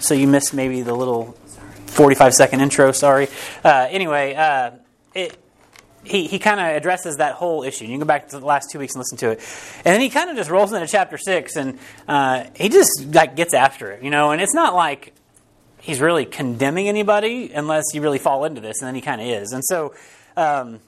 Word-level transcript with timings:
so 0.00 0.14
you 0.14 0.26
missed 0.26 0.54
maybe 0.54 0.82
the 0.82 0.94
little 0.94 1.36
45 1.86 2.34
second 2.34 2.60
intro. 2.60 2.92
Sorry. 2.92 3.28
Uh, 3.64 3.88
anyway, 3.90 4.34
uh, 4.34 4.70
it, 5.14 5.36
he, 6.04 6.26
he 6.26 6.38
kind 6.38 6.60
of 6.60 6.66
addresses 6.66 7.16
that 7.18 7.34
whole 7.34 7.62
issue. 7.62 7.84
You 7.84 7.90
can 7.90 8.00
go 8.00 8.06
back 8.06 8.28
to 8.30 8.38
the 8.38 8.46
last 8.46 8.70
two 8.70 8.78
weeks 8.78 8.94
and 8.94 9.00
listen 9.00 9.18
to 9.18 9.30
it, 9.30 9.40
and 9.84 9.94
then 9.94 10.00
he 10.00 10.08
kind 10.08 10.30
of 10.30 10.36
just 10.36 10.50
rolls 10.50 10.72
into 10.72 10.86
chapter 10.86 11.18
six, 11.18 11.56
and 11.56 11.78
uh, 12.08 12.44
he 12.54 12.68
just 12.68 13.14
like 13.14 13.36
gets 13.36 13.54
after 13.54 13.90
it, 13.90 14.02
you 14.02 14.10
know. 14.10 14.30
And 14.30 14.40
it's 14.40 14.54
not 14.54 14.74
like 14.74 15.12
he's 15.80 16.00
really 16.00 16.24
condemning 16.24 16.88
anybody 16.88 17.52
unless 17.52 17.84
you 17.92 18.00
really 18.00 18.18
fall 18.18 18.44
into 18.44 18.60
this, 18.60 18.80
and 18.80 18.88
then 18.88 18.94
he 18.94 19.00
kind 19.00 19.20
of 19.20 19.26
is. 19.26 19.52
And 19.52 19.64
so, 19.64 19.94
um, 20.36 20.80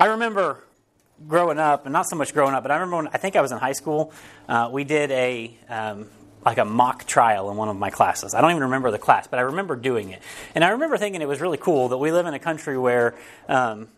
I 0.00 0.06
remember 0.06 0.64
growing 1.28 1.58
up, 1.58 1.84
and 1.84 1.92
not 1.92 2.08
so 2.08 2.16
much 2.16 2.32
growing 2.32 2.54
up, 2.54 2.62
but 2.64 2.70
I 2.70 2.76
remember 2.76 2.96
when 2.96 3.08
I 3.08 3.18
think 3.18 3.36
I 3.36 3.42
was 3.42 3.52
in 3.52 3.58
high 3.58 3.72
school, 3.72 4.12
uh, 4.48 4.70
we 4.72 4.84
did 4.84 5.10
a 5.10 5.56
um, 5.68 6.08
like 6.44 6.58
a 6.58 6.64
mock 6.64 7.04
trial 7.04 7.50
in 7.50 7.56
one 7.56 7.68
of 7.68 7.76
my 7.76 7.90
classes. 7.90 8.34
I 8.34 8.40
don't 8.40 8.50
even 8.50 8.64
remember 8.64 8.90
the 8.90 8.98
class, 8.98 9.26
but 9.26 9.38
I 9.38 9.42
remember 9.42 9.76
doing 9.76 10.10
it, 10.10 10.22
and 10.54 10.64
I 10.64 10.70
remember 10.70 10.96
thinking 10.98 11.22
it 11.22 11.28
was 11.28 11.40
really 11.40 11.58
cool 11.58 11.88
that 11.88 11.98
we 11.98 12.12
live 12.12 12.26
in 12.26 12.34
a 12.34 12.38
country 12.38 12.76
where 12.78 13.14
um, 13.48 13.88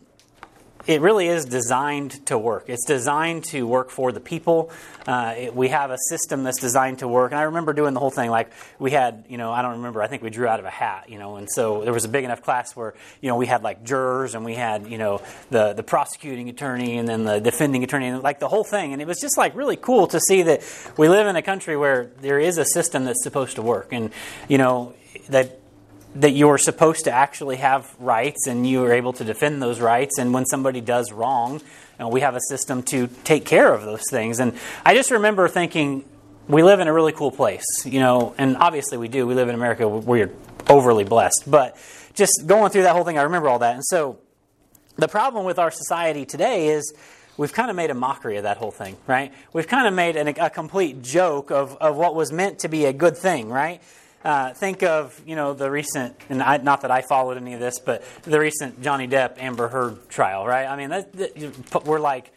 it 0.86 1.00
really 1.00 1.28
is 1.28 1.44
designed 1.44 2.26
to 2.26 2.36
work. 2.36 2.64
It's 2.68 2.84
designed 2.84 3.44
to 3.44 3.66
work 3.66 3.90
for 3.90 4.12
the 4.12 4.20
people. 4.20 4.70
Uh, 5.06 5.34
it, 5.36 5.54
we 5.54 5.68
have 5.68 5.90
a 5.90 5.98
system 6.08 6.44
that's 6.44 6.60
designed 6.60 7.00
to 7.00 7.08
work. 7.08 7.32
And 7.32 7.38
I 7.38 7.44
remember 7.44 7.72
doing 7.72 7.94
the 7.94 8.00
whole 8.00 8.10
thing 8.10 8.30
like 8.30 8.50
we 8.78 8.90
had, 8.90 9.24
you 9.28 9.38
know, 9.38 9.52
I 9.52 9.62
don't 9.62 9.72
remember, 9.72 10.02
I 10.02 10.06
think 10.06 10.22
we 10.22 10.30
drew 10.30 10.46
out 10.46 10.60
of 10.60 10.66
a 10.66 10.70
hat, 10.70 11.08
you 11.08 11.18
know, 11.18 11.36
and 11.36 11.50
so 11.50 11.84
there 11.84 11.92
was 11.92 12.04
a 12.04 12.08
big 12.08 12.24
enough 12.24 12.42
class 12.42 12.74
where, 12.76 12.94
you 13.20 13.28
know, 13.28 13.36
we 13.36 13.46
had 13.46 13.62
like 13.62 13.84
jurors 13.84 14.34
and 14.34 14.44
we 14.44 14.54
had, 14.54 14.86
you 14.86 14.98
know, 14.98 15.22
the, 15.50 15.72
the 15.72 15.82
prosecuting 15.82 16.48
attorney 16.48 16.98
and 16.98 17.08
then 17.08 17.24
the 17.24 17.40
defending 17.40 17.84
attorney 17.84 18.08
and 18.08 18.22
like 18.22 18.40
the 18.40 18.48
whole 18.48 18.64
thing. 18.64 18.92
And 18.92 19.00
it 19.00 19.06
was 19.06 19.20
just 19.20 19.36
like 19.36 19.54
really 19.54 19.76
cool 19.76 20.06
to 20.08 20.20
see 20.20 20.42
that 20.42 20.62
we 20.96 21.08
live 21.08 21.26
in 21.26 21.36
a 21.36 21.42
country 21.42 21.76
where 21.76 22.10
there 22.20 22.38
is 22.38 22.58
a 22.58 22.64
system 22.64 23.04
that's 23.04 23.22
supposed 23.22 23.56
to 23.56 23.62
work. 23.62 23.88
And, 23.92 24.10
you 24.48 24.58
know, 24.58 24.94
that 25.28 25.60
that 26.14 26.30
you're 26.30 26.59
supposed 26.59 27.04
to 27.04 27.10
actually 27.10 27.56
have 27.56 27.95
rights 27.98 28.47
and 28.47 28.66
you 28.66 28.84
are 28.84 28.92
able 28.92 29.12
to 29.14 29.25
defend 29.25 29.61
those 29.61 29.80
rights. 29.80 30.19
And 30.19 30.33
when 30.33 30.47
somebody 30.47 30.80
does 30.80 31.12
wrong, 31.12 31.55
you 31.55 31.61
know, 31.98 32.08
we 32.08 32.20
have 32.20 32.36
a 32.36 32.41
system 32.48 32.83
to 32.84 33.08
take 33.25 33.44
care 33.44 33.72
of 33.72 33.83
those 33.83 34.02
things. 34.11 34.38
And 34.38 34.56
I 34.84 34.94
just 34.94 35.11
remember 35.11 35.48
thinking, 35.48 36.05
we 36.47 36.62
live 36.62 36.80
in 36.80 36.88
a 36.88 36.92
really 36.92 37.12
cool 37.12 37.30
place, 37.30 37.64
you 37.84 38.00
know, 38.00 38.34
and 38.38 38.56
obviously 38.56 38.98
we 38.98 39.08
do. 39.08 39.27
We 39.27 39.34
live 39.34 39.48
in 39.48 39.55
America, 39.55 39.88
we're 39.88 40.30
overly 40.69 41.05
blessed. 41.05 41.44
But 41.47 41.77
just 42.14 42.44
going 42.47 42.70
through 42.70 42.83
that 42.83 42.94
whole 42.94 43.05
thing, 43.05 43.19
I 43.19 43.22
remember 43.22 43.48
all 43.48 43.58
that. 43.60 43.75
And 43.75 43.84
so 43.84 44.19
the 44.97 45.08
problem 45.08 45.44
with 45.44 45.58
our 45.58 45.70
society 45.70 46.25
today 46.25 46.69
is 46.69 46.94
we've 47.36 47.53
kind 47.53 47.70
of 47.70 47.77
made 47.77 47.91
a 47.91 47.94
mockery 47.94 48.36
of 48.36 48.44
that 48.44 48.58
whole 48.58 48.70
thing, 48.70 48.97
right? 49.06 49.33
We've 49.53 49.66
kind 49.66 49.88
of 49.88 49.94
made 49.94 50.16
an, 50.16 50.28
a 50.28 50.50
complete 50.50 51.03
joke 51.03 51.50
of, 51.50 51.77
of 51.78 51.97
what 51.97 52.14
was 52.14 52.31
meant 52.31 52.60
to 52.60 52.69
be 52.69 52.84
a 52.84 52.92
good 52.92 53.16
thing, 53.16 53.48
right? 53.48 53.83
Uh, 54.25 54.55
think 54.55 54.83
of 54.83 55.20
you 55.27 55.36
know 55.36 55.53
the 55.53 55.70
recent, 55.70 56.17
and 56.30 56.42
I, 56.42 56.56
not 56.56 56.80
that 56.80 56.91
I 56.91 57.03
followed 57.03 57.36
any 57.36 57.53
of 57.53 57.61
this, 57.61 57.78
but 57.78 58.03
the 58.22 58.41
recent 58.41 58.81
Johnny 58.81 59.06
Depp 59.06 59.34
Amber 59.36 59.69
Heard 59.69 60.08
trial, 60.08 60.47
right? 60.47 60.66
I 60.66 60.77
mean, 60.77 60.89
that, 60.89 61.12
that, 61.12 61.84
we're 61.84 62.00
like 62.00 62.33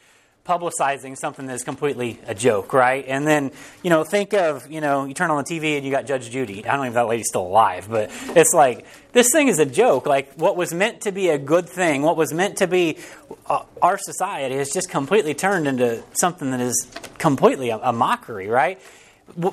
publicizing 0.48 1.18
something 1.18 1.46
that's 1.46 1.64
completely 1.64 2.20
a 2.26 2.34
joke, 2.34 2.74
right? 2.74 3.06
And 3.08 3.28
then 3.28 3.52
you 3.84 3.90
know 3.90 4.04
think 4.04 4.34
of 4.34 4.70
you 4.72 4.82
know 4.82 5.06
you 5.06 5.14
turn 5.14 5.30
on 5.32 5.44
the 5.44 5.50
TV 5.50 5.78
and 5.78 5.86
you 5.86 5.92
got 5.92 6.06
Judge 6.06 6.30
Judy. 6.30 6.66
I 6.66 6.76
don't 6.76 6.82
even 6.82 6.82
know 6.82 6.88
if 6.88 6.94
that 6.94 7.08
lady's 7.08 7.28
still 7.28 7.46
alive, 7.48 7.88
but 7.90 8.12
it's 8.36 8.54
like 8.54 8.86
this 9.14 9.30
thing 9.32 9.48
is 9.48 9.60
a 9.60 9.66
joke. 9.66 10.06
Like 10.06 10.34
what 10.34 10.58
was 10.58 10.74
meant 10.74 11.02
to 11.02 11.14
be 11.14 11.30
a 11.30 11.38
good 11.38 11.70
thing, 11.70 12.02
what 12.02 12.18
was 12.18 12.34
meant 12.34 12.58
to 12.58 12.68
be 12.68 12.98
uh, 13.46 13.64
our 13.82 13.98
society 13.98 14.56
has 14.56 14.72
just 14.72 14.90
completely 14.90 15.34
turned 15.34 15.68
into 15.68 16.04
something 16.14 16.52
that 16.52 16.60
is 16.60 16.88
completely 17.18 17.70
a, 17.70 17.78
a 17.78 17.94
mockery, 17.94 18.48
right? 18.48 18.82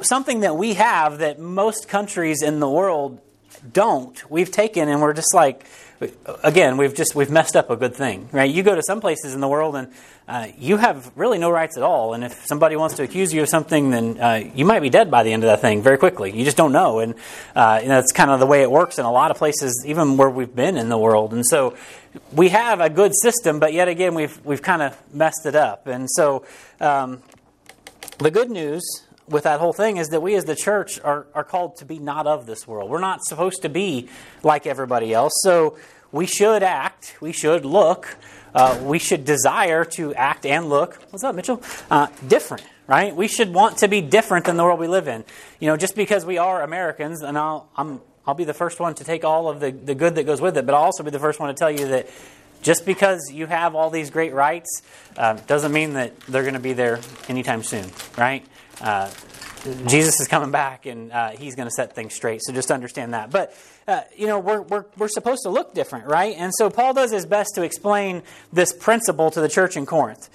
Something 0.02 0.40
that 0.40 0.56
we 0.56 0.74
have 0.74 1.18
that 1.18 1.38
most 1.38 1.88
countries 1.88 2.42
in 2.42 2.60
the 2.60 2.68
world 2.68 3.20
don't. 3.72 4.30
We've 4.30 4.50
taken 4.50 4.88
and 4.88 5.00
we're 5.00 5.14
just 5.14 5.34
like, 5.34 5.64
again, 6.42 6.76
we've 6.76 6.94
just 6.94 7.14
we've 7.14 7.30
messed 7.30 7.56
up 7.56 7.70
a 7.70 7.76
good 7.76 7.94
thing, 7.94 8.28
right? 8.32 8.50
You 8.50 8.62
go 8.62 8.74
to 8.74 8.82
some 8.82 9.00
places 9.00 9.34
in 9.34 9.40
the 9.40 9.48
world 9.48 9.76
and 9.76 9.92
uh, 10.26 10.48
you 10.58 10.76
have 10.76 11.10
really 11.16 11.38
no 11.38 11.50
rights 11.50 11.76
at 11.76 11.82
all. 11.82 12.14
And 12.14 12.24
if 12.24 12.46
somebody 12.46 12.76
wants 12.76 12.96
to 12.96 13.02
accuse 13.02 13.32
you 13.32 13.42
of 13.42 13.48
something, 13.48 13.90
then 13.90 14.20
uh, 14.20 14.50
you 14.54 14.64
might 14.64 14.80
be 14.80 14.90
dead 14.90 15.10
by 15.10 15.22
the 15.22 15.32
end 15.32 15.44
of 15.44 15.48
that 15.48 15.60
thing 15.60 15.82
very 15.82 15.98
quickly. 15.98 16.36
You 16.36 16.44
just 16.44 16.56
don't 16.56 16.72
know, 16.72 16.98
and 16.98 17.14
uh, 17.54 17.80
that's 17.80 18.12
kind 18.12 18.30
of 18.30 18.40
the 18.40 18.46
way 18.46 18.62
it 18.62 18.70
works 18.70 18.98
in 18.98 19.04
a 19.04 19.12
lot 19.12 19.30
of 19.30 19.36
places, 19.36 19.84
even 19.86 20.16
where 20.16 20.30
we've 20.30 20.54
been 20.54 20.76
in 20.76 20.88
the 20.88 20.98
world. 20.98 21.32
And 21.32 21.44
so 21.46 21.76
we 22.32 22.48
have 22.50 22.80
a 22.80 22.90
good 22.90 23.12
system, 23.14 23.60
but 23.60 23.72
yet 23.72 23.88
again, 23.88 24.14
we've 24.14 24.44
we've 24.44 24.62
kind 24.62 24.82
of 24.82 25.00
messed 25.14 25.46
it 25.46 25.54
up. 25.54 25.86
And 25.86 26.10
so 26.10 26.44
um, 26.80 27.22
the 28.18 28.30
good 28.30 28.50
news 28.50 29.04
with 29.28 29.44
that 29.44 29.60
whole 29.60 29.72
thing 29.72 29.96
is 29.96 30.08
that 30.08 30.20
we 30.20 30.34
as 30.34 30.44
the 30.44 30.56
church 30.56 31.00
are, 31.00 31.26
are 31.34 31.44
called 31.44 31.76
to 31.76 31.84
be 31.84 31.98
not 31.98 32.26
of 32.26 32.46
this 32.46 32.66
world. 32.66 32.90
We're 32.90 33.00
not 33.00 33.24
supposed 33.24 33.62
to 33.62 33.68
be 33.68 34.08
like 34.42 34.66
everybody 34.66 35.12
else. 35.12 35.32
So 35.42 35.78
we 36.12 36.26
should 36.26 36.62
act, 36.62 37.16
we 37.20 37.32
should 37.32 37.64
look, 37.64 38.16
uh, 38.54 38.78
we 38.82 38.98
should 38.98 39.24
desire 39.24 39.84
to 39.84 40.14
act 40.14 40.46
and 40.46 40.68
look. 40.68 40.94
What's 41.10 41.24
up, 41.24 41.34
Mitchell? 41.34 41.62
Uh, 41.90 42.08
different, 42.26 42.64
right? 42.86 43.14
We 43.14 43.26
should 43.26 43.52
want 43.52 43.78
to 43.78 43.88
be 43.88 44.00
different 44.00 44.46
than 44.46 44.56
the 44.56 44.64
world 44.64 44.78
we 44.78 44.86
live 44.86 45.08
in. 45.08 45.24
You 45.58 45.68
know, 45.68 45.76
just 45.76 45.96
because 45.96 46.24
we 46.24 46.38
are 46.38 46.62
Americans, 46.62 47.22
and 47.22 47.36
I'll, 47.36 47.68
I'm, 47.76 48.00
I'll 48.26 48.34
be 48.34 48.44
the 48.44 48.54
first 48.54 48.78
one 48.78 48.94
to 48.94 49.04
take 49.04 49.24
all 49.24 49.48
of 49.48 49.60
the, 49.60 49.72
the 49.72 49.94
good 49.94 50.14
that 50.14 50.24
goes 50.24 50.40
with 50.40 50.56
it, 50.56 50.66
but 50.66 50.74
I'll 50.74 50.84
also 50.84 51.02
be 51.02 51.10
the 51.10 51.18
first 51.18 51.40
one 51.40 51.48
to 51.48 51.54
tell 51.54 51.70
you 51.70 51.88
that 51.88 52.08
just 52.62 52.86
because 52.86 53.30
you 53.32 53.46
have 53.46 53.74
all 53.74 53.90
these 53.90 54.10
great 54.10 54.32
rights 54.32 54.82
uh, 55.16 55.34
doesn't 55.46 55.72
mean 55.72 55.94
that 55.94 56.18
they're 56.20 56.42
going 56.42 56.54
to 56.54 56.60
be 56.60 56.72
there 56.72 57.00
anytime 57.28 57.62
soon, 57.62 57.90
right? 58.16 58.44
Uh, 58.80 59.10
Jesus 59.86 60.20
is 60.20 60.28
coming 60.28 60.50
back 60.50 60.84
and 60.84 61.10
uh, 61.10 61.30
he's 61.30 61.54
going 61.54 61.66
to 61.66 61.74
set 61.74 61.94
things 61.94 62.14
straight. 62.14 62.42
So 62.42 62.52
just 62.52 62.70
understand 62.70 63.14
that. 63.14 63.30
But, 63.30 63.56
uh, 63.88 64.02
you 64.16 64.26
know, 64.26 64.38
we're, 64.38 64.60
we're, 64.60 64.84
we're 64.98 65.08
supposed 65.08 65.42
to 65.44 65.50
look 65.50 65.74
different, 65.74 66.06
right? 66.06 66.36
And 66.36 66.52
so 66.54 66.68
Paul 66.68 66.92
does 66.92 67.10
his 67.10 67.24
best 67.24 67.54
to 67.54 67.62
explain 67.62 68.22
this 68.52 68.72
principle 68.72 69.30
to 69.30 69.40
the 69.40 69.48
church 69.48 69.76
in 69.76 69.86
Corinth. 69.86 70.28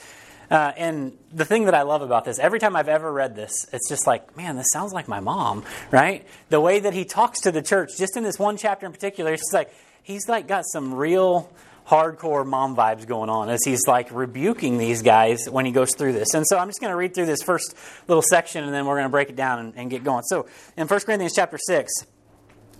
Uh, 0.50 0.72
and 0.78 1.16
the 1.32 1.46
thing 1.46 1.66
that 1.66 1.76
I 1.76 1.84
love 1.84 2.02
about 2.02 2.26
this, 2.26 2.40
every 2.40 2.60
time 2.60 2.76
I've 2.76 2.90
ever 2.90 3.12
read 3.14 3.36
this, 3.36 3.68
it's 3.72 3.88
just 3.88 4.08
like, 4.08 4.36
man, 4.36 4.56
this 4.56 4.72
sounds 4.74 4.94
like 4.94 5.08
my 5.08 5.20
mom, 5.20 5.64
right? 5.92 6.26
The 6.50 6.60
way 6.60 6.80
that 6.80 6.94
he 6.94 7.06
talks 7.06 7.42
to 7.42 7.52
the 7.52 7.62
church, 7.62 7.92
just 8.00 8.18
in 8.18 8.24
this 8.24 8.40
one 8.40 8.58
chapter 8.58 8.88
in 8.88 8.92
particular, 8.92 9.32
it's 9.34 9.52
like, 9.54 9.72
he's 10.02 10.28
like 10.28 10.48
got 10.48 10.66
some 10.66 10.96
real 10.96 11.52
hardcore 11.90 12.46
mom 12.46 12.76
vibes 12.76 13.08
going 13.08 13.30
on 13.30 13.50
as 13.50 13.62
he's 13.66 13.88
like 13.88 14.12
rebuking 14.12 14.78
these 14.78 15.02
guys 15.02 15.50
when 15.50 15.66
he 15.66 15.72
goes 15.72 15.90
through 15.96 16.14
this. 16.14 16.34
And 16.36 16.46
so 16.48 16.58
I'm 16.58 16.68
just 16.68 16.80
going 16.80 16.92
to 16.92 16.96
read 16.96 17.16
through 17.16 17.26
this 17.26 17.42
first 17.42 17.76
little 18.08 18.22
section 18.22 18.64
and 18.64 18.74
then 18.74 18.86
we're 18.86 18.96
going 18.96 19.06
to 19.06 19.10
break 19.10 19.30
it 19.30 19.36
down 19.36 19.60
and, 19.60 19.74
and 19.76 19.90
get 19.90 20.04
going. 20.04 20.24
So 20.24 20.46
in 20.78 20.88
1 20.88 21.00
Corinthians 21.02 21.34
chapter 21.36 21.58
6, 21.58 21.92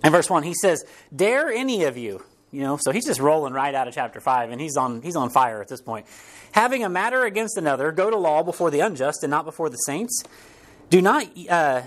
in 0.04 0.12
verse 0.12 0.30
1, 0.30 0.44
he 0.44 0.54
says, 0.54 0.84
Dare 1.14 1.50
any 1.50 1.84
of 1.84 1.98
you, 1.98 2.24
you 2.52 2.62
know, 2.62 2.78
so 2.80 2.92
he's 2.92 3.04
just 3.04 3.20
rolling 3.20 3.52
right 3.52 3.74
out 3.74 3.88
of 3.88 3.94
chapter 3.94 4.20
5 4.20 4.50
and 4.50 4.60
he's 4.60 4.76
on, 4.76 5.02
he's 5.02 5.16
on 5.16 5.28
fire 5.30 5.60
at 5.60 5.68
this 5.68 5.82
point. 5.82 6.06
Having 6.52 6.84
a 6.84 6.88
matter 6.88 7.24
against 7.24 7.56
another, 7.58 7.90
go 7.90 8.10
to 8.10 8.16
law 8.16 8.44
before 8.44 8.70
the 8.70 8.80
unjust 8.80 9.24
and 9.24 9.30
not 9.30 9.44
before 9.44 9.68
the 9.70 9.76
saints. 9.76 10.22
Do 10.88 11.02
not 11.02 11.26
uh, 11.48 11.82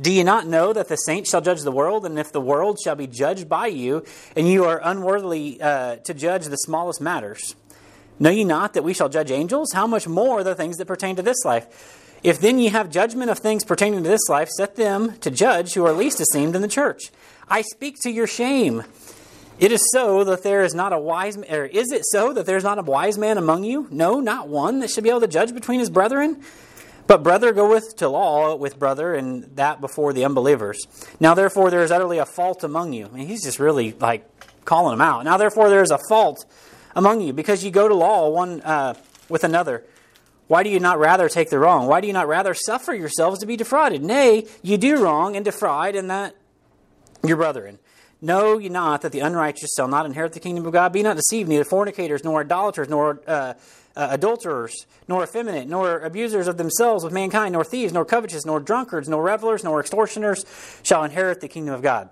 do 0.00 0.12
you 0.12 0.24
not 0.24 0.46
know 0.46 0.72
that 0.72 0.88
the 0.88 0.96
saints 0.96 1.30
shall 1.30 1.40
judge 1.40 1.62
the 1.62 1.72
world, 1.72 2.06
and 2.06 2.18
if 2.18 2.32
the 2.32 2.40
world 2.40 2.78
shall 2.82 2.94
be 2.94 3.06
judged 3.06 3.48
by 3.48 3.66
you, 3.66 4.04
and 4.36 4.48
you 4.48 4.64
are 4.64 4.80
unworthy 4.82 5.60
uh, 5.60 5.96
to 5.96 6.14
judge 6.14 6.46
the 6.46 6.56
smallest 6.56 7.00
matters? 7.00 7.54
Know 8.18 8.30
ye 8.30 8.44
not 8.44 8.74
that 8.74 8.84
we 8.84 8.94
shall 8.94 9.08
judge 9.08 9.30
angels? 9.30 9.72
How 9.72 9.86
much 9.86 10.06
more 10.06 10.44
the 10.44 10.54
things 10.54 10.76
that 10.76 10.86
pertain 10.86 11.16
to 11.16 11.22
this 11.22 11.44
life? 11.44 12.18
If 12.22 12.38
then 12.38 12.58
ye 12.58 12.68
have 12.68 12.90
judgment 12.90 13.30
of 13.30 13.38
things 13.38 13.64
pertaining 13.64 14.02
to 14.02 14.08
this 14.08 14.28
life, 14.28 14.48
set 14.50 14.76
them 14.76 15.16
to 15.20 15.30
judge 15.30 15.74
who 15.74 15.86
are 15.86 15.92
least 15.92 16.20
esteemed 16.20 16.54
in 16.54 16.62
the 16.62 16.68
church. 16.68 17.10
I 17.48 17.62
speak 17.62 17.96
to 18.02 18.10
your 18.10 18.26
shame. 18.26 18.84
It 19.58 19.72
is 19.72 19.80
so 19.92 20.24
that 20.24 20.42
there 20.42 20.62
is 20.62 20.74
not 20.74 20.92
a 20.92 20.98
wise 20.98 21.36
or 21.36 21.64
is 21.64 21.92
it 21.92 22.02
so 22.06 22.32
that 22.32 22.46
there 22.46 22.56
is 22.56 22.64
not 22.64 22.78
a 22.78 22.82
wise 22.82 23.18
man 23.18 23.36
among 23.36 23.64
you? 23.64 23.88
No, 23.90 24.20
not 24.20 24.48
one 24.48 24.80
that 24.80 24.90
should 24.90 25.04
be 25.04 25.10
able 25.10 25.20
to 25.20 25.28
judge 25.28 25.52
between 25.52 25.80
his 25.80 25.90
brethren. 25.90 26.42
But 27.10 27.24
brother 27.24 27.52
goeth 27.52 27.96
to 27.96 28.08
law 28.08 28.54
with 28.54 28.78
brother, 28.78 29.16
and 29.16 29.42
that 29.56 29.80
before 29.80 30.12
the 30.12 30.24
unbelievers. 30.24 30.78
Now 31.18 31.34
therefore 31.34 31.68
there 31.68 31.82
is 31.82 31.90
utterly 31.90 32.18
a 32.18 32.24
fault 32.24 32.62
among 32.62 32.92
you. 32.92 33.06
I 33.06 33.08
mean, 33.08 33.26
he's 33.26 33.42
just 33.42 33.58
really 33.58 33.94
like 33.94 34.24
calling 34.64 34.96
them 34.96 35.00
out. 35.00 35.24
Now 35.24 35.36
therefore 35.36 35.70
there 35.70 35.82
is 35.82 35.90
a 35.90 35.98
fault 36.08 36.44
among 36.94 37.20
you, 37.22 37.32
because 37.32 37.64
you 37.64 37.72
go 37.72 37.88
to 37.88 37.94
law 37.96 38.28
one 38.28 38.60
uh, 38.60 38.94
with 39.28 39.42
another. 39.42 39.82
Why 40.46 40.62
do 40.62 40.70
you 40.70 40.78
not 40.78 41.00
rather 41.00 41.28
take 41.28 41.50
the 41.50 41.58
wrong? 41.58 41.88
Why 41.88 42.00
do 42.00 42.06
you 42.06 42.12
not 42.12 42.28
rather 42.28 42.54
suffer 42.54 42.94
yourselves 42.94 43.40
to 43.40 43.46
be 43.46 43.56
defrauded? 43.56 44.04
Nay, 44.04 44.46
you 44.62 44.78
do 44.78 45.02
wrong 45.02 45.34
and 45.34 45.44
defraud, 45.44 45.96
and 45.96 46.08
that 46.10 46.36
your 47.24 47.38
brethren. 47.38 47.80
Know 48.22 48.58
ye 48.58 48.68
not 48.68 49.02
that 49.02 49.10
the 49.10 49.20
unrighteous 49.20 49.70
shall 49.76 49.88
not 49.88 50.06
inherit 50.06 50.34
the 50.34 50.40
kingdom 50.40 50.64
of 50.64 50.72
God? 50.72 50.92
Be 50.92 51.02
not 51.02 51.16
deceived, 51.16 51.48
neither 51.48 51.64
fornicators, 51.64 52.22
nor 52.22 52.42
idolaters, 52.42 52.88
nor 52.88 53.20
uh, 53.26 53.54
uh, 53.96 54.08
adulterers, 54.10 54.86
nor 55.08 55.22
effeminate, 55.22 55.68
nor 55.68 55.98
abusers 56.00 56.46
of 56.48 56.56
themselves 56.56 57.04
with 57.04 57.12
mankind, 57.12 57.52
nor 57.52 57.64
thieves, 57.64 57.92
nor 57.92 58.04
covetous, 58.04 58.44
nor 58.44 58.60
drunkards, 58.60 59.08
nor 59.08 59.22
revelers, 59.22 59.64
nor 59.64 59.80
extortioners 59.80 60.44
shall 60.82 61.04
inherit 61.04 61.40
the 61.40 61.48
kingdom 61.48 61.74
of 61.74 61.82
God. 61.82 62.10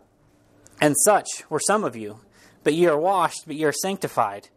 And 0.80 0.94
such 1.04 1.28
were 1.48 1.60
some 1.60 1.84
of 1.84 1.96
you, 1.96 2.20
but 2.64 2.74
ye 2.74 2.86
are 2.86 2.98
washed, 2.98 3.44
but 3.46 3.56
ye 3.56 3.64
are 3.64 3.72
sanctified, 3.72 4.48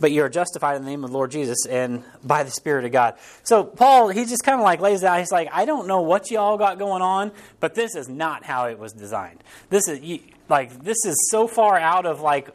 but 0.00 0.12
ye 0.12 0.20
are 0.20 0.28
justified 0.28 0.76
in 0.76 0.84
the 0.84 0.90
name 0.90 1.04
of 1.04 1.10
the 1.10 1.16
Lord 1.16 1.30
Jesus 1.30 1.66
and 1.66 2.04
by 2.22 2.42
the 2.44 2.50
Spirit 2.50 2.84
of 2.84 2.92
God. 2.92 3.14
So 3.42 3.64
Paul, 3.64 4.08
he 4.08 4.24
just 4.24 4.44
kind 4.44 4.60
of 4.60 4.64
like 4.64 4.80
lays 4.80 5.02
out. 5.02 5.18
He's 5.18 5.32
like, 5.32 5.48
I 5.52 5.64
don't 5.64 5.88
know 5.88 6.02
what 6.02 6.30
you 6.30 6.38
all 6.38 6.56
got 6.56 6.78
going 6.78 7.02
on, 7.02 7.32
but 7.58 7.74
this 7.74 7.96
is 7.96 8.08
not 8.08 8.44
how 8.44 8.66
it 8.66 8.78
was 8.78 8.92
designed. 8.92 9.42
This 9.70 9.88
is 9.88 10.20
like 10.48 10.82
this 10.82 11.04
is 11.04 11.28
so 11.30 11.46
far 11.46 11.76
out 11.76 12.06
of 12.06 12.20
like 12.20 12.50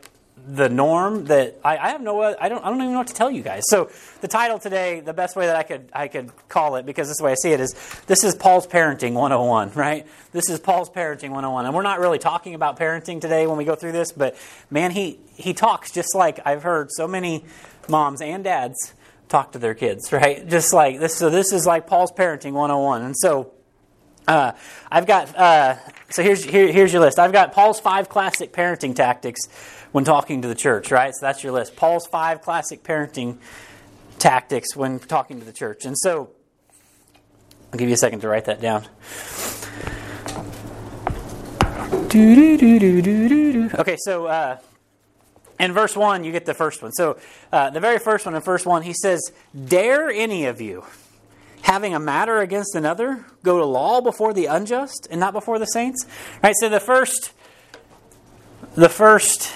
the 0.46 0.68
norm 0.68 1.26
that 1.26 1.60
I, 1.64 1.78
I, 1.78 1.90
have 1.90 2.02
no 2.02 2.22
I 2.22 2.50
don't 2.50 2.64
I 2.64 2.70
don't 2.70 2.80
even 2.80 2.92
know 2.92 2.98
what 2.98 3.08
to 3.08 3.14
tell 3.14 3.32
you 3.32 3.42
guys. 3.42 3.64
So 3.68 3.90
the 4.22 4.28
title 4.28 4.60
today, 4.60 5.00
the 5.00 5.14
best 5.14 5.36
way 5.36 5.46
that 5.46 5.56
I 5.56 5.64
could 5.64 5.90
I 5.94 6.08
could 6.08 6.32
call 6.50 6.76
it 6.76 6.86
because 6.86 7.08
this 7.08 7.14
is 7.14 7.18
the 7.18 7.24
way 7.24 7.32
I 7.32 7.36
see 7.36 7.52
it 7.52 7.60
is 7.60 7.74
this 8.08 8.24
is 8.24 8.36
Paul's 8.36 8.68
parenting 8.68 9.14
101, 9.14 9.72
right? 9.74 10.06
This 10.32 10.50
is 10.50 10.60
Paul's 10.60 10.90
parenting 10.90 11.30
101. 11.30 11.66
And 11.66 11.74
we're 11.74 11.82
not 11.82 12.00
really 12.00 12.20
talking 12.20 12.56
about 12.56 12.78
parenting 12.78 13.22
today 13.22 13.48
when 13.48 13.58
we 13.58 13.64
go 13.64 13.76
through 13.76 13.94
this, 13.94 14.12
but 14.12 14.36
man, 14.70 14.92
he 14.92 15.20
he 15.36 15.54
talks 15.54 15.92
just 15.92 16.14
like 16.14 16.40
I've 16.46 16.64
heard 16.64 16.90
so 16.92 17.08
many 17.08 17.46
moms 17.88 18.22
and 18.22 18.44
dads 18.44 18.94
talk 19.30 19.54
to 19.54 19.60
their 19.60 19.74
kids, 19.74 20.12
right? 20.12 20.48
Just 20.48 20.74
like 20.74 21.00
this 21.00 21.16
so 21.16 21.30
this 21.30 21.54
is 21.54 21.66
like 21.66 21.88
Paul's 21.88 22.12
parenting 22.12 22.54
101. 22.54 23.02
And 23.02 23.16
so 23.18 23.54
uh, 24.28 24.54
I've 24.92 25.06
got 25.06 25.36
uh, 25.38 25.78
so 26.10 26.22
here's 26.22 26.44
here, 26.44 26.72
here's 26.72 26.92
your 26.92 27.02
list. 27.02 27.18
I've 27.18 27.32
got 27.32 27.54
Paul's 27.54 27.80
five 27.80 28.10
classic 28.10 28.52
parenting 28.52 28.96
tactics 28.96 29.42
when 29.94 30.04
talking 30.04 30.42
to 30.42 30.50
the 30.50 30.56
church, 30.56 30.92
right? 30.92 31.14
So 31.14 31.26
that's 31.26 31.44
your 31.44 31.54
list. 31.54 31.78
Paul's 31.78 32.06
five 32.06 32.42
classic 32.42 32.84
parenting 32.84 33.38
tactics 34.20 34.76
when 34.76 35.00
talking 35.00 35.40
to 35.40 35.46
the 35.46 35.54
church. 35.54 35.86
And 35.86 35.98
so 35.98 36.32
I'll 37.72 37.80
give 37.80 37.88
you 37.88 37.94
a 37.96 37.98
second 37.98 38.20
to 38.22 38.28
write 38.28 38.46
that 38.46 38.60
down. 38.60 38.86
Okay, 43.80 43.98
so 44.00 44.26
uh, 44.26 44.58
in 45.60 45.74
verse 45.74 45.96
1, 45.96 46.24
you 46.24 46.32
get 46.32 46.46
the 46.46 46.54
first 46.54 46.82
one. 46.82 46.92
So 46.92 47.20
uh, 47.52 47.70
the 47.70 47.80
very 47.80 48.00
first 48.00 48.26
one 48.26 48.36
in 48.36 48.42
verse 48.42 48.66
1, 48.66 48.82
he 48.82 48.94
says, 48.94 49.32
Dare 49.66 50.10
any 50.10 50.46
of 50.46 50.60
you, 50.60 50.86
having 51.62 51.94
a 51.94 52.00
matter 52.00 52.40
against 52.40 52.76
another, 52.76 53.26
go 53.44 53.60
to 53.60 53.66
law 53.66 54.02
before 54.02 54.34
the 54.34 54.48
unjust 54.48 55.08
and 55.12 55.20
not 55.20 55.34
before 55.34 55.60
the 55.60 55.66
saints? 55.66 56.06
Right. 56.42 56.56
so 56.56 56.68
the 56.68 56.80
first, 56.80 57.32
the 58.76 58.90
first 58.90 59.52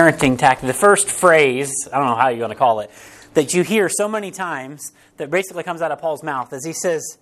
parenting 0.00 0.38
tactic, 0.38 0.66
the 0.66 0.72
first 0.72 1.10
phrase, 1.10 1.72
I 1.92 1.98
don't 1.98 2.06
know 2.06 2.14
how 2.14 2.28
you're 2.28 2.38
going 2.38 2.50
to 2.50 2.56
call 2.56 2.80
it, 2.80 2.90
that 3.34 3.52
you 3.52 3.62
hear 3.62 3.88
so 3.88 4.08
many 4.08 4.30
times 4.30 4.92
that 5.18 5.30
basically 5.30 5.62
comes 5.62 5.82
out 5.82 5.92
of 5.92 6.00
Paul's 6.00 6.22
mouth 6.22 6.52
is 6.52 6.64
he 6.64 6.72
says, 6.72 7.18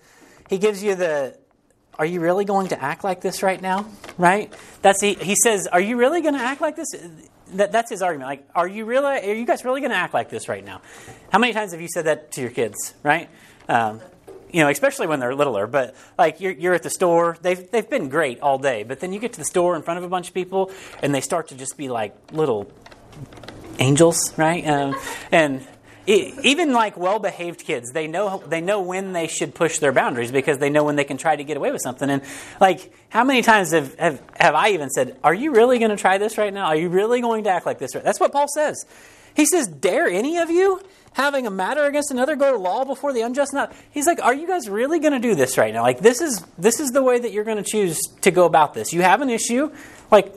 he 0.48 0.58
gives 0.58 0.82
you 0.82 0.94
the, 0.94 1.36
are 1.98 2.06
you 2.06 2.20
really 2.20 2.44
going 2.44 2.68
to 2.68 2.80
act 2.80 3.02
like 3.02 3.20
this 3.20 3.42
right 3.42 3.60
now? 3.60 3.86
Right? 4.16 4.54
That's 4.82 5.00
he, 5.00 5.14
he 5.14 5.34
says, 5.34 5.66
are 5.66 5.80
you 5.80 5.96
really 5.96 6.22
going 6.22 6.34
to 6.34 6.40
act 6.40 6.60
like 6.60 6.76
this? 6.76 6.86
That, 7.54 7.72
that's 7.72 7.90
his 7.90 8.00
argument. 8.00 8.28
Like, 8.28 8.48
are 8.54 8.68
you 8.68 8.84
really, 8.84 9.28
are 9.28 9.34
you 9.34 9.44
guys 9.44 9.64
really 9.64 9.80
going 9.80 9.90
to 9.90 9.96
act 9.96 10.14
like 10.14 10.30
this 10.30 10.48
right 10.48 10.64
now? 10.64 10.80
How 11.32 11.40
many 11.40 11.52
times 11.52 11.72
have 11.72 11.80
you 11.80 11.88
said 11.88 12.04
that 12.06 12.30
to 12.32 12.40
your 12.40 12.50
kids? 12.50 12.94
Right? 13.02 13.28
Um, 13.68 14.00
you 14.52 14.62
know, 14.62 14.68
especially 14.68 15.06
when 15.06 15.20
they're 15.20 15.34
littler. 15.34 15.66
But 15.66 15.94
like 16.16 16.40
you're, 16.40 16.52
you're 16.52 16.74
at 16.74 16.82
the 16.82 16.90
store, 16.90 17.36
they've 17.42 17.70
they've 17.70 17.88
been 17.88 18.08
great 18.08 18.40
all 18.40 18.58
day, 18.58 18.82
but 18.82 19.00
then 19.00 19.12
you 19.12 19.20
get 19.20 19.32
to 19.34 19.38
the 19.38 19.44
store 19.44 19.76
in 19.76 19.82
front 19.82 19.98
of 19.98 20.04
a 20.04 20.08
bunch 20.08 20.28
of 20.28 20.34
people, 20.34 20.70
and 21.02 21.14
they 21.14 21.20
start 21.20 21.48
to 21.48 21.54
just 21.54 21.76
be 21.76 21.88
like 21.88 22.14
little 22.32 22.70
angels, 23.78 24.32
right? 24.36 24.66
Um, 24.66 24.96
and 25.30 25.66
it, 26.06 26.42
even 26.42 26.72
like 26.72 26.96
well-behaved 26.96 27.60
kids, 27.60 27.92
they 27.92 28.06
know 28.06 28.42
they 28.46 28.62
know 28.62 28.80
when 28.80 29.12
they 29.12 29.26
should 29.26 29.54
push 29.54 29.78
their 29.78 29.92
boundaries 29.92 30.32
because 30.32 30.56
they 30.56 30.70
know 30.70 30.82
when 30.82 30.96
they 30.96 31.04
can 31.04 31.18
try 31.18 31.36
to 31.36 31.44
get 31.44 31.58
away 31.58 31.70
with 31.70 31.82
something. 31.82 32.08
And 32.08 32.22
like, 32.60 32.92
how 33.10 33.24
many 33.24 33.42
times 33.42 33.72
have 33.72 33.94
have, 33.96 34.22
have 34.34 34.54
I 34.54 34.70
even 34.70 34.88
said, 34.88 35.18
"Are 35.22 35.34
you 35.34 35.52
really 35.52 35.78
going 35.78 35.90
to 35.90 35.98
try 35.98 36.16
this 36.16 36.38
right 36.38 36.52
now? 36.52 36.66
Are 36.66 36.76
you 36.76 36.88
really 36.88 37.20
going 37.20 37.44
to 37.44 37.50
act 37.50 37.66
like 37.66 37.78
this?" 37.78 37.92
That's 37.92 38.18
what 38.18 38.32
Paul 38.32 38.46
says. 38.48 38.86
He 39.34 39.44
says, 39.44 39.68
"Dare 39.68 40.08
any 40.08 40.38
of 40.38 40.50
you?" 40.50 40.80
Having 41.12 41.46
a 41.46 41.50
matter 41.50 41.84
against 41.84 42.10
another 42.10 42.36
go 42.36 42.52
to 42.52 42.58
law 42.58 42.84
before 42.84 43.12
the 43.12 43.22
unjust 43.22 43.52
not 43.52 43.74
he's 43.90 44.06
like 44.06 44.20
are 44.22 44.34
you 44.34 44.46
guys 44.46 44.68
really 44.68 44.98
going 44.98 45.12
to 45.12 45.18
do 45.18 45.34
this 45.34 45.58
right 45.58 45.72
now? 45.72 45.82
Like 45.82 46.00
this 46.00 46.20
is 46.20 46.44
this 46.56 46.80
is 46.80 46.90
the 46.90 47.02
way 47.02 47.18
that 47.18 47.32
you're 47.32 47.44
going 47.44 47.62
to 47.62 47.68
choose 47.68 48.00
to 48.22 48.30
go 48.30 48.44
about 48.44 48.74
this. 48.74 48.92
You 48.92 49.02
have 49.02 49.20
an 49.20 49.30
issue. 49.30 49.70
Like 50.10 50.34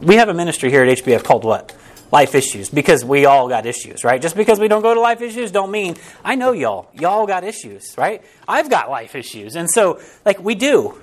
we 0.00 0.16
have 0.16 0.28
a 0.28 0.34
ministry 0.34 0.70
here 0.70 0.84
at 0.84 0.98
hbf 0.98 1.24
called 1.24 1.44
what? 1.44 1.74
Life 2.10 2.34
issues 2.34 2.70
because 2.70 3.04
we 3.04 3.26
all 3.26 3.48
got 3.48 3.66
issues 3.66 4.04
right? 4.04 4.20
Just 4.20 4.36
because 4.36 4.58
we 4.58 4.68
don't 4.68 4.82
go 4.82 4.94
to 4.94 5.00
life 5.00 5.20
issues 5.20 5.50
don't 5.50 5.70
mean 5.70 5.96
i 6.24 6.34
know 6.34 6.52
y'all 6.52 6.90
y'all 6.94 7.26
got 7.26 7.44
issues 7.44 7.94
right? 7.98 8.22
I've 8.46 8.70
got 8.70 8.90
life 8.90 9.14
issues 9.14 9.56
and 9.56 9.68
so 9.70 10.00
like 10.24 10.40
we 10.40 10.54
do. 10.54 11.00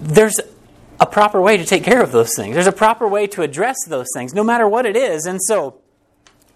There's 0.00 0.40
a 1.00 1.06
proper 1.06 1.40
way 1.40 1.56
to 1.56 1.64
take 1.64 1.84
care 1.84 2.02
of 2.02 2.12
those 2.12 2.34
things. 2.36 2.54
There's 2.54 2.66
a 2.66 2.72
proper 2.72 3.08
way 3.08 3.26
to 3.28 3.42
address 3.42 3.76
those 3.86 4.06
things 4.14 4.34
no 4.34 4.44
matter 4.44 4.68
what 4.68 4.86
it 4.86 4.96
is 4.96 5.26
and 5.26 5.40
so 5.42 5.80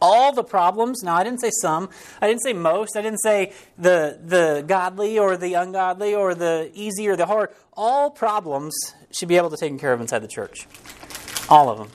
all 0.01 0.33
the 0.33 0.45
problems. 0.45 1.03
Now 1.03 1.17
i 1.17 1.25
didn't 1.25 1.41
say 1.41 1.51
some. 1.61 1.89
I 2.21 2.27
didn't 2.27 2.43
say 2.43 2.53
most. 2.53 2.97
I 2.97 3.03
didn't 3.03 3.21
say 3.21 3.53
the 3.77 4.19
the 4.25 4.65
godly 4.67 5.19
or 5.19 5.37
the 5.37 5.55
ungodly 5.55 6.15
or 6.15 6.35
the 6.35 6.71
easy 6.75 7.09
or 7.09 7.17
the 7.17 7.27
hard. 7.27 7.51
All 7.75 8.11
problems 8.11 8.75
should 9.11 9.29
be 9.29 9.37
able 9.37 9.51
to 9.51 9.57
be 9.57 9.61
taken 9.61 9.79
care 9.79 9.93
of 9.93 10.01
inside 10.01 10.21
the 10.21 10.29
church. 10.29 10.67
All 11.49 11.69
of 11.71 11.79
them 11.79 11.91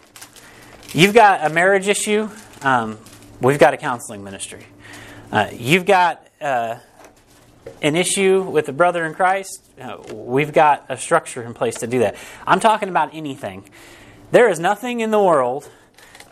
you've 0.94 1.14
got 1.14 1.46
a 1.46 1.54
marriage 1.54 1.88
issue. 1.88 2.30
Um, 2.62 2.98
we've 3.42 3.60
got 3.60 3.74
a 3.74 3.78
counseling 3.78 4.24
ministry. 4.24 4.66
Uh, 5.32 5.50
you've 5.52 5.86
got 5.86 6.26
uh, 6.40 6.78
an 7.82 7.96
issue 7.96 8.42
with 8.44 8.70
a 8.70 8.74
brother 8.74 9.06
in 9.06 9.14
christ. 9.14 9.64
Uh, 9.82 9.98
we've 10.14 10.54
got 10.54 10.86
a 10.90 10.98
structure 10.98 11.42
in 11.42 11.54
place 11.54 11.76
to 11.76 11.88
do 11.88 12.00
that. 12.00 12.16
I'm 12.46 12.60
talking 12.60 12.90
about 12.90 13.14
anything. 13.14 13.68
There 14.32 14.50
is 14.50 14.60
nothing 14.60 15.00
in 15.00 15.12
the 15.12 15.22
world 15.22 15.70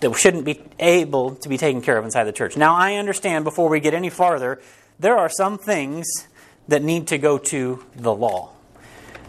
that 0.02 0.14
shouldn't 0.16 0.46
be 0.46 0.62
able 0.80 1.36
to 1.36 1.50
be 1.50 1.58
taken 1.58 1.82
care 1.82 1.98
of 1.98 2.06
inside 2.06 2.26
the 2.26 2.32
church. 2.32 2.58
Now, 2.58 2.76
I 2.76 2.96
understand 2.96 3.44
before 3.44 3.70
we 3.70 3.80
get 3.80 3.94
any 3.94 4.10
farther, 4.10 4.62
there 5.00 5.18
are 5.18 5.30
some 5.30 5.58
things 5.58 6.28
that 6.68 6.84
need 6.84 7.08
to 7.08 7.18
go 7.18 7.38
to 7.38 7.84
the 7.96 8.14
law, 8.14 8.52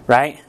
right? 0.07 0.41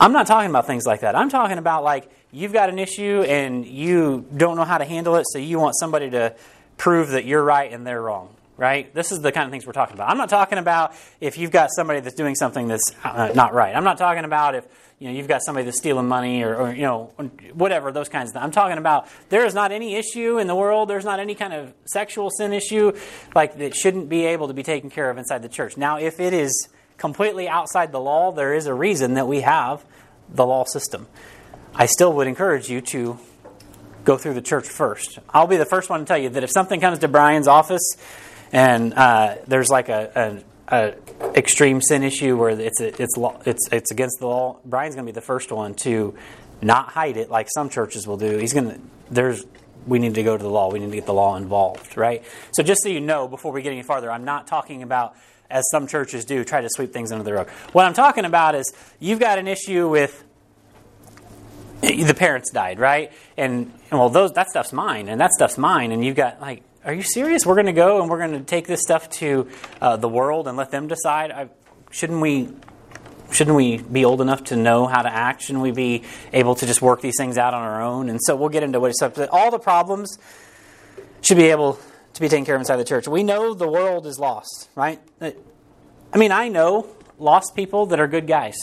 I'm 0.00 0.12
not 0.12 0.26
talking 0.26 0.50
about 0.50 0.66
things 0.66 0.84
like 0.86 1.00
that. 1.00 1.14
I'm 1.14 1.28
talking 1.28 1.58
about 1.58 1.84
like 1.84 2.10
you've 2.32 2.52
got 2.52 2.68
an 2.70 2.78
issue 2.78 3.22
and 3.22 3.64
you 3.66 4.26
don't 4.36 4.56
know 4.56 4.64
how 4.64 4.78
to 4.78 4.84
handle 4.84 5.16
it, 5.16 5.26
so 5.28 5.38
you 5.38 5.58
want 5.58 5.74
somebody 5.78 6.10
to 6.10 6.34
prove 6.76 7.10
that 7.10 7.24
you're 7.24 7.44
right 7.44 7.72
and 7.72 7.86
they're 7.86 8.02
wrong 8.02 8.34
right? 8.56 8.94
This 8.94 9.10
is 9.12 9.20
the 9.20 9.32
kind 9.32 9.46
of 9.46 9.50
things 9.50 9.66
we're 9.66 9.72
talking 9.72 9.94
about. 9.94 10.10
I'm 10.10 10.16
not 10.18 10.28
talking 10.28 10.58
about 10.58 10.94
if 11.20 11.38
you've 11.38 11.50
got 11.50 11.70
somebody 11.74 12.00
that's 12.00 12.14
doing 12.14 12.34
something 12.34 12.68
that's 12.68 12.94
uh, 13.02 13.32
not 13.34 13.52
right. 13.52 13.74
I'm 13.74 13.84
not 13.84 13.98
talking 13.98 14.24
about 14.24 14.54
if 14.54 14.64
you 15.04 15.10
know, 15.10 15.16
you've 15.16 15.28
got 15.28 15.42
somebody 15.44 15.66
that's 15.66 15.76
stealing 15.76 16.08
money 16.08 16.42
or, 16.42 16.56
or, 16.56 16.72
you 16.72 16.80
know, 16.80 17.12
whatever, 17.52 17.92
those 17.92 18.08
kinds 18.08 18.30
of 18.30 18.32
things. 18.32 18.42
I'm 18.42 18.52
talking 18.52 18.78
about 18.78 19.06
there 19.28 19.44
is 19.44 19.52
not 19.52 19.70
any 19.70 19.96
issue 19.96 20.38
in 20.38 20.46
the 20.46 20.54
world, 20.54 20.88
there's 20.88 21.04
not 21.04 21.20
any 21.20 21.34
kind 21.34 21.52
of 21.52 21.74
sexual 21.84 22.30
sin 22.30 22.54
issue 22.54 22.96
like 23.34 23.58
that 23.58 23.74
shouldn't 23.74 24.08
be 24.08 24.24
able 24.24 24.48
to 24.48 24.54
be 24.54 24.62
taken 24.62 24.88
care 24.88 25.10
of 25.10 25.18
inside 25.18 25.42
the 25.42 25.48
church. 25.50 25.76
Now, 25.76 25.98
if 25.98 26.20
it 26.20 26.32
is 26.32 26.70
completely 26.96 27.46
outside 27.46 27.92
the 27.92 28.00
law, 28.00 28.32
there 28.32 28.54
is 28.54 28.64
a 28.64 28.72
reason 28.72 29.12
that 29.12 29.28
we 29.28 29.42
have 29.42 29.84
the 30.30 30.46
law 30.46 30.64
system. 30.64 31.06
I 31.74 31.84
still 31.84 32.14
would 32.14 32.26
encourage 32.26 32.70
you 32.70 32.80
to 32.80 33.18
go 34.06 34.16
through 34.16 34.32
the 34.32 34.42
church 34.42 34.66
first. 34.66 35.18
I'll 35.28 35.46
be 35.46 35.58
the 35.58 35.66
first 35.66 35.90
one 35.90 36.00
to 36.00 36.06
tell 36.06 36.16
you 36.16 36.30
that 36.30 36.42
if 36.42 36.50
something 36.50 36.80
comes 36.80 37.00
to 37.00 37.08
Brian's 37.08 37.46
office 37.46 37.98
and 38.52 38.94
uh, 38.94 39.34
there's 39.46 39.68
like 39.68 39.90
a, 39.90 40.10
a, 40.16 40.53
a 40.68 40.94
extreme 41.34 41.80
sin 41.80 42.02
issue 42.02 42.36
where 42.36 42.50
it's 42.50 42.80
it's 42.80 43.16
it's 43.46 43.68
it's 43.72 43.90
against 43.90 44.20
the 44.20 44.26
law, 44.26 44.58
Brian's 44.64 44.94
going 44.94 45.06
to 45.06 45.12
be 45.12 45.14
the 45.14 45.20
first 45.20 45.52
one 45.52 45.74
to 45.76 46.14
not 46.62 46.90
hide 46.90 47.16
it 47.16 47.30
like 47.30 47.48
some 47.54 47.68
churches 47.68 48.06
will 48.06 48.16
do. 48.16 48.38
He's 48.38 48.52
going 48.52 48.70
to 48.70 48.80
there's 49.10 49.44
we 49.86 49.98
need 49.98 50.14
to 50.14 50.22
go 50.22 50.36
to 50.36 50.42
the 50.42 50.48
law. 50.48 50.70
We 50.70 50.78
need 50.78 50.90
to 50.90 50.96
get 50.96 51.06
the 51.06 51.14
law 51.14 51.36
involved, 51.36 51.96
right? 51.96 52.24
So 52.52 52.62
just 52.62 52.82
so 52.82 52.88
you 52.88 53.00
know, 53.00 53.28
before 53.28 53.52
we 53.52 53.62
get 53.62 53.72
any 53.72 53.82
farther, 53.82 54.10
I'm 54.10 54.24
not 54.24 54.46
talking 54.46 54.82
about 54.82 55.14
as 55.50 55.64
some 55.70 55.86
churches 55.86 56.24
do, 56.24 56.42
try 56.42 56.62
to 56.62 56.68
sweep 56.70 56.92
things 56.92 57.12
under 57.12 57.22
the 57.22 57.32
rug. 57.32 57.50
What 57.72 57.84
I'm 57.84 57.92
talking 57.94 58.24
about 58.24 58.54
is 58.54 58.72
you've 58.98 59.20
got 59.20 59.38
an 59.38 59.46
issue 59.46 59.88
with 59.88 60.24
the 61.82 62.14
parents 62.14 62.50
died, 62.50 62.78
right? 62.78 63.12
And, 63.36 63.72
and 63.90 64.00
well, 64.00 64.08
those 64.08 64.32
that 64.32 64.48
stuff's 64.48 64.72
mine, 64.72 65.08
and 65.08 65.20
that 65.20 65.32
stuff's 65.32 65.58
mine, 65.58 65.92
and 65.92 66.04
you've 66.04 66.16
got 66.16 66.40
like 66.40 66.62
are 66.84 66.92
you 66.92 67.02
serious? 67.02 67.46
We're 67.46 67.54
going 67.54 67.66
to 67.66 67.72
go 67.72 68.00
and 68.00 68.10
we're 68.10 68.18
going 68.18 68.32
to 68.32 68.44
take 68.44 68.66
this 68.66 68.82
stuff 68.82 69.08
to 69.10 69.48
uh, 69.80 69.96
the 69.96 70.08
world 70.08 70.46
and 70.48 70.56
let 70.56 70.70
them 70.70 70.86
decide? 70.86 71.30
I, 71.30 71.48
shouldn't 71.90 72.20
we? 72.20 72.50
Shouldn't 73.32 73.56
we 73.56 73.78
be 73.78 74.04
old 74.04 74.20
enough 74.20 74.44
to 74.44 74.56
know 74.56 74.86
how 74.86 75.02
to 75.02 75.12
act? 75.12 75.42
Shouldn't 75.42 75.62
we 75.62 75.72
be 75.72 76.02
able 76.32 76.54
to 76.56 76.66
just 76.66 76.82
work 76.82 77.00
these 77.00 77.16
things 77.16 77.38
out 77.38 77.54
on 77.54 77.62
our 77.62 77.82
own? 77.82 78.08
And 78.08 78.20
so 78.22 78.36
we'll 78.36 78.50
get 78.50 78.62
into 78.62 78.78
what 78.78 78.90
it's 78.90 79.02
up. 79.02 79.18
All 79.32 79.50
the 79.50 79.58
problems 79.58 80.18
should 81.20 81.38
be 81.38 81.44
able 81.44 81.80
to 82.12 82.20
be 82.20 82.28
taken 82.28 82.44
care 82.44 82.54
of 82.54 82.60
inside 82.60 82.76
the 82.76 82.84
church. 82.84 83.08
We 83.08 83.24
know 83.24 83.54
the 83.54 83.66
world 83.66 84.06
is 84.06 84.18
lost, 84.18 84.68
right? 84.76 85.00
I 85.20 86.16
mean, 86.16 86.30
I 86.30 86.48
know 86.48 86.86
lost 87.18 87.56
people 87.56 87.86
that 87.86 87.98
are 87.98 88.06
good 88.06 88.26
guys. 88.26 88.56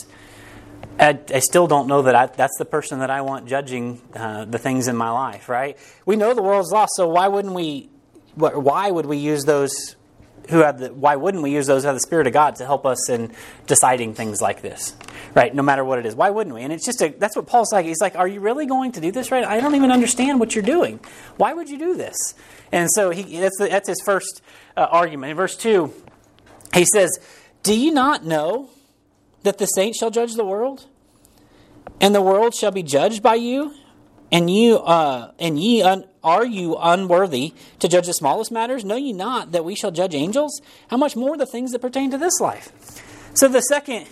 I, 0.99 1.19
I 1.33 1.39
still 1.39 1.67
don't 1.67 1.87
know 1.87 2.03
that 2.03 2.15
I, 2.15 2.27
that's 2.27 2.57
the 2.57 2.65
person 2.65 2.99
that 2.99 3.09
I 3.09 3.21
want 3.21 3.47
judging 3.47 4.01
uh, 4.13 4.45
the 4.45 4.59
things 4.59 4.87
in 4.87 4.95
my 4.95 5.09
life, 5.09 5.49
right? 5.49 5.77
We 6.05 6.15
know 6.15 6.33
the 6.33 6.43
world's 6.43 6.71
lost, 6.71 6.93
so 6.95 7.07
why 7.09 7.27
wouldn't 7.27 7.53
we 7.53 7.89
why 8.35 8.91
would 8.91 9.05
we 9.05 9.17
use 9.17 9.43
those 9.43 9.95
who 10.49 10.59
have 10.59 10.79
the, 10.79 10.93
why 10.93 11.15
wouldn't 11.15 11.43
we 11.43 11.51
use 11.51 11.67
those 11.67 11.83
who 11.83 11.87
have 11.87 11.95
the 11.95 12.01
Spirit 12.01 12.27
of 12.27 12.33
God 12.33 12.55
to 12.55 12.65
help 12.65 12.85
us 12.85 13.09
in 13.09 13.31
deciding 13.67 14.13
things 14.15 14.41
like 14.41 14.61
this, 14.61 14.95
right? 15.35 15.53
No 15.53 15.61
matter 15.61 15.85
what 15.85 15.99
it 15.99 16.05
is, 16.05 16.15
why 16.15 16.29
wouldn't 16.29 16.55
we? 16.55 16.63
And 16.63 16.73
it's 16.73 16.85
just 16.85 17.01
a, 17.01 17.09
that's 17.09 17.35
what 17.35 17.45
Paul's 17.45 17.71
like. 17.71 17.85
He's 17.85 18.01
like, 18.01 18.15
are 18.15 18.27
you 18.27 18.39
really 18.39 18.65
going 18.65 18.91
to 18.93 19.01
do 19.01 19.11
this, 19.11 19.31
right? 19.31 19.43
I 19.43 19.59
don't 19.61 19.75
even 19.75 19.91
understand 19.91 20.39
what 20.39 20.55
you're 20.55 20.63
doing. 20.63 20.99
Why 21.37 21.53
would 21.53 21.69
you 21.69 21.77
do 21.77 21.95
this? 21.95 22.15
And 22.71 22.89
so 22.91 23.11
he, 23.11 23.39
that's, 23.39 23.57
the, 23.59 23.67
that's 23.67 23.87
his 23.87 24.01
first 24.03 24.41
uh, 24.75 24.87
argument. 24.89 25.31
In 25.31 25.37
verse 25.37 25.55
two, 25.55 25.93
he 26.73 26.85
says, 26.85 27.19
"Do 27.63 27.77
you 27.77 27.91
not 27.91 28.25
know 28.25 28.69
that 29.43 29.57
the 29.57 29.67
saints 29.67 29.99
shall 29.99 30.11
judge 30.11 30.33
the 30.33 30.45
world, 30.45 30.87
and 31.99 32.15
the 32.15 32.21
world 32.21 32.55
shall 32.55 32.71
be 32.71 32.83
judged 32.83 33.21
by 33.21 33.35
you?" 33.35 33.75
And 34.31 34.49
you, 34.49 34.77
uh, 34.77 35.31
and 35.39 35.59
ye, 35.59 35.81
un, 35.81 36.05
are 36.23 36.45
you 36.45 36.77
unworthy 36.77 37.53
to 37.79 37.87
judge 37.87 38.07
the 38.07 38.13
smallest 38.13 38.51
matters? 38.51 38.85
Know 38.85 38.95
ye 38.95 39.11
not 39.11 39.51
that 39.51 39.65
we 39.65 39.75
shall 39.75 39.91
judge 39.91 40.15
angels? 40.15 40.61
How 40.89 40.97
much 40.97 41.15
more 41.15 41.35
the 41.35 41.45
things 41.45 41.71
that 41.71 41.79
pertain 41.79 42.11
to 42.11 42.17
this 42.17 42.39
life? 42.39 42.71
So 43.33 43.47
the 43.47 43.61
second 43.61 44.07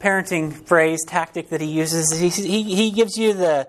parenting 0.00 0.52
phrase 0.52 1.04
tactic 1.06 1.50
that 1.50 1.60
he 1.60 1.68
uses, 1.68 2.18
he, 2.18 2.28
he, 2.28 2.74
he 2.74 2.90
gives 2.90 3.16
you 3.16 3.34
the, 3.34 3.68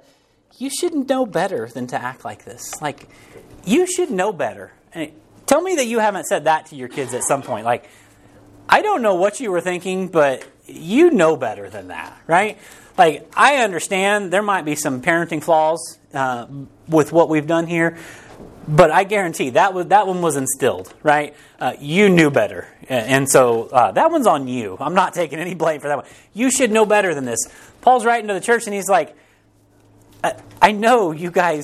you 0.58 0.70
should 0.70 1.08
know 1.08 1.26
better 1.26 1.68
than 1.68 1.88
to 1.88 2.02
act 2.02 2.26
like 2.26 2.46
this. 2.46 2.82
Like, 2.82 3.08
you 3.66 3.86
should 3.86 4.10
know 4.10 4.34
better. 4.34 4.72
And 4.94 5.12
tell 5.46 5.62
me 5.62 5.76
that 5.76 5.86
you 5.86 6.00
haven't 6.00 6.26
said 6.26 6.46
that 6.46 6.68
to 6.68 6.76
your 6.76 6.88
kids 6.88 7.14
at 7.14 7.24
some 7.24 7.44
point. 7.44 7.66
Like, 7.66 7.88
I 8.68 8.82
don't 8.82 9.02
know 9.02 9.16
what 9.16 9.40
you 9.40 9.52
were 9.52 9.62
thinking, 9.62 10.08
but 10.08 10.48
you 10.66 11.12
know 11.12 11.36
better 11.36 11.70
than 11.70 11.90
that, 11.90 12.18
right? 12.26 12.58
Like, 12.98 13.32
I 13.36 13.58
understand 13.58 14.32
there 14.32 14.44
might 14.44 14.66
be 14.66 14.76
some 14.76 15.02
parenting 15.02 15.42
flaws 15.44 15.98
uh, 16.14 16.46
with 16.88 17.12
what 17.12 17.28
we've 17.28 17.48
done 17.48 17.66
here, 17.66 17.98
but 18.68 18.92
I 18.92 19.04
guarantee 19.04 19.52
that 19.52 19.74
was, 19.74 19.88
that 19.88 20.06
one 20.06 20.22
was 20.22 20.36
instilled, 20.36 20.94
right? 21.02 21.36
Uh, 21.60 21.74
you 21.80 22.08
knew 22.10 22.30
better, 22.30 22.68
and 22.88 23.28
so 23.28 23.68
uh, 23.70 23.92
that 23.94 24.12
one's 24.12 24.28
on 24.28 24.48
you. 24.48 24.78
I'm 24.80 24.94
not 24.94 25.14
taking 25.14 25.40
any 25.40 25.56
blame 25.56 25.82
for 25.82 25.88
that 25.88 25.98
one. 25.98 26.06
You 26.34 26.52
should 26.52 26.72
know 26.72 26.86
better 26.86 27.16
than 27.16 27.26
this. 27.26 27.40
Paul's 27.82 28.06
writing 28.06 28.28
to 28.28 28.34
the 28.34 28.42
church, 28.42 28.66
and 28.68 28.74
he's 28.76 28.90
like, 28.90 29.16
I, 30.24 30.36
I 30.62 30.72
know 30.72 31.12
you 31.12 31.32
guys, 31.32 31.64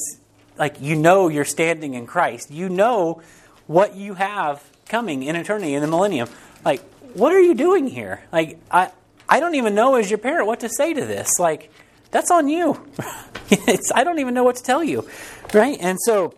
like, 0.57 0.81
you 0.81 0.95
know 0.95 1.27
you're 1.27 1.45
standing 1.45 1.93
in 1.93 2.07
Christ. 2.07 2.51
You 2.51 2.69
know 2.69 3.21
what 3.67 3.95
you 3.95 4.15
have 4.15 4.63
coming 4.87 5.23
in 5.23 5.35
eternity 5.35 5.75
in 5.75 5.81
the 5.81 5.87
millennium. 5.87 6.27
Like, 6.65 6.81
what 7.13 7.31
are 7.33 7.39
you 7.39 7.53
doing 7.53 7.87
here? 7.87 8.23
Like, 8.31 8.59
I, 8.71 8.91
I 9.29 9.39
don't 9.39 9.55
even 9.55 9.75
know 9.75 9.95
as 9.95 10.09
your 10.09 10.17
parent 10.17 10.47
what 10.47 10.59
to 10.61 10.69
say 10.69 10.93
to 10.93 11.05
this. 11.05 11.29
Like, 11.39 11.71
that's 12.11 12.31
on 12.31 12.47
you. 12.47 12.83
I 13.93 14.03
don't 14.03 14.19
even 14.19 14.33
know 14.33 14.43
what 14.43 14.55
to 14.55 14.63
tell 14.63 14.83
you, 14.83 15.07
right? 15.53 15.77
And 15.79 15.97
so 16.03 16.33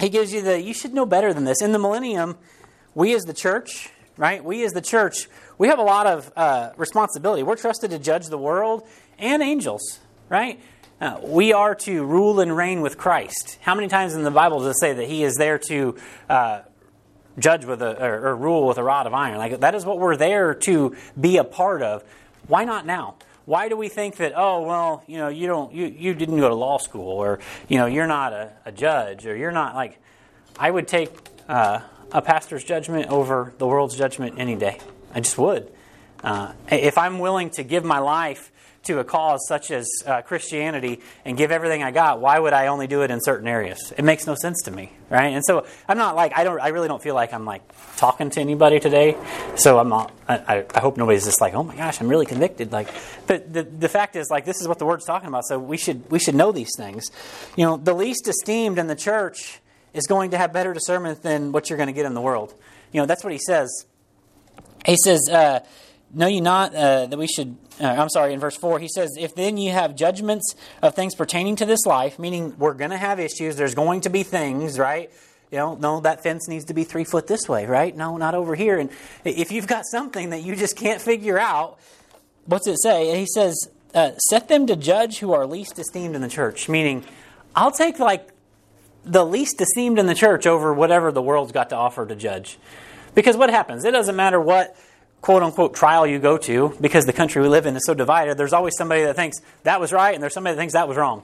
he 0.00 0.08
gives 0.08 0.32
you 0.32 0.42
the, 0.42 0.60
you 0.60 0.74
should 0.74 0.92
know 0.92 1.06
better 1.06 1.32
than 1.32 1.44
this. 1.44 1.62
In 1.62 1.72
the 1.72 1.78
millennium, 1.78 2.36
we 2.94 3.14
as 3.14 3.22
the 3.22 3.32
church, 3.32 3.90
right? 4.16 4.44
We 4.44 4.64
as 4.64 4.72
the 4.72 4.80
church, 4.80 5.28
we 5.56 5.68
have 5.68 5.78
a 5.78 5.84
lot 5.84 6.06
of 6.06 6.32
uh, 6.36 6.72
responsibility. 6.76 7.44
We're 7.44 7.56
trusted 7.56 7.90
to 7.90 7.98
judge 7.98 8.26
the 8.26 8.38
world 8.38 8.86
and 9.18 9.42
angels, 9.42 10.00
right? 10.28 10.60
Uh, 11.00 11.20
we 11.22 11.52
are 11.52 11.74
to 11.74 12.04
rule 12.04 12.40
and 12.40 12.56
reign 12.56 12.80
with 12.80 12.98
Christ. 12.98 13.58
How 13.60 13.74
many 13.74 13.86
times 13.86 14.14
in 14.14 14.22
the 14.24 14.30
Bible 14.30 14.60
does 14.60 14.76
it 14.76 14.80
say 14.80 14.92
that 14.94 15.06
He 15.06 15.22
is 15.22 15.34
there 15.34 15.58
to 15.68 15.96
uh, 16.28 16.62
judge 17.38 17.64
with 17.64 17.82
a 17.82 18.02
or, 18.02 18.28
or, 18.28 18.36
rule 18.36 18.66
with 18.66 18.78
a 18.78 18.82
rod 18.82 19.06
of 19.06 19.14
iron. 19.14 19.38
Like 19.38 19.60
that 19.60 19.74
is 19.74 19.84
what 19.84 19.98
we're 19.98 20.16
there 20.16 20.54
to 20.54 20.96
be 21.20 21.36
a 21.36 21.44
part 21.44 21.82
of. 21.82 22.04
Why 22.46 22.64
not 22.64 22.86
now? 22.86 23.16
Why 23.44 23.68
do 23.68 23.76
we 23.76 23.88
think 23.88 24.16
that 24.16 24.32
oh 24.36 24.62
well 24.62 25.04
you 25.06 25.18
know 25.18 25.28
you 25.28 25.46
don't 25.46 25.72
you, 25.72 25.86
you 25.86 26.14
didn't 26.14 26.38
go 26.38 26.48
to 26.48 26.54
law 26.54 26.78
school 26.78 27.08
or 27.08 27.38
you 27.68 27.78
know 27.78 27.86
you're 27.86 28.06
not 28.06 28.32
a, 28.32 28.52
a 28.64 28.72
judge 28.72 29.26
or 29.26 29.36
you're 29.36 29.52
not 29.52 29.74
like 29.74 29.98
I 30.58 30.70
would 30.70 30.88
take 30.88 31.10
uh, 31.48 31.80
a 32.12 32.22
pastor's 32.22 32.64
judgment 32.64 33.08
over 33.08 33.52
the 33.58 33.66
world's 33.66 33.96
judgment 33.96 34.36
any 34.38 34.56
day. 34.56 34.78
I 35.14 35.20
just 35.20 35.38
would. 35.38 35.70
Uh, 36.24 36.52
if 36.70 36.98
I'm 36.98 37.18
willing 37.18 37.50
to 37.50 37.62
give 37.62 37.84
my 37.84 37.98
life 37.98 38.50
to 38.86 38.98
a 38.98 39.04
cause 39.04 39.46
such 39.46 39.70
as 39.70 39.88
uh, 40.06 40.22
Christianity 40.22 41.00
and 41.24 41.36
give 41.36 41.50
everything 41.50 41.82
I 41.82 41.90
got, 41.90 42.20
why 42.20 42.38
would 42.38 42.52
I 42.52 42.68
only 42.68 42.86
do 42.86 43.02
it 43.02 43.10
in 43.10 43.20
certain 43.20 43.46
areas? 43.46 43.92
It 43.96 44.04
makes 44.04 44.26
no 44.26 44.34
sense 44.34 44.62
to 44.62 44.70
me, 44.70 44.92
right? 45.10 45.28
And 45.28 45.44
so 45.44 45.66
I'm 45.88 45.98
not 45.98 46.16
like 46.16 46.32
I 46.36 46.44
don't. 46.44 46.60
I 46.60 46.68
really 46.68 46.88
don't 46.88 47.02
feel 47.02 47.14
like 47.14 47.32
I'm 47.32 47.44
like 47.44 47.62
talking 47.96 48.30
to 48.30 48.40
anybody 48.40 48.80
today. 48.80 49.16
So 49.56 49.78
I'm 49.78 49.88
not. 49.88 50.12
I, 50.28 50.64
I 50.74 50.80
hope 50.80 50.96
nobody's 50.96 51.24
just 51.24 51.40
like, 51.40 51.54
oh 51.54 51.62
my 51.62 51.76
gosh, 51.76 52.00
I'm 52.00 52.08
really 52.08 52.26
convicted. 52.26 52.72
Like, 52.72 52.88
but 53.26 53.52
the 53.52 53.62
the 53.62 53.88
fact 53.88 54.16
is, 54.16 54.28
like, 54.30 54.44
this 54.44 54.60
is 54.60 54.68
what 54.68 54.78
the 54.78 54.86
word's 54.86 55.04
talking 55.04 55.28
about. 55.28 55.44
So 55.46 55.58
we 55.58 55.76
should 55.76 56.10
we 56.10 56.18
should 56.18 56.34
know 56.34 56.52
these 56.52 56.72
things. 56.76 57.10
You 57.56 57.66
know, 57.66 57.76
the 57.76 57.94
least 57.94 58.28
esteemed 58.28 58.78
in 58.78 58.86
the 58.86 58.96
church 58.96 59.60
is 59.94 60.06
going 60.06 60.30
to 60.30 60.38
have 60.38 60.52
better 60.52 60.72
discernment 60.72 61.22
than 61.22 61.52
what 61.52 61.70
you're 61.70 61.76
going 61.76 61.88
to 61.88 61.92
get 61.92 62.06
in 62.06 62.14
the 62.14 62.20
world. 62.20 62.54
You 62.92 63.00
know, 63.00 63.06
that's 63.06 63.24
what 63.24 63.32
he 63.32 63.40
says. 63.44 63.86
He 64.84 64.96
says. 64.96 65.28
Uh, 65.28 65.60
know 66.18 66.26
you 66.26 66.40
not 66.40 66.74
uh, 66.74 67.06
that 67.06 67.18
we 67.18 67.26
should 67.26 67.56
uh, 67.80 67.86
i'm 67.86 68.08
sorry 68.08 68.32
in 68.32 68.40
verse 68.40 68.56
4 68.56 68.78
he 68.78 68.88
says 68.88 69.16
if 69.18 69.34
then 69.34 69.56
you 69.56 69.72
have 69.72 69.94
judgments 69.94 70.54
of 70.82 70.94
things 70.94 71.14
pertaining 71.14 71.56
to 71.56 71.66
this 71.66 71.86
life 71.86 72.18
meaning 72.18 72.54
we're 72.58 72.74
going 72.74 72.90
to 72.90 72.96
have 72.96 73.20
issues 73.20 73.56
there's 73.56 73.74
going 73.74 74.00
to 74.02 74.10
be 74.10 74.22
things 74.22 74.78
right? 74.78 75.10
You 75.50 75.58
know 75.58 75.74
no 75.76 76.00
that 76.00 76.22
fence 76.22 76.48
needs 76.48 76.64
to 76.66 76.74
be 76.74 76.84
three 76.84 77.04
foot 77.04 77.26
this 77.26 77.48
way 77.48 77.66
right? 77.66 77.96
No 77.96 78.16
not 78.16 78.34
over 78.34 78.54
here. 78.54 78.78
And 78.78 78.90
if 79.24 79.52
you've 79.52 79.68
got 79.68 79.84
something 79.86 80.30
that 80.30 80.42
you 80.42 80.56
just 80.56 80.76
can't 80.76 81.00
figure 81.00 81.38
out 81.38 81.78
what's 82.46 82.66
it 82.66 82.78
say? 82.82 83.18
He 83.18 83.26
says 83.26 83.56
uh, 83.94 84.16
set 84.28 84.48
them 84.48 84.66
to 84.66 84.76
judge 84.76 85.18
who 85.18 85.32
are 85.32 85.46
least 85.46 85.78
esteemed 85.78 86.14
in 86.14 86.20
the 86.20 86.28
church 86.28 86.68
meaning 86.68 87.02
i'll 87.54 87.70
take 87.70 87.98
like 87.98 88.28
the 89.06 89.24
least 89.24 89.60
esteemed 89.60 89.98
in 89.98 90.06
the 90.06 90.14
church 90.14 90.46
over 90.46 90.74
whatever 90.74 91.12
the 91.12 91.22
world's 91.22 91.52
got 91.52 91.70
to 91.70 91.76
offer 91.76 92.04
to 92.04 92.16
judge. 92.16 92.58
Because 93.14 93.36
what 93.36 93.50
happens? 93.50 93.84
It 93.84 93.92
doesn't 93.92 94.16
matter 94.16 94.40
what 94.40 94.76
quote 95.20 95.42
unquote 95.42 95.74
trial 95.74 96.06
you 96.06 96.18
go 96.18 96.38
to, 96.38 96.76
because 96.80 97.04
the 97.04 97.12
country 97.12 97.42
we 97.42 97.48
live 97.48 97.66
in 97.66 97.76
is 97.76 97.84
so 97.84 97.94
divided, 97.94 98.36
there's 98.36 98.52
always 98.52 98.76
somebody 98.76 99.04
that 99.04 99.16
thinks 99.16 99.38
that 99.64 99.80
was 99.80 99.92
right 99.92 100.14
and 100.14 100.22
there's 100.22 100.34
somebody 100.34 100.54
that 100.54 100.60
thinks 100.60 100.74
that 100.74 100.88
was 100.88 100.96
wrong. 100.96 101.22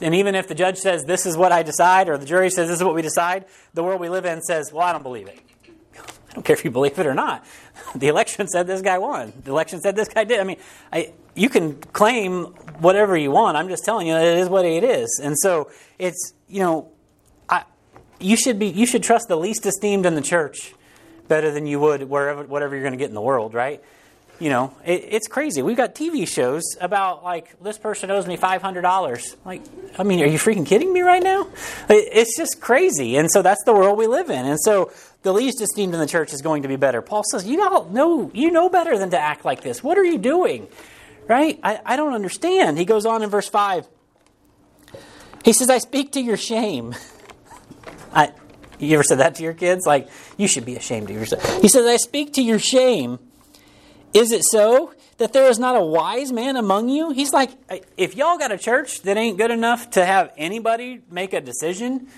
And 0.00 0.14
even 0.14 0.34
if 0.34 0.48
the 0.48 0.54
judge 0.54 0.78
says 0.78 1.04
this 1.04 1.24
is 1.24 1.36
what 1.36 1.52
I 1.52 1.62
decide 1.62 2.08
or 2.08 2.18
the 2.18 2.26
jury 2.26 2.50
says 2.50 2.68
this 2.68 2.78
is 2.78 2.84
what 2.84 2.94
we 2.94 3.02
decide, 3.02 3.44
the 3.74 3.84
world 3.84 4.00
we 4.00 4.08
live 4.08 4.24
in 4.24 4.42
says, 4.42 4.72
well, 4.72 4.82
I 4.82 4.92
don't 4.92 5.02
believe 5.02 5.28
it. 5.28 5.38
I 5.98 6.34
don't 6.34 6.44
care 6.44 6.56
if 6.56 6.64
you 6.64 6.70
believe 6.70 6.98
it 6.98 7.06
or 7.06 7.14
not. 7.14 7.44
The 7.96 8.08
election 8.08 8.48
said 8.48 8.66
this 8.66 8.82
guy 8.82 8.98
won. 8.98 9.32
The 9.44 9.52
election 9.52 9.80
said 9.80 9.94
this 9.94 10.08
guy 10.08 10.24
did. 10.24 10.40
I 10.40 10.44
mean, 10.44 10.56
I, 10.92 11.12
you 11.34 11.48
can 11.48 11.74
claim 11.74 12.46
whatever 12.80 13.16
you 13.16 13.30
want. 13.30 13.56
I'm 13.56 13.68
just 13.68 13.84
telling 13.84 14.08
you 14.08 14.14
it 14.14 14.38
is 14.38 14.48
what 14.48 14.64
it 14.64 14.82
is. 14.82 15.20
And 15.22 15.36
so 15.38 15.70
it's, 15.98 16.32
you 16.48 16.60
know, 16.60 16.90
I, 17.48 17.64
you 18.18 18.36
should 18.36 18.58
be 18.58 18.66
you 18.66 18.86
should 18.86 19.02
trust 19.02 19.28
the 19.28 19.36
least 19.36 19.66
esteemed 19.66 20.06
in 20.06 20.14
the 20.14 20.22
church 20.22 20.74
better 21.28 21.50
than 21.50 21.66
you 21.66 21.80
would 21.80 22.02
wherever 22.04 22.44
whatever 22.44 22.74
you're 22.74 22.82
going 22.84 22.92
to 22.92 22.98
get 22.98 23.08
in 23.08 23.14
the 23.14 23.20
world, 23.20 23.54
right? 23.54 23.82
You 24.40 24.50
know, 24.50 24.76
it, 24.84 25.04
it's 25.10 25.28
crazy. 25.28 25.62
We've 25.62 25.76
got 25.76 25.94
TV 25.94 26.26
shows 26.26 26.76
about 26.80 27.22
like 27.22 27.60
this 27.62 27.78
person 27.78 28.10
owes 28.10 28.26
me 28.26 28.36
five 28.36 28.62
hundred 28.62 28.82
dollars. 28.82 29.36
Like, 29.44 29.62
I 29.96 30.02
mean, 30.02 30.20
are 30.22 30.26
you 30.26 30.38
freaking 30.38 30.66
kidding 30.66 30.92
me 30.92 31.02
right 31.02 31.22
now? 31.22 31.48
It, 31.88 32.08
it's 32.12 32.36
just 32.36 32.60
crazy, 32.60 33.16
and 33.16 33.30
so 33.30 33.42
that's 33.42 33.62
the 33.64 33.72
world 33.72 33.96
we 33.96 34.06
live 34.08 34.30
in. 34.30 34.44
And 34.44 34.58
so 34.60 34.92
the 35.22 35.32
least 35.32 35.60
esteemed 35.60 35.94
in 35.94 36.00
the 36.00 36.06
church 36.06 36.32
is 36.32 36.42
going 36.42 36.62
to 36.62 36.68
be 36.68 36.76
better. 36.76 37.00
Paul 37.00 37.22
says, 37.30 37.46
you 37.46 37.62
all 37.62 37.84
know 37.86 38.30
you 38.34 38.50
know 38.50 38.68
better 38.68 38.98
than 38.98 39.10
to 39.10 39.18
act 39.18 39.44
like 39.44 39.62
this. 39.62 39.84
What 39.84 39.98
are 39.98 40.04
you 40.04 40.18
doing? 40.18 40.66
Right? 41.28 41.58
I, 41.62 41.80
I 41.84 41.96
don't 41.96 42.12
understand. 42.12 42.76
He 42.76 42.84
goes 42.84 43.06
on 43.06 43.22
in 43.22 43.30
verse 43.30 43.48
five. 43.48 43.86
He 45.44 45.52
says, 45.52 45.70
I 45.70 45.78
speak 45.78 46.12
to 46.12 46.20
your 46.20 46.36
shame. 46.36 46.94
I, 48.12 48.32
you 48.78 48.94
ever 48.94 49.02
said 49.02 49.18
that 49.18 49.36
to 49.36 49.42
your 49.42 49.54
kids? 49.54 49.86
Like, 49.86 50.08
you 50.36 50.48
should 50.48 50.64
be 50.64 50.76
ashamed 50.76 51.10
of 51.10 51.16
yourself. 51.16 51.62
He 51.62 51.68
says, 51.68 51.86
I 51.86 51.96
speak 51.96 52.34
to 52.34 52.42
your 52.42 52.58
shame. 52.58 53.18
Is 54.12 54.32
it 54.32 54.42
so 54.44 54.92
that 55.18 55.32
there 55.32 55.48
is 55.48 55.58
not 55.58 55.76
a 55.76 55.84
wise 55.84 56.32
man 56.32 56.56
among 56.56 56.88
you? 56.88 57.10
He's 57.10 57.32
like, 57.32 57.50
if 57.96 58.16
y'all 58.16 58.38
got 58.38 58.52
a 58.52 58.58
church 58.58 59.02
that 59.02 59.16
ain't 59.16 59.38
good 59.38 59.50
enough 59.50 59.90
to 59.90 60.04
have 60.04 60.32
anybody 60.36 61.02
make 61.10 61.32
a 61.32 61.40
decision, 61.40 62.08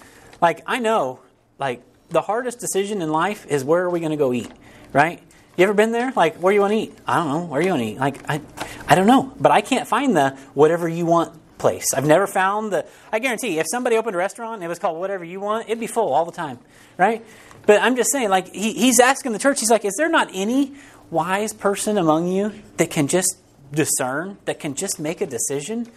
like, 0.41 0.63
I 0.67 0.79
know, 0.79 1.21
like, 1.59 1.83
the 2.11 2.21
hardest 2.21 2.61
decision 2.61 3.03
in 3.03 3.11
life 3.11 3.47
is 3.47 3.65
where 3.65 3.83
are 3.85 3.91
we 3.91 4.01
going 4.01 4.13
to 4.13 4.17
go 4.17 4.33
eat, 4.33 4.51
right? 4.93 5.21
You 5.57 5.65
ever 5.65 5.75
been 5.75 5.91
there? 5.93 6.13
Like, 6.15 6.37
where 6.37 6.53
you 6.53 6.61
want 6.61 6.73
to 6.73 6.79
eat? 6.79 6.95
I 7.07 7.17
don't 7.17 7.29
know. 7.29 7.45
Where 7.47 7.63
you 7.63 7.71
want 7.71 7.83
to 7.83 7.89
eat? 7.89 7.99
Like, 7.99 8.31
I, 8.31 8.43
I 8.87 8.95
don't 8.95 9.07
know. 9.07 9.33
But 9.41 9.53
I 9.53 9.63
can't 9.63 9.89
find 9.89 10.15
the 10.15 10.31
whatever 10.53 10.87
you 10.87 11.07
want 11.07 11.35
place. 11.59 11.87
I've 11.95 12.07
never 12.07 12.27
found 12.27 12.73
the. 12.73 12.87
I 13.13 13.19
guarantee, 13.19 13.59
if 13.59 13.67
somebody 13.71 13.97
opened 13.97 14.15
a 14.15 14.19
restaurant 14.19 14.55
and 14.55 14.65
it 14.65 14.69
was 14.69 14.79
called 14.79 14.99
whatever 14.99 15.25
you 15.25 15.41
want, 15.41 15.69
it'd 15.69 15.81
be 15.81 15.87
full 15.87 16.13
all 16.13 16.25
the 16.25 16.33
time, 16.33 16.59
right? 16.97 17.25
But 17.67 17.83
I'm 17.83 17.97
just 17.97 18.13
saying, 18.13 18.29
like 18.29 18.53
he, 18.53 18.73
he's 18.73 19.01
asking 19.01 19.33
the 19.33 19.39
church, 19.39 19.61
he's 19.61 19.71
like, 19.71 19.85
is 19.85 19.95
there 19.97 20.09
not 20.09 20.31
any 20.33 20.75
wise 21.11 21.53
person 21.53 21.99
among 21.99 22.29
you 22.29 22.53
that 22.77 22.91
can 22.91 23.09
just 23.09 23.39
discern, 23.73 24.39
that 24.45 24.61
can 24.61 24.75
just 24.75 24.99
make 24.99 25.21
a 25.21 25.27
decision? 25.27 25.89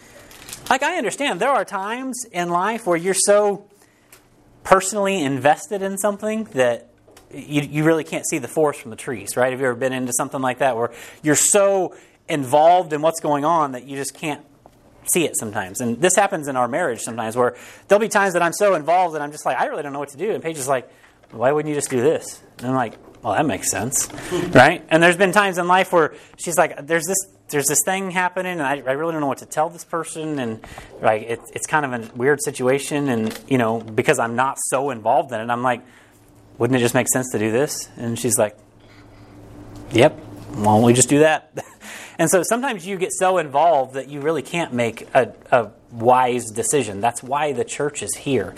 Like 0.68 0.82
I 0.82 0.96
understand, 0.96 1.40
there 1.40 1.50
are 1.50 1.64
times 1.64 2.24
in 2.32 2.48
life 2.50 2.86
where 2.86 2.96
you're 2.96 3.14
so 3.14 3.66
personally 4.64 5.22
invested 5.22 5.82
in 5.82 5.98
something 5.98 6.44
that 6.52 6.88
you, 7.32 7.62
you 7.62 7.84
really 7.84 8.04
can't 8.04 8.26
see 8.28 8.38
the 8.38 8.48
forest 8.48 8.80
from 8.80 8.90
the 8.90 8.96
trees, 8.96 9.36
right? 9.36 9.50
Have 9.52 9.60
you 9.60 9.66
ever 9.66 9.76
been 9.76 9.92
into 9.92 10.12
something 10.12 10.40
like 10.40 10.58
that 10.58 10.76
where 10.76 10.92
you're 11.22 11.36
so 11.36 11.94
involved 12.28 12.92
in 12.92 13.02
what's 13.02 13.20
going 13.20 13.44
on 13.44 13.72
that 13.72 13.84
you 13.84 13.96
just 13.96 14.14
can't 14.14 14.44
see 15.04 15.24
it 15.24 15.36
sometimes. 15.36 15.80
And 15.80 16.00
this 16.00 16.16
happens 16.16 16.48
in 16.48 16.56
our 16.56 16.68
marriage 16.68 17.00
sometimes 17.00 17.36
where 17.36 17.56
there'll 17.88 18.00
be 18.00 18.08
times 18.08 18.34
that 18.34 18.42
I'm 18.42 18.52
so 18.52 18.74
involved 18.74 19.14
that 19.14 19.22
I'm 19.22 19.32
just 19.32 19.46
like, 19.46 19.58
I 19.58 19.66
really 19.66 19.82
don't 19.82 19.92
know 19.92 19.98
what 19.98 20.10
to 20.10 20.18
do. 20.18 20.32
And 20.32 20.42
Paige 20.42 20.58
is 20.58 20.68
like, 20.68 20.90
why 21.30 21.52
wouldn't 21.52 21.68
you 21.68 21.74
just 21.74 21.90
do 21.90 22.00
this? 22.00 22.42
And 22.58 22.68
I'm 22.68 22.74
like, 22.74 22.98
well, 23.22 23.34
that 23.34 23.46
makes 23.46 23.70
sense, 23.70 24.08
right? 24.50 24.84
And 24.88 25.02
there's 25.02 25.16
been 25.16 25.32
times 25.32 25.58
in 25.58 25.68
life 25.68 25.92
where 25.92 26.14
she's 26.38 26.56
like, 26.56 26.86
there's 26.86 27.06
this 27.06 27.18
there's 27.50 27.66
this 27.66 27.80
thing 27.84 28.12
happening, 28.12 28.52
and 28.52 28.62
I, 28.62 28.76
I 28.76 28.92
really 28.92 29.12
don't 29.12 29.20
know 29.20 29.26
what 29.26 29.38
to 29.38 29.46
tell 29.46 29.68
this 29.68 29.84
person, 29.84 30.38
and 30.38 30.64
like 31.02 31.22
it, 31.22 31.40
it's 31.52 31.66
kind 31.66 31.84
of 31.84 31.92
a 31.92 32.16
weird 32.16 32.40
situation, 32.42 33.08
and 33.08 33.38
you 33.48 33.58
know 33.58 33.80
because 33.80 34.18
I'm 34.18 34.36
not 34.36 34.58
so 34.68 34.90
involved 34.90 35.32
in 35.32 35.40
it, 35.40 35.50
I'm 35.50 35.62
like, 35.62 35.82
wouldn't 36.58 36.76
it 36.76 36.80
just 36.80 36.94
make 36.94 37.08
sense 37.08 37.30
to 37.32 37.38
do 37.38 37.50
this? 37.50 37.88
And 37.96 38.18
she's 38.18 38.38
like, 38.38 38.56
yep, 39.90 40.16
why 40.54 40.64
don't 40.64 40.82
we 40.82 40.92
just 40.92 41.08
do 41.08 41.20
that? 41.20 41.52
and 42.20 42.30
so 42.30 42.42
sometimes 42.42 42.86
you 42.86 42.98
get 42.98 43.12
so 43.12 43.38
involved 43.38 43.94
that 43.94 44.08
you 44.08 44.20
really 44.20 44.42
can't 44.42 44.74
make 44.74 45.08
a, 45.14 45.32
a 45.50 45.70
wise 45.90 46.50
decision. 46.50 47.00
That's 47.00 47.22
why 47.22 47.52
the 47.52 47.64
church 47.64 48.02
is 48.02 48.14
here. 48.14 48.54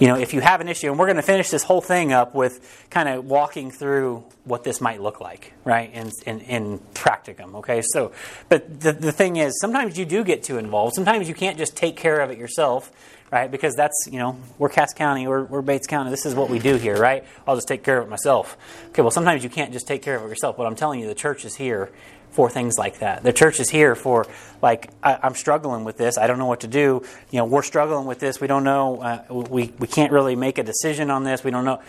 You 0.00 0.08
know, 0.08 0.16
if 0.16 0.34
you 0.34 0.40
have 0.40 0.60
an 0.60 0.68
issue, 0.68 0.90
and 0.90 0.98
we're 0.98 1.06
going 1.06 1.16
to 1.16 1.22
finish 1.22 1.48
this 1.48 1.62
whole 1.62 1.80
thing 1.80 2.12
up 2.12 2.34
with 2.34 2.86
kind 2.90 3.08
of 3.08 3.24
walking 3.24 3.70
through 3.70 4.24
what 4.44 4.64
this 4.64 4.80
might 4.80 5.00
look 5.00 5.20
like, 5.20 5.54
right, 5.64 5.90
in, 5.94 6.10
in, 6.26 6.40
in 6.40 6.78
practicum, 6.94 7.54
okay? 7.54 7.80
So, 7.80 8.12
but 8.48 8.80
the, 8.80 8.92
the 8.92 9.12
thing 9.12 9.36
is, 9.36 9.58
sometimes 9.60 9.96
you 9.96 10.04
do 10.04 10.22
get 10.22 10.42
too 10.42 10.58
involved. 10.58 10.96
Sometimes 10.96 11.28
you 11.28 11.34
can't 11.34 11.56
just 11.56 11.76
take 11.76 11.96
care 11.96 12.20
of 12.20 12.30
it 12.30 12.36
yourself, 12.38 12.92
right, 13.32 13.50
because 13.50 13.74
that's, 13.74 14.06
you 14.10 14.18
know, 14.18 14.36
we're 14.58 14.68
Cass 14.68 14.92
County, 14.92 15.26
we're, 15.26 15.44
we're 15.44 15.62
Bates 15.62 15.86
County, 15.86 16.10
this 16.10 16.26
is 16.26 16.34
what 16.34 16.50
we 16.50 16.58
do 16.58 16.76
here, 16.76 16.98
right? 16.98 17.24
I'll 17.46 17.56
just 17.56 17.68
take 17.68 17.82
care 17.82 17.98
of 17.98 18.06
it 18.06 18.10
myself. 18.10 18.58
Okay, 18.88 19.00
well, 19.00 19.10
sometimes 19.10 19.42
you 19.44 19.50
can't 19.50 19.72
just 19.72 19.86
take 19.86 20.02
care 20.02 20.16
of 20.16 20.24
it 20.24 20.28
yourself, 20.28 20.58
but 20.58 20.66
I'm 20.66 20.76
telling 20.76 21.00
you, 21.00 21.06
the 21.06 21.14
church 21.14 21.44
is 21.44 21.54
here 21.54 21.90
for 22.36 22.50
things 22.50 22.76
like 22.76 22.98
that. 22.98 23.22
The 23.22 23.32
church 23.32 23.60
is 23.60 23.70
here 23.70 23.94
for 23.94 24.26
like 24.60 24.90
I, 25.02 25.26
am 25.26 25.34
struggling 25.34 25.84
with 25.84 25.96
this. 25.96 26.18
I 26.18 26.26
don't 26.26 26.38
know 26.38 26.46
what 26.46 26.60
to 26.60 26.68
do. 26.68 27.02
You 27.30 27.38
know, 27.38 27.46
we're 27.46 27.62
struggling 27.62 28.06
with 28.06 28.18
this. 28.18 28.42
We 28.42 28.46
don't 28.46 28.62
know. 28.62 29.00
Uh, 29.00 29.32
we 29.32 29.72
we 29.78 29.86
can't 29.86 30.12
really 30.12 30.36
make 30.36 30.58
a 30.58 30.62
decision 30.62 31.10
on 31.10 31.24
this. 31.24 31.42
We 31.42 31.50
don't 31.50 31.64
know. 31.64 31.80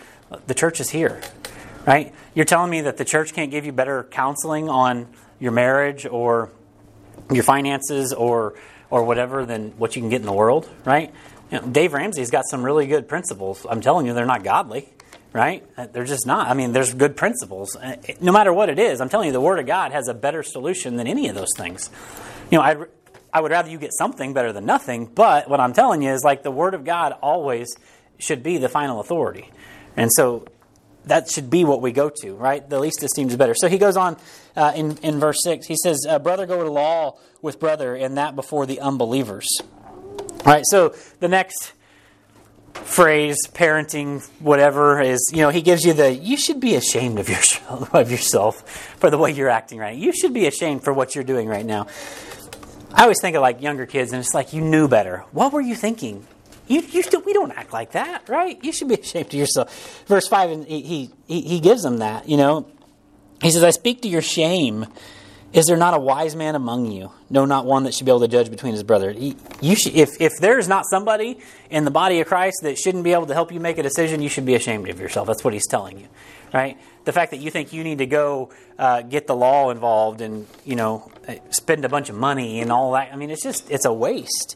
The 0.46 0.54
church 0.54 0.80
is 0.80 0.88
here, 0.88 1.20
right? 1.86 2.14
You're 2.34 2.46
telling 2.46 2.70
me 2.70 2.80
that 2.80 2.96
the 2.96 3.04
church 3.04 3.34
can't 3.34 3.50
give 3.50 3.66
you 3.66 3.72
better 3.72 4.04
counseling 4.04 4.70
on 4.70 5.06
your 5.38 5.52
marriage 5.52 6.06
or 6.06 6.50
your 7.30 7.44
finances 7.44 8.14
or 8.14 8.54
or 8.88 9.04
whatever 9.04 9.44
than 9.44 9.72
what 9.72 9.96
you 9.96 10.00
can 10.00 10.08
get 10.08 10.20
in 10.20 10.26
the 10.26 10.32
world, 10.32 10.66
right? 10.86 11.12
You 11.52 11.60
know, 11.60 11.66
Dave 11.66 11.92
Ramsey's 11.92 12.30
got 12.30 12.46
some 12.46 12.62
really 12.62 12.86
good 12.86 13.06
principles. 13.06 13.66
I'm 13.68 13.82
telling 13.82 14.06
you, 14.06 14.14
they're 14.14 14.24
not 14.24 14.44
godly 14.44 14.88
right? 15.32 15.64
Uh, 15.76 15.86
they're 15.86 16.04
just 16.04 16.26
not. 16.26 16.48
I 16.48 16.54
mean, 16.54 16.72
there's 16.72 16.94
good 16.94 17.16
principles. 17.16 17.76
Uh, 17.76 17.96
no 18.20 18.32
matter 18.32 18.52
what 18.52 18.68
it 18.68 18.78
is, 18.78 19.00
I'm 19.00 19.08
telling 19.08 19.26
you, 19.26 19.32
the 19.32 19.40
Word 19.40 19.58
of 19.58 19.66
God 19.66 19.92
has 19.92 20.08
a 20.08 20.14
better 20.14 20.42
solution 20.42 20.96
than 20.96 21.06
any 21.06 21.28
of 21.28 21.34
those 21.34 21.50
things. 21.56 21.90
You 22.50 22.58
know, 22.58 22.64
I, 22.64 22.76
I 23.32 23.40
would 23.40 23.50
rather 23.50 23.70
you 23.70 23.78
get 23.78 23.92
something 23.92 24.32
better 24.32 24.52
than 24.52 24.64
nothing, 24.64 25.06
but 25.06 25.48
what 25.48 25.60
I'm 25.60 25.72
telling 25.72 26.02
you 26.02 26.10
is 26.10 26.24
like 26.24 26.42
the 26.42 26.50
Word 26.50 26.74
of 26.74 26.84
God 26.84 27.12
always 27.22 27.68
should 28.18 28.42
be 28.42 28.58
the 28.58 28.68
final 28.68 29.00
authority. 29.00 29.50
And 29.96 30.10
so 30.12 30.46
that 31.04 31.30
should 31.30 31.50
be 31.50 31.64
what 31.64 31.80
we 31.82 31.92
go 31.92 32.10
to, 32.22 32.34
right? 32.34 32.68
The 32.68 32.78
least 32.78 33.02
esteemed 33.02 33.30
is 33.30 33.36
better. 33.36 33.54
So 33.54 33.68
he 33.68 33.78
goes 33.78 33.96
on 33.96 34.16
uh, 34.56 34.72
in, 34.74 34.96
in 34.98 35.18
verse 35.18 35.38
6. 35.42 35.66
He 35.66 35.76
says, 35.76 36.06
uh, 36.08 36.18
Brother, 36.18 36.46
go 36.46 36.62
to 36.62 36.70
law 36.70 37.18
with 37.42 37.60
brother, 37.60 37.94
and 37.94 38.16
that 38.18 38.34
before 38.34 38.66
the 38.66 38.80
unbelievers. 38.80 39.46
All 39.60 40.52
right, 40.54 40.64
so 40.66 40.94
the 41.20 41.28
next 41.28 41.72
phrase, 42.74 43.36
parenting, 43.52 44.26
whatever, 44.40 45.00
is 45.00 45.30
you 45.32 45.38
know 45.38 45.50
he 45.50 45.62
gives 45.62 45.84
you 45.84 45.92
the 45.92 46.12
you 46.12 46.36
should 46.36 46.60
be 46.60 46.74
ashamed 46.74 47.18
of 47.18 47.28
yourself 47.28 47.94
of 47.94 48.10
yourself 48.10 48.68
for 48.98 49.10
the 49.10 49.18
way 49.18 49.32
you're 49.32 49.48
acting 49.48 49.78
right. 49.78 49.96
You 49.96 50.12
should 50.12 50.34
be 50.34 50.46
ashamed 50.46 50.84
for 50.84 50.92
what 50.92 51.14
you're 51.14 51.24
doing 51.24 51.48
right 51.48 51.66
now. 51.66 51.86
I 52.92 53.02
always 53.02 53.20
think 53.20 53.36
of 53.36 53.42
like 53.42 53.60
younger 53.60 53.86
kids, 53.86 54.12
and 54.12 54.20
it's 54.20 54.34
like 54.34 54.52
you 54.52 54.60
knew 54.60 54.88
better. 54.88 55.24
What 55.32 55.52
were 55.52 55.60
you 55.60 55.74
thinking? 55.74 56.26
You, 56.66 56.82
you 56.82 57.02
still, 57.02 57.22
we 57.22 57.32
don't 57.32 57.52
act 57.52 57.72
like 57.72 57.92
that, 57.92 58.28
right? 58.28 58.62
You 58.62 58.72
should 58.72 58.88
be 58.88 58.94
ashamed 59.00 59.26
of 59.26 59.34
yourself. 59.34 60.04
Verse 60.06 60.26
five, 60.26 60.50
and 60.50 60.66
he 60.66 61.10
he 61.26 61.40
he 61.40 61.60
gives 61.60 61.82
them 61.82 61.98
that. 61.98 62.28
You 62.28 62.36
know, 62.36 62.70
he 63.42 63.50
says, 63.50 63.62
"I 63.62 63.70
speak 63.70 64.02
to 64.02 64.08
your 64.08 64.22
shame." 64.22 64.86
Is 65.52 65.64
there 65.66 65.78
not 65.78 65.94
a 65.94 65.98
wise 65.98 66.36
man 66.36 66.54
among 66.54 66.92
you? 66.92 67.10
No, 67.30 67.46
not 67.46 67.64
one 67.64 67.84
that 67.84 67.94
should 67.94 68.04
be 68.04 68.10
able 68.10 68.20
to 68.20 68.28
judge 68.28 68.50
between 68.50 68.72
his 68.72 68.82
brother. 68.82 69.10
You 69.10 69.76
should, 69.76 69.94
if, 69.94 70.10
if 70.20 70.32
there's 70.40 70.68
not 70.68 70.84
somebody 70.90 71.38
in 71.70 71.84
the 71.84 71.90
body 71.90 72.20
of 72.20 72.26
Christ 72.26 72.58
that 72.62 72.76
shouldn't 72.76 73.02
be 73.02 73.14
able 73.14 73.26
to 73.26 73.34
help 73.34 73.50
you 73.50 73.58
make 73.58 73.78
a 73.78 73.82
decision, 73.82 74.20
you 74.20 74.28
should 74.28 74.44
be 74.44 74.54
ashamed 74.54 74.88
of 74.90 75.00
yourself. 75.00 75.26
That's 75.26 75.42
what 75.42 75.54
he's 75.54 75.66
telling 75.66 75.98
you, 75.98 76.06
right? 76.52 76.76
The 77.04 77.12
fact 77.12 77.30
that 77.30 77.38
you 77.38 77.50
think 77.50 77.72
you 77.72 77.82
need 77.82 77.98
to 77.98 78.06
go 78.06 78.50
uh, 78.78 79.00
get 79.00 79.26
the 79.26 79.34
law 79.34 79.70
involved 79.70 80.20
and 80.20 80.46
you 80.66 80.76
know 80.76 81.10
spend 81.50 81.84
a 81.84 81.88
bunch 81.88 82.10
of 82.10 82.16
money 82.16 82.60
and 82.60 82.70
all 82.70 82.92
that. 82.92 83.10
I 83.12 83.16
mean, 83.16 83.30
it's 83.30 83.42
just 83.42 83.70
it's 83.70 83.86
a 83.86 83.92
waste, 83.92 84.54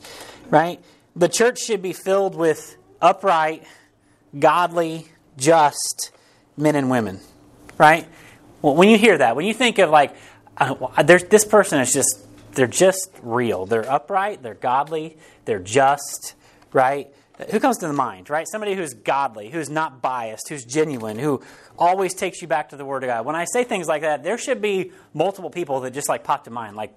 right? 0.50 0.78
The 1.16 1.28
church 1.28 1.58
should 1.58 1.80
be 1.80 1.94
filled 1.94 2.34
with 2.34 2.76
upright, 3.00 3.64
godly, 4.38 5.08
just 5.38 6.10
men 6.56 6.76
and 6.76 6.90
women, 6.90 7.20
right? 7.78 8.06
Well, 8.60 8.76
when 8.76 8.88
you 8.88 8.98
hear 8.98 9.18
that, 9.18 9.34
when 9.34 9.44
you 9.44 9.54
think 9.54 9.78
of 9.78 9.90
like 9.90 10.10
uh, 10.10 10.14
this 11.04 11.44
person 11.44 11.80
is 11.80 11.92
just, 11.92 12.18
they're 12.52 12.66
just 12.66 13.10
real. 13.22 13.66
They're 13.66 13.90
upright, 13.90 14.42
they're 14.42 14.54
godly, 14.54 15.16
they're 15.44 15.58
just, 15.58 16.34
right? 16.72 17.08
Who 17.50 17.60
comes 17.60 17.78
to 17.78 17.86
the 17.86 17.92
mind, 17.92 18.30
right? 18.30 18.46
Somebody 18.46 18.74
who's 18.74 18.94
godly, 18.94 19.50
who's 19.50 19.70
not 19.70 20.02
biased, 20.02 20.48
who's 20.48 20.64
genuine, 20.64 21.18
who 21.18 21.42
always 21.78 22.14
takes 22.14 22.42
you 22.42 22.48
back 22.48 22.68
to 22.68 22.76
the 22.76 22.84
Word 22.84 23.02
of 23.02 23.08
God. 23.08 23.24
When 23.24 23.34
I 23.34 23.46
say 23.46 23.64
things 23.64 23.88
like 23.88 24.02
that, 24.02 24.22
there 24.22 24.38
should 24.38 24.60
be 24.60 24.92
multiple 25.14 25.50
people 25.50 25.80
that 25.80 25.92
just 25.92 26.08
like 26.08 26.24
pop 26.24 26.44
to 26.44 26.50
mind. 26.50 26.76
Like, 26.76 26.92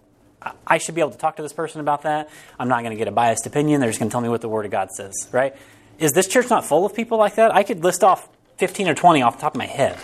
I 0.68 0.78
should 0.78 0.94
be 0.94 1.02
able 1.02 1.12
to 1.12 1.18
talk 1.18 1.38
to 1.38 1.42
this 1.42 1.54
person 1.54 1.82
about 1.82 2.04
that. 2.04 2.30
I'm 2.60 2.68
not 2.68 2.82
going 2.82 2.92
to 2.92 2.98
get 2.98 3.08
a 3.08 3.12
biased 3.12 3.48
opinion. 3.48 3.80
They're 3.82 3.90
just 3.90 4.00
going 4.00 4.10
to 4.10 4.14
tell 4.14 4.22
me 4.22 4.30
what 4.30 4.42
the 4.42 4.50
Word 4.50 4.66
of 4.66 4.72
God 4.72 4.92
says, 4.92 5.28
right? 5.32 5.56
Is 5.98 6.12
this 6.12 6.28
church 6.28 6.50
not 6.50 6.66
full 6.66 6.86
of 6.86 6.94
people 6.94 7.18
like 7.18 7.36
that? 7.36 7.56
I 7.56 7.64
could 7.64 7.84
list 7.84 8.04
off 8.04 8.28
15 8.58 8.90
or 8.90 8.94
20 8.94 9.22
off 9.22 9.38
the 9.38 9.42
top 9.42 9.56
of 9.56 9.58
my 9.58 9.66
head, 9.66 9.98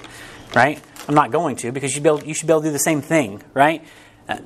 right? 0.56 0.82
I'm 1.08 1.16
not 1.16 1.32
going 1.32 1.56
to 1.58 1.72
because 1.72 1.92
you 1.92 1.96
should 1.96 2.04
be 2.04 2.10
able, 2.10 2.24
you 2.24 2.34
should 2.34 2.48
be 2.48 2.54
able 2.54 2.62
to 2.62 2.68
do 2.68 2.74
the 2.74 2.80
same 2.80 3.02
thing, 3.02 3.42
right? 3.54 3.84
Uh, 4.28 4.38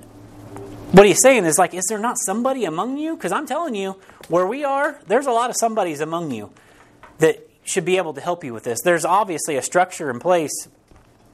what 0.91 1.05
he's 1.05 1.21
saying 1.21 1.45
is 1.45 1.57
like, 1.57 1.73
is 1.73 1.83
there 1.89 1.99
not 1.99 2.17
somebody 2.17 2.65
among 2.65 2.97
you? 2.97 3.15
Because 3.15 3.31
I'm 3.31 3.45
telling 3.45 3.75
you, 3.75 3.99
where 4.29 4.47
we 4.47 4.63
are, 4.63 4.99
there's 5.07 5.25
a 5.25 5.31
lot 5.31 5.49
of 5.49 5.55
somebodies 5.59 5.99
among 5.99 6.31
you 6.31 6.51
that 7.19 7.47
should 7.63 7.85
be 7.85 7.97
able 7.97 8.13
to 8.13 8.21
help 8.21 8.43
you 8.43 8.53
with 8.53 8.63
this. 8.63 8.79
There's 8.83 9.05
obviously 9.05 9.57
a 9.57 9.61
structure 9.61 10.09
in 10.09 10.19
place 10.19 10.67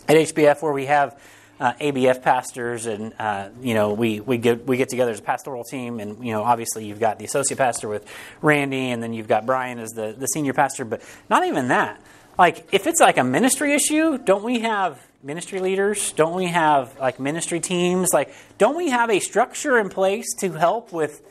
at 0.08 0.16
HBF 0.16 0.62
where 0.62 0.74
we 0.74 0.86
have 0.88 1.20
uh, 1.60 1.74
ABF 1.74 2.24
pastors, 2.24 2.88
and 2.88 3.14
uh, 3.20 3.50
you 3.62 3.76
know 3.76 3.94
we 3.94 4.20
we 4.20 4.40
get 4.40 4.66
we 4.66 4.78
get 4.78 4.90
together 4.90 5.12
as 5.12 5.20
a 5.20 5.24
pastoral 5.24 5.64
team, 5.64 6.00
and 6.00 6.26
you 6.26 6.34
know 6.34 6.42
obviously 6.42 6.86
you've 6.86 7.00
got 7.00 7.20
the 7.20 7.26
associate 7.26 7.58
pastor 7.58 7.88
with 7.88 8.04
Randy, 8.42 8.90
and 8.90 9.04
then 9.04 9.14
you've 9.14 9.28
got 9.28 9.46
Brian 9.46 9.78
as 9.78 9.92
the 9.92 10.16
the 10.18 10.26
senior 10.26 10.54
pastor, 10.54 10.86
but 10.86 11.04
not 11.30 11.46
even 11.46 11.68
that. 11.68 12.02
Like 12.42 12.70
if 12.72 12.88
it's 12.88 13.00
like 13.00 13.20
a 13.20 13.24
ministry 13.24 13.72
issue, 13.74 14.18
don't 14.18 14.44
we 14.44 14.62
have 14.62 15.00
ministry 15.22 15.60
leaders? 15.60 16.12
Don't 16.14 16.34
we 16.34 16.48
have 16.48 16.98
like 16.98 17.20
ministry 17.20 17.60
teams? 17.60 18.10
Like, 18.14 18.34
don't 18.58 18.76
we 18.76 18.90
have 18.90 19.12
a 19.12 19.20
structure 19.20 19.78
in 19.78 19.90
place 19.90 20.26
to 20.40 20.52
help 20.54 20.92
with 20.92 21.22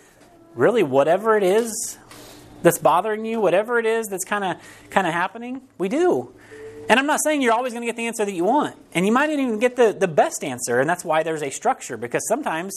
really 0.55 0.85
whatever 0.85 1.37
it 1.37 1.43
is 1.43 1.99
that's 2.63 2.79
bothering 2.79 3.25
you, 3.25 3.41
whatever 3.41 3.81
it 3.81 3.87
is 3.87 4.07
that's 4.07 4.25
kind 4.25 4.45
of 4.45 4.57
kind 4.91 5.05
of 5.05 5.13
happening? 5.13 5.63
We 5.79 5.89
do. 5.89 6.33
And 6.89 7.01
I'm 7.01 7.07
not 7.07 7.19
saying 7.25 7.43
you're 7.43 7.55
always 7.55 7.73
going 7.73 7.83
to 7.83 7.89
get 7.89 7.97
the 7.97 8.07
answer 8.07 8.25
that 8.25 8.33
you 8.33 8.45
want. 8.45 8.77
And 8.95 9.05
you 9.05 9.11
might 9.11 9.31
even 9.31 9.59
get 9.59 9.75
the, 9.75 9.93
the 9.93 10.07
best 10.07 10.45
answer, 10.45 10.79
and 10.79 10.89
that's 10.89 11.05
why 11.05 11.25
there's 11.25 11.43
a 11.43 11.51
structure, 11.51 11.97
because 11.97 12.25
sometimes, 12.29 12.73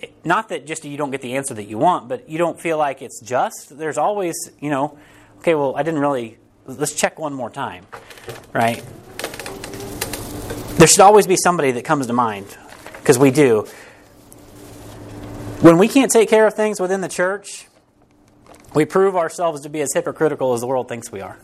eh, 0.00 0.08
not 0.24 0.48
that 0.48 0.66
just 0.66 0.84
you 0.84 0.96
don't 0.96 1.12
get 1.12 1.22
the 1.22 1.36
answer 1.36 1.54
that 1.54 1.68
you 1.68 1.78
want, 1.78 2.08
but 2.08 2.28
you 2.28 2.38
don't 2.38 2.60
feel 2.60 2.76
like 2.76 3.02
it's 3.02 3.20
just. 3.20 3.78
There's 3.78 3.98
always, 3.98 4.34
you 4.58 4.68
know, 4.68 4.98
okay, 5.38 5.54
well, 5.54 5.76
I 5.76 5.84
didn't 5.84 6.00
really, 6.00 6.38
let's 6.66 6.94
check 6.94 7.18
one 7.18 7.34
more 7.34 7.50
time, 7.50 7.86
right? 8.52 8.82
There 10.76 10.86
should 10.86 11.00
always 11.00 11.26
be 11.26 11.36
somebody 11.36 11.72
that 11.72 11.84
comes 11.84 12.06
to 12.06 12.12
mind, 12.12 12.46
because 12.98 13.18
we 13.18 13.30
do. 13.30 13.66
When 15.60 15.78
we 15.78 15.86
can't 15.88 16.10
take 16.10 16.28
care 16.28 16.46
of 16.46 16.54
things 16.54 16.80
within 16.80 17.00
the 17.00 17.08
church, 17.08 17.68
we 18.74 18.84
prove 18.84 19.16
ourselves 19.16 19.62
to 19.62 19.68
be 19.68 19.80
as 19.80 19.92
hypocritical 19.92 20.54
as 20.54 20.60
the 20.60 20.66
world 20.66 20.88
thinks 20.88 21.12
we 21.12 21.20
are. 21.20 21.38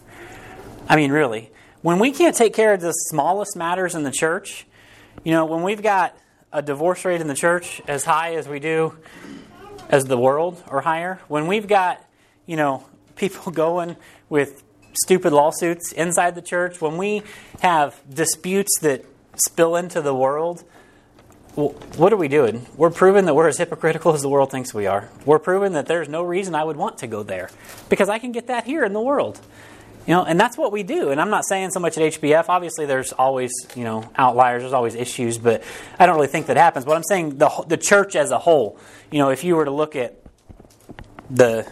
I 0.88 0.96
mean, 0.96 1.12
really. 1.12 1.50
When 1.82 1.98
we 1.98 2.10
can't 2.10 2.34
take 2.34 2.54
care 2.54 2.74
of 2.74 2.80
the 2.80 2.92
smallest 2.92 3.56
matters 3.56 3.94
in 3.94 4.02
the 4.02 4.10
church, 4.10 4.66
you 5.22 5.32
know, 5.32 5.44
when 5.44 5.62
we've 5.62 5.82
got 5.82 6.16
a 6.52 6.62
divorce 6.62 7.04
rate 7.04 7.20
in 7.20 7.28
the 7.28 7.34
church 7.34 7.80
as 7.86 8.04
high 8.04 8.34
as 8.34 8.48
we 8.48 8.58
do 8.58 8.96
as 9.88 10.06
the 10.06 10.18
world 10.18 10.62
or 10.68 10.80
higher, 10.80 11.20
when 11.28 11.46
we've 11.46 11.68
got, 11.68 12.02
you 12.46 12.56
know, 12.56 12.84
people 13.14 13.52
going 13.52 13.96
with 14.28 14.64
stupid 15.02 15.32
lawsuits 15.32 15.92
inside 15.92 16.34
the 16.34 16.42
church, 16.42 16.80
when 16.80 16.96
we 16.96 17.22
have 17.60 18.00
disputes 18.12 18.78
that 18.80 19.04
spill 19.36 19.76
into 19.76 20.00
the 20.00 20.14
world, 20.14 20.64
what 21.54 22.12
are 22.12 22.16
we 22.16 22.28
doing? 22.28 22.66
We're 22.76 22.90
proving 22.90 23.24
that 23.26 23.34
we're 23.34 23.48
as 23.48 23.58
hypocritical 23.58 24.14
as 24.14 24.22
the 24.22 24.28
world 24.28 24.50
thinks 24.50 24.72
we 24.72 24.86
are. 24.86 25.08
We're 25.24 25.40
proving 25.40 25.72
that 25.72 25.86
there's 25.86 26.08
no 26.08 26.22
reason 26.22 26.54
I 26.54 26.62
would 26.62 26.76
want 26.76 26.98
to 26.98 27.08
go 27.08 27.24
there 27.24 27.50
because 27.88 28.08
I 28.08 28.20
can 28.20 28.30
get 28.30 28.46
that 28.46 28.64
here 28.64 28.84
in 28.84 28.92
the 28.92 29.00
world. 29.00 29.40
You 30.06 30.14
know, 30.14 30.24
and 30.24 30.40
that's 30.40 30.56
what 30.56 30.72
we 30.72 30.84
do. 30.84 31.10
And 31.10 31.20
I'm 31.20 31.28
not 31.28 31.44
saying 31.46 31.72
so 31.72 31.80
much 31.80 31.98
at 31.98 32.14
HBF. 32.14 32.46
Obviously, 32.48 32.86
there's 32.86 33.12
always 33.12 33.52
you 33.76 33.84
know 33.84 34.10
outliers. 34.16 34.62
There's 34.62 34.72
always 34.72 34.94
issues, 34.94 35.36
but 35.36 35.62
I 35.98 36.06
don't 36.06 36.14
really 36.14 36.28
think 36.28 36.46
that 36.46 36.56
happens. 36.56 36.86
But 36.86 36.96
I'm 36.96 37.02
saying 37.02 37.36
the 37.36 37.50
the 37.66 37.76
church 37.76 38.16
as 38.16 38.30
a 38.30 38.38
whole. 38.38 38.78
You 39.10 39.18
know, 39.18 39.28
if 39.30 39.44
you 39.44 39.56
were 39.56 39.66
to 39.66 39.70
look 39.70 39.96
at 39.96 40.16
the 41.28 41.70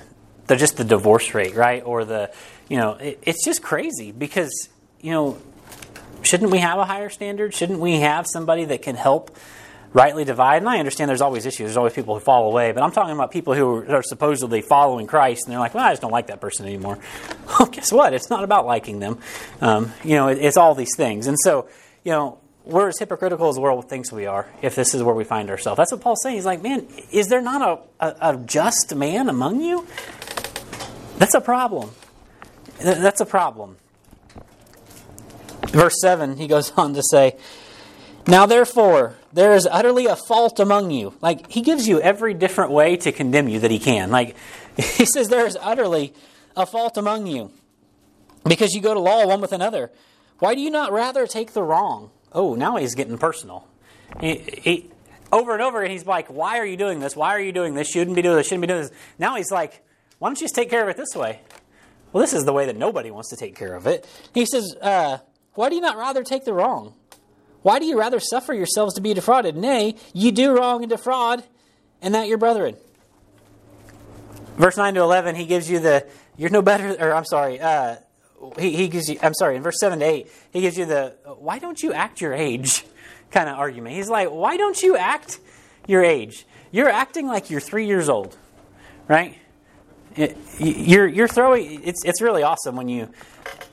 the 0.49 0.57
just 0.57 0.77
the 0.77 0.85
divorce 0.85 1.33
rate, 1.33 1.55
right, 1.55 1.83
or 1.83 2.05
the 2.05 2.31
you 2.69 2.77
know, 2.77 2.95
it, 2.95 3.19
it's 3.23 3.45
just 3.45 3.63
crazy 3.63 4.13
because 4.13 4.69
you 5.01 5.13
know 5.13 5.39
shouldn't 6.27 6.51
we 6.51 6.59
have 6.59 6.79
a 6.79 6.85
higher 6.85 7.09
standard? 7.09 7.55
Shouldn't 7.55 7.81
we 7.81 8.01
have 8.01 8.27
somebody 8.27 8.65
that 8.67 8.83
can 8.83 8.97
help 8.97 9.37
rightly 9.93 10.25
divide? 10.25 10.59
And 10.59 10.69
I 10.69 10.79
understand 10.79 11.09
there's 11.09 11.21
always 11.21 11.47
issues. 11.47 11.67
There's 11.67 11.77
always 11.77 11.93
people 11.93 12.15
who 12.15 12.21
fall 12.21 12.49
away. 12.49 12.73
But 12.73 12.83
I'm 12.83 12.91
talking 12.91 13.15
about 13.15 13.31
people 13.31 13.55
who 13.55 13.89
are 13.89 14.03
supposedly 14.03 14.61
following 14.61 15.07
Christ 15.07 15.47
and 15.47 15.53
they're 15.53 15.61
like, 15.61 15.75
well, 15.75 15.85
I 15.85 15.93
just 15.93 16.03
don't 16.03 16.11
like 16.11 16.27
that 16.29 16.41
person 16.41 16.67
anymore. 16.67 16.99
Well, 17.59 17.69
guess 17.69 17.91
what? 17.91 18.13
It's 18.13 18.29
not 18.29 18.45
about 18.45 18.67
liking 18.67 18.99
them. 18.99 19.19
Um, 19.63 19.95
you 20.05 20.17
know, 20.17 20.29
it, 20.29 20.39
it's 20.39 20.59
all 20.59 20.75
these 20.75 20.95
things. 20.95 21.27
And 21.27 21.39
so, 21.43 21.69
you 22.05 22.13
know, 22.13 22.39
we're 22.67 22.89
as 22.89 22.99
hypocritical 22.99 23.49
as 23.49 23.55
the 23.55 23.63
world 23.63 23.89
thinks 23.89 24.13
we 24.13 24.27
are 24.27 24.47
if 24.61 24.75
this 24.75 24.95
is 24.95 25.03
where 25.03 25.15
we 25.15 25.25
find 25.25 25.49
ourselves. 25.49 25.79
That's 25.79 25.93
what 25.93 26.03
Paul's 26.03 26.19
saying. 26.23 26.35
He's 26.35 26.45
like, 26.45 26.61
man, 26.61 26.87
is 27.13 27.29
there 27.29 27.41
not 27.41 27.81
a, 28.01 28.07
a, 28.07 28.33
a 28.33 28.37
just 28.37 28.95
man 28.95 29.31
among 29.31 29.63
you? 29.63 29.87
That's 31.17 31.35
a 31.35 31.41
problem. 31.41 31.93
That's 32.81 33.21
a 33.21 33.27
problem. 33.27 33.77
Verse 35.69 36.01
7, 36.01 36.37
he 36.37 36.47
goes 36.47 36.73
on 36.77 36.95
to 36.95 37.03
say, 37.03 37.37
Now 38.27 38.47
therefore, 38.47 39.17
there 39.33 39.53
is 39.53 39.67
utterly 39.71 40.07
a 40.07 40.17
fault 40.17 40.59
among 40.61 40.91
you. 40.91 41.15
Like, 41.21 41.51
he 41.51 41.61
gives 41.61 41.89
you 41.89 42.01
every 42.01 42.35
different 42.35 42.71
way 42.71 42.97
to 42.99 43.13
condemn 43.13 43.49
you 43.49 43.61
that 43.61 43.71
he 43.71 43.79
can. 43.79 44.11
Like, 44.11 44.37
he 44.77 45.05
says, 45.05 45.29
There 45.29 45.47
is 45.47 45.57
utterly 45.61 46.15
a 46.57 46.67
fault 46.67 46.97
among 46.97 47.27
you 47.27 47.51
because 48.47 48.73
you 48.73 48.81
go 48.81 48.95
to 48.95 49.01
law 49.01 49.27
one 49.27 49.41
with 49.41 49.53
another. 49.53 49.91
Why 50.39 50.55
do 50.55 50.61
you 50.61 50.71
not 50.71 50.93
rather 50.93 51.27
take 51.27 51.53
the 51.53 51.63
wrong? 51.63 52.11
Oh, 52.33 52.55
now 52.55 52.77
he's 52.77 52.95
getting 52.95 53.19
personal. 53.19 53.67
He, 54.21 54.37
he, 54.37 54.91
over 55.33 55.53
and 55.53 55.63
over 55.63 55.83
again, 55.83 55.91
he's 55.91 56.07
like, 56.07 56.29
Why 56.29 56.59
are 56.59 56.67
you 56.67 56.77
doing 56.77 57.01
this? 57.01 57.17
Why 57.17 57.31
are 57.31 57.41
you 57.41 57.53
doing 57.53 57.75
this? 57.75 57.89
Shouldn't 57.89 58.17
be 58.17 58.23
doing 58.23 58.37
this. 58.37 58.47
Shouldn't 58.47 58.63
be 58.63 58.69
doing 58.69 58.83
this. 58.83 58.93
Now 59.19 59.37
he's 59.37 59.51
like, 59.51 59.83
Why 60.19 60.29
don't 60.29 60.41
you 60.41 60.45
just 60.45 60.55
take 60.55 60.71
care 60.71 60.83
of 60.83 60.89
it 60.89 60.97
this 60.97 61.15
way? 61.15 61.41
Well, 62.17 62.23
this 62.23 62.33
is 62.33 62.47
the 62.47 62.53
way 62.55 62.65
that 62.65 62.79
nobody 62.79 63.11
wants 63.11 63.29
to 63.29 63.37
take 63.37 63.55
care 63.55 63.75
of 63.75 63.87
it. 63.87 64.09
He 64.33 64.47
says, 64.47 64.75
uh, 64.81 65.19
Why 65.53 65.69
do 65.69 65.75
you 65.75 65.83
not 65.83 65.99
rather 65.99 66.25
take 66.25 66.47
the 66.47 66.55
wrong? 66.55 66.95
Why 67.61 67.79
do 67.79 67.85
you 67.85 67.99
rather 67.99 68.21
suffer 68.21 68.55
yourselves 68.55 68.95
to 68.95 69.03
be 69.03 69.13
defrauded? 69.13 69.55
Nay, 69.55 69.97
ye 70.15 70.31
do 70.31 70.57
wrong 70.57 70.83
and 70.83 70.89
defraud, 70.89 71.45
and 72.01 72.15
that 72.15 72.27
your 72.27 72.39
brethren. 72.39 72.75
Verse 74.57 74.79
9 74.79 74.95
to 74.95 75.01
11, 75.01 75.35
he 75.35 75.45
gives 75.45 75.69
you 75.69 75.79
the, 75.79 76.07
you're 76.39 76.49
no 76.49 76.63
better, 76.63 76.97
or 76.99 77.13
I'm 77.13 77.27
sorry, 77.27 77.61
uh, 77.61 77.97
he, 78.59 78.75
he 78.75 78.89
gives 78.89 79.11
you, 79.11 79.19
I'm 79.21 79.35
sorry, 79.35 79.57
in 79.57 79.63
verse 79.63 79.79
7 79.79 79.99
to 79.99 80.05
8, 80.07 80.33
he 80.55 80.63
gives 80.63 80.79
you 80.79 80.87
the, 80.87 81.17
why 81.39 81.59
don't 81.59 81.83
you 81.83 81.93
act 81.93 82.23
your 82.23 82.33
age 82.33 82.87
kind 83.31 83.47
of 83.47 83.59
argument. 83.59 83.95
He's 83.95 84.09
like, 84.09 84.29
why 84.29 84.57
don't 84.57 84.83
you 84.83 84.97
act 84.97 85.39
your 85.87 86.03
age? 86.03 86.47
You're 86.71 86.89
acting 86.89 87.27
like 87.27 87.51
you're 87.51 87.61
three 87.61 87.87
years 87.87 88.09
old, 88.09 88.39
right? 89.07 89.37
It, 90.17 90.37
you're, 90.59 91.07
you're 91.07 91.29
throwing, 91.29 91.83
it's, 91.85 92.05
it's 92.05 92.23
really 92.23 92.43
awesome 92.43 92.77
when 92.77 92.89
you, 92.89 93.11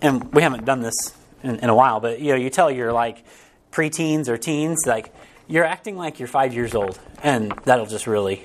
and 0.02 0.34
we 0.34 0.42
haven't 0.42 0.66
done 0.66 0.82
this 0.82 1.16
in, 1.42 1.58
in 1.60 1.70
a 1.70 1.76
while, 1.76 2.00
but 2.00 2.20
you 2.20 2.32
know, 2.32 2.38
you 2.38 2.50
tell 2.50 2.70
your 2.70 2.92
like 2.92 3.24
preteens 3.72 4.28
or 4.28 4.38
teens, 4.38 4.80
like, 4.86 5.14
you're 5.48 5.66
acting 5.66 5.98
like 5.98 6.20
you're 6.20 6.28
five 6.28 6.54
years 6.54 6.74
old. 6.74 7.00
And 7.22 7.52
that'll 7.66 7.86
just 7.86 8.08
really, 8.08 8.44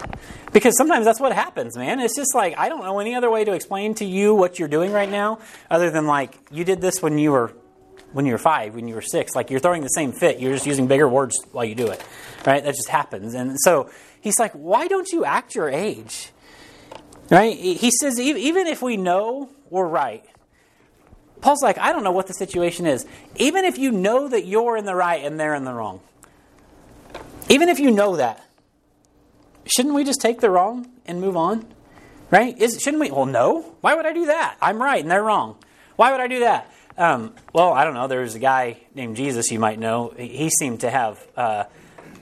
because 0.53 0.77
sometimes 0.77 1.05
that's 1.05 1.21
what 1.21 1.33
happens, 1.33 1.77
man. 1.77 2.01
It's 2.01 2.17
just 2.17 2.35
like, 2.35 2.59
I 2.59 2.69
don't 2.69 2.83
know 2.83 2.99
any 2.99 3.15
other 3.15 3.31
way 3.31 3.45
to 3.45 3.53
explain 3.53 3.95
to 3.95 4.05
you 4.05 4.35
what 4.35 4.59
you're 4.59 4.69
doing 4.69 4.93
right 4.93 5.11
now 5.11 5.39
other 5.71 5.91
than 5.91 6.07
like, 6.07 6.37
you 6.51 6.65
did 6.65 6.81
this 6.81 7.03
when 7.03 7.19
you 7.19 7.33
were. 7.33 7.53
When 8.11 8.25
you 8.25 8.33
were 8.33 8.39
five, 8.39 8.75
when 8.75 8.89
you 8.89 8.95
were 8.95 9.03
six, 9.03 9.37
like 9.37 9.51
you're 9.51 9.61
throwing 9.61 9.83
the 9.83 9.89
same 9.89 10.13
fit, 10.13 10.41
you're 10.41 10.55
just 10.55 10.65
using 10.65 10.87
bigger 10.87 11.07
words 11.07 11.37
while 11.53 11.67
you 11.67 11.75
do 11.75 11.89
it, 11.89 12.03
right? 12.47 12.65
That 12.65 12.75
just 12.75 12.89
happens. 12.89 13.35
And 13.35 13.61
so 13.61 13.91
he's 14.23 14.39
like, 14.39 14.53
why 14.53 14.89
don't 14.89 15.11
you 15.11 15.27
act 15.27 15.55
your 15.55 15.69
age? 15.69 16.31
Right? 17.31 17.57
He 17.57 17.91
says, 17.91 18.19
even 18.19 18.67
if 18.67 18.81
we 18.81 18.97
know 18.97 19.51
we're 19.69 19.87
right, 19.87 20.25
Paul's 21.41 21.63
like, 21.63 21.79
I 21.79 21.93
don't 21.93 22.03
know 22.03 22.13
what 22.13 22.27
the 22.27 22.33
situation 22.33 22.87
is. 22.87 23.07
Even 23.37 23.65
if 23.65 23.79
you 23.79 23.93
know 23.93 24.29
that 24.29 24.47
you're 24.47 24.77
in 24.77 24.87
the 24.87 24.95
right 24.95 25.25
and 25.25 25.39
they're 25.39 25.55
in 25.55 25.65
the 25.65 25.73
wrong, 25.73 26.01
even 27.49 27.69
if 27.69 27.79
you 27.79 27.91
know 27.91 28.17
that, 28.17 28.45
shouldn't 29.65 29.95
we 29.95 30.05
just 30.05 30.21
take 30.21 30.41
the 30.41 30.51
wrong 30.51 30.89
and 31.07 31.21
move 31.21 31.37
on? 31.37 31.67
Right? 32.31 32.59
Is, 32.59 32.81
shouldn't 32.81 33.01
we? 33.01 33.11
Well, 33.11 33.27
no. 33.27 33.77
Why 33.81 33.95
would 33.95 34.07
I 34.07 34.13
do 34.13 34.27
that? 34.27 34.57
I'm 34.61 34.83
right 34.83 35.01
and 35.01 35.11
they're 35.11 35.23
wrong. 35.23 35.57
Why 35.97 36.13
would 36.13 36.21
I 36.21 36.27
do 36.27 36.41
that? 36.41 36.71
Um, 36.97 37.35
well, 37.53 37.73
I 37.73 37.85
don't 37.85 37.95
know. 37.95 38.09
There 38.09 38.21
was 38.21 38.35
a 38.35 38.41
guy 38.41 38.79
named 38.95 39.17
Jesus 39.17 39.51
you 39.51 39.59
might 39.59 39.79
know. 39.79 40.13
He 40.17 40.51
seemed 40.51 40.81
to 40.81 40.91
have 40.91 41.25
uh, 41.37 41.65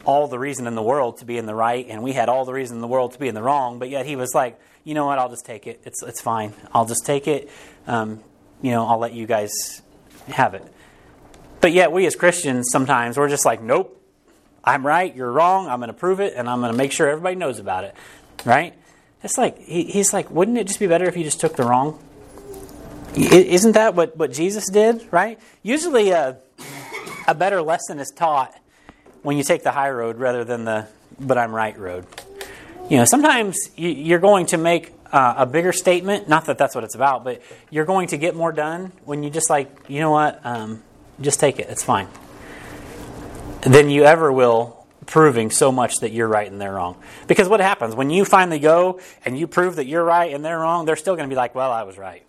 all 0.05 0.29
the 0.29 0.39
reason 0.39 0.67
in 0.67 0.75
the 0.75 0.83
world 0.83 1.19
to 1.19 1.25
be 1.25 1.39
in 1.39 1.47
the 1.47 1.55
right, 1.55 1.87
and 1.89 2.03
we 2.03 2.13
had 2.13 2.29
all 2.29 2.45
the 2.45 2.53
reason 2.53 2.77
in 2.77 2.81
the 2.83 2.87
world 2.87 3.13
to 3.13 3.19
be 3.19 3.27
in 3.27 3.35
the 3.35 3.43
wrong. 3.43 3.79
But 3.79 3.89
yet 3.89 4.05
he 4.07 4.17
was 4.17 4.35
like, 4.35 4.61
you 4.87 4.95
know 4.95 5.05
what? 5.05 5.19
I'll 5.19 5.29
just 5.29 5.45
take 5.45 5.67
it. 5.67 5.81
It's 5.85 6.03
it's 6.03 6.21
fine. 6.21 6.55
I'll 6.73 6.87
just 6.87 7.05
take 7.05 7.27
it. 7.27 7.51
Um, 7.89 8.21
you 8.63 8.71
know, 8.71 8.87
I'll 8.87 8.99
let 8.99 9.13
you 9.13 9.27
guys 9.27 9.83
have 10.29 10.55
it. 10.55 10.65
But 11.61 11.73
yet 11.73 11.91
we 11.91 12.07
as 12.07 12.15
Christians 12.15 12.69
sometimes 12.71 13.19
we're 13.19 13.29
just 13.29 13.45
like, 13.45 13.61
nope. 13.61 13.93
I'm 14.65 14.85
right, 14.85 15.15
you're 15.15 15.31
wrong, 15.31 15.69
I'm 15.69 15.79
going 15.79 15.89
to 15.89 15.95
prove 15.95 16.19
it, 16.19 16.35
and 16.35 16.49
I'm 16.49 16.59
going 16.59 16.73
to 16.73 16.77
make 16.77 16.91
sure 16.91 17.09
everybody 17.09 17.37
knows 17.37 17.61
about 17.61 17.85
it. 17.85 17.95
Right? 18.45 18.75
It's 19.23 19.39
like, 19.39 19.59
he, 19.61 19.85
he's 19.85 20.13
like, 20.13 20.29
wouldn't 20.29 20.59
it 20.59 20.67
just 20.67 20.81
be 20.81 20.89
better 20.89 21.05
if 21.05 21.17
you 21.17 21.23
just 21.23 21.39
took 21.41 21.55
the 21.55 21.63
wrong? 21.63 22.03
Isn't 23.15 23.73
that 23.73 23.95
what, 23.95 24.17
what 24.17 24.33
Jesus 24.33 24.69
did, 24.69 25.07
right? 25.13 25.39
Usually 25.63 26.11
a, 26.11 26.39
a 27.29 27.35
better 27.35 27.63
lesson 27.63 28.01
is 28.01 28.11
taught 28.11 28.59
when 29.23 29.37
you 29.37 29.45
take 29.45 29.63
the 29.63 29.71
high 29.71 29.91
road 29.91 30.17
rather 30.19 30.43
than 30.45 30.65
the 30.65 30.89
but 31.21 31.39
I'm 31.39 31.55
right 31.55 31.79
road. 31.79 32.07
You 32.89 32.99
know, 32.99 33.05
sometimes 33.05 33.71
you're 33.77 34.21
going 34.21 34.47
to 34.47 34.59
make 34.59 34.93
uh, 35.13 35.35
a 35.39 35.47
bigger 35.47 35.73
statement, 35.73 36.29
not 36.29 36.47
that 36.47 36.57
that's 36.57 36.75
what 36.75 36.85
it's 36.85 36.95
about, 36.95 37.25
but 37.25 37.43
you're 37.71 37.85
going 37.85 38.09
to 38.09 38.17
get 38.17 38.37
more 38.37 38.53
done 38.53 38.93
when 39.05 39.23
you 39.23 39.31
just 39.31 39.51
like, 39.51 39.69
you 39.89 39.99
know 40.01 40.13
what, 40.13 40.41
um, 40.45 40.83
just 41.21 41.41
take 41.41 41.59
it, 41.59 41.69
it's 41.69 41.83
fine 41.83 42.09
than 43.63 43.91
you 43.91 44.05
ever 44.05 44.31
will 44.31 44.87
proving 45.07 45.51
so 45.51 45.73
much 45.73 45.97
that 45.97 46.13
you're 46.13 46.29
right 46.29 46.51
and 46.51 46.61
they're 46.61 46.75
wrong. 46.75 46.97
Because 47.27 47.49
what 47.49 47.61
happens 47.61 47.95
when 47.95 48.11
you 48.11 48.25
finally 48.25 48.59
go 48.59 49.01
and 49.25 49.39
you 49.39 49.47
prove 49.47 49.77
that 49.77 49.87
you're 49.87 50.05
right 50.05 50.33
and 50.33 50.45
they're 50.45 50.59
wrong, 50.59 50.85
they're 50.85 50.97
still 50.97 51.17
going 51.17 51.29
to 51.29 51.33
be 51.33 51.37
like, 51.37 51.55
"Well, 51.55 51.73
I 51.73 51.83
was 51.85 51.99
right." 51.99 52.25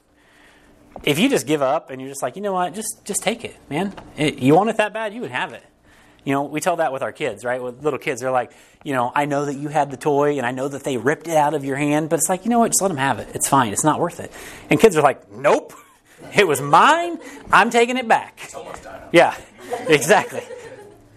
If 1.03 1.19
you 1.19 1.29
just 1.29 1.45
give 1.45 1.61
up 1.61 1.89
and 1.91 2.01
you're 2.01 2.09
just 2.09 2.23
like, 2.23 2.35
"You 2.35 2.41
know 2.41 2.53
what? 2.53 2.73
Just 2.73 3.05
just 3.05 3.21
take 3.21 3.43
it, 3.45 3.55
man. 3.69 3.93
It, 4.15 4.39
you 4.39 4.55
want 4.55 4.69
it 4.69 4.77
that 4.77 4.93
bad, 4.93 5.13
you 5.13 5.21
would 5.21 5.31
have 5.31 5.53
it." 5.53 5.63
You 6.27 6.33
know, 6.33 6.43
we 6.43 6.59
tell 6.59 6.75
that 6.75 6.91
with 6.91 7.03
our 7.03 7.13
kids, 7.13 7.45
right? 7.45 7.63
With 7.63 7.81
little 7.81 7.97
kids, 7.97 8.19
they're 8.19 8.31
like, 8.31 8.51
you 8.83 8.91
know, 8.91 9.13
I 9.15 9.23
know 9.23 9.45
that 9.45 9.53
you 9.53 9.69
had 9.69 9.91
the 9.91 9.95
toy 9.95 10.35
and 10.35 10.45
I 10.45 10.51
know 10.51 10.67
that 10.67 10.83
they 10.83 10.97
ripped 10.97 11.29
it 11.29 11.37
out 11.37 11.53
of 11.53 11.63
your 11.63 11.77
hand, 11.77 12.09
but 12.09 12.19
it's 12.19 12.27
like, 12.27 12.43
you 12.43 12.51
know 12.51 12.59
what? 12.59 12.67
Just 12.67 12.81
let 12.81 12.89
them 12.89 12.97
have 12.97 13.19
it. 13.19 13.29
It's 13.33 13.47
fine. 13.47 13.71
It's 13.71 13.85
not 13.85 14.01
worth 14.01 14.19
it. 14.19 14.29
And 14.69 14.77
kids 14.77 14.97
are 14.97 15.01
like, 15.01 15.31
nope, 15.31 15.71
it 16.37 16.45
was 16.45 16.59
mine. 16.59 17.17
I'm 17.49 17.69
taking 17.69 17.95
it 17.95 18.09
back. 18.09 18.41
Yeah, 19.13 19.37
exactly. 19.87 20.41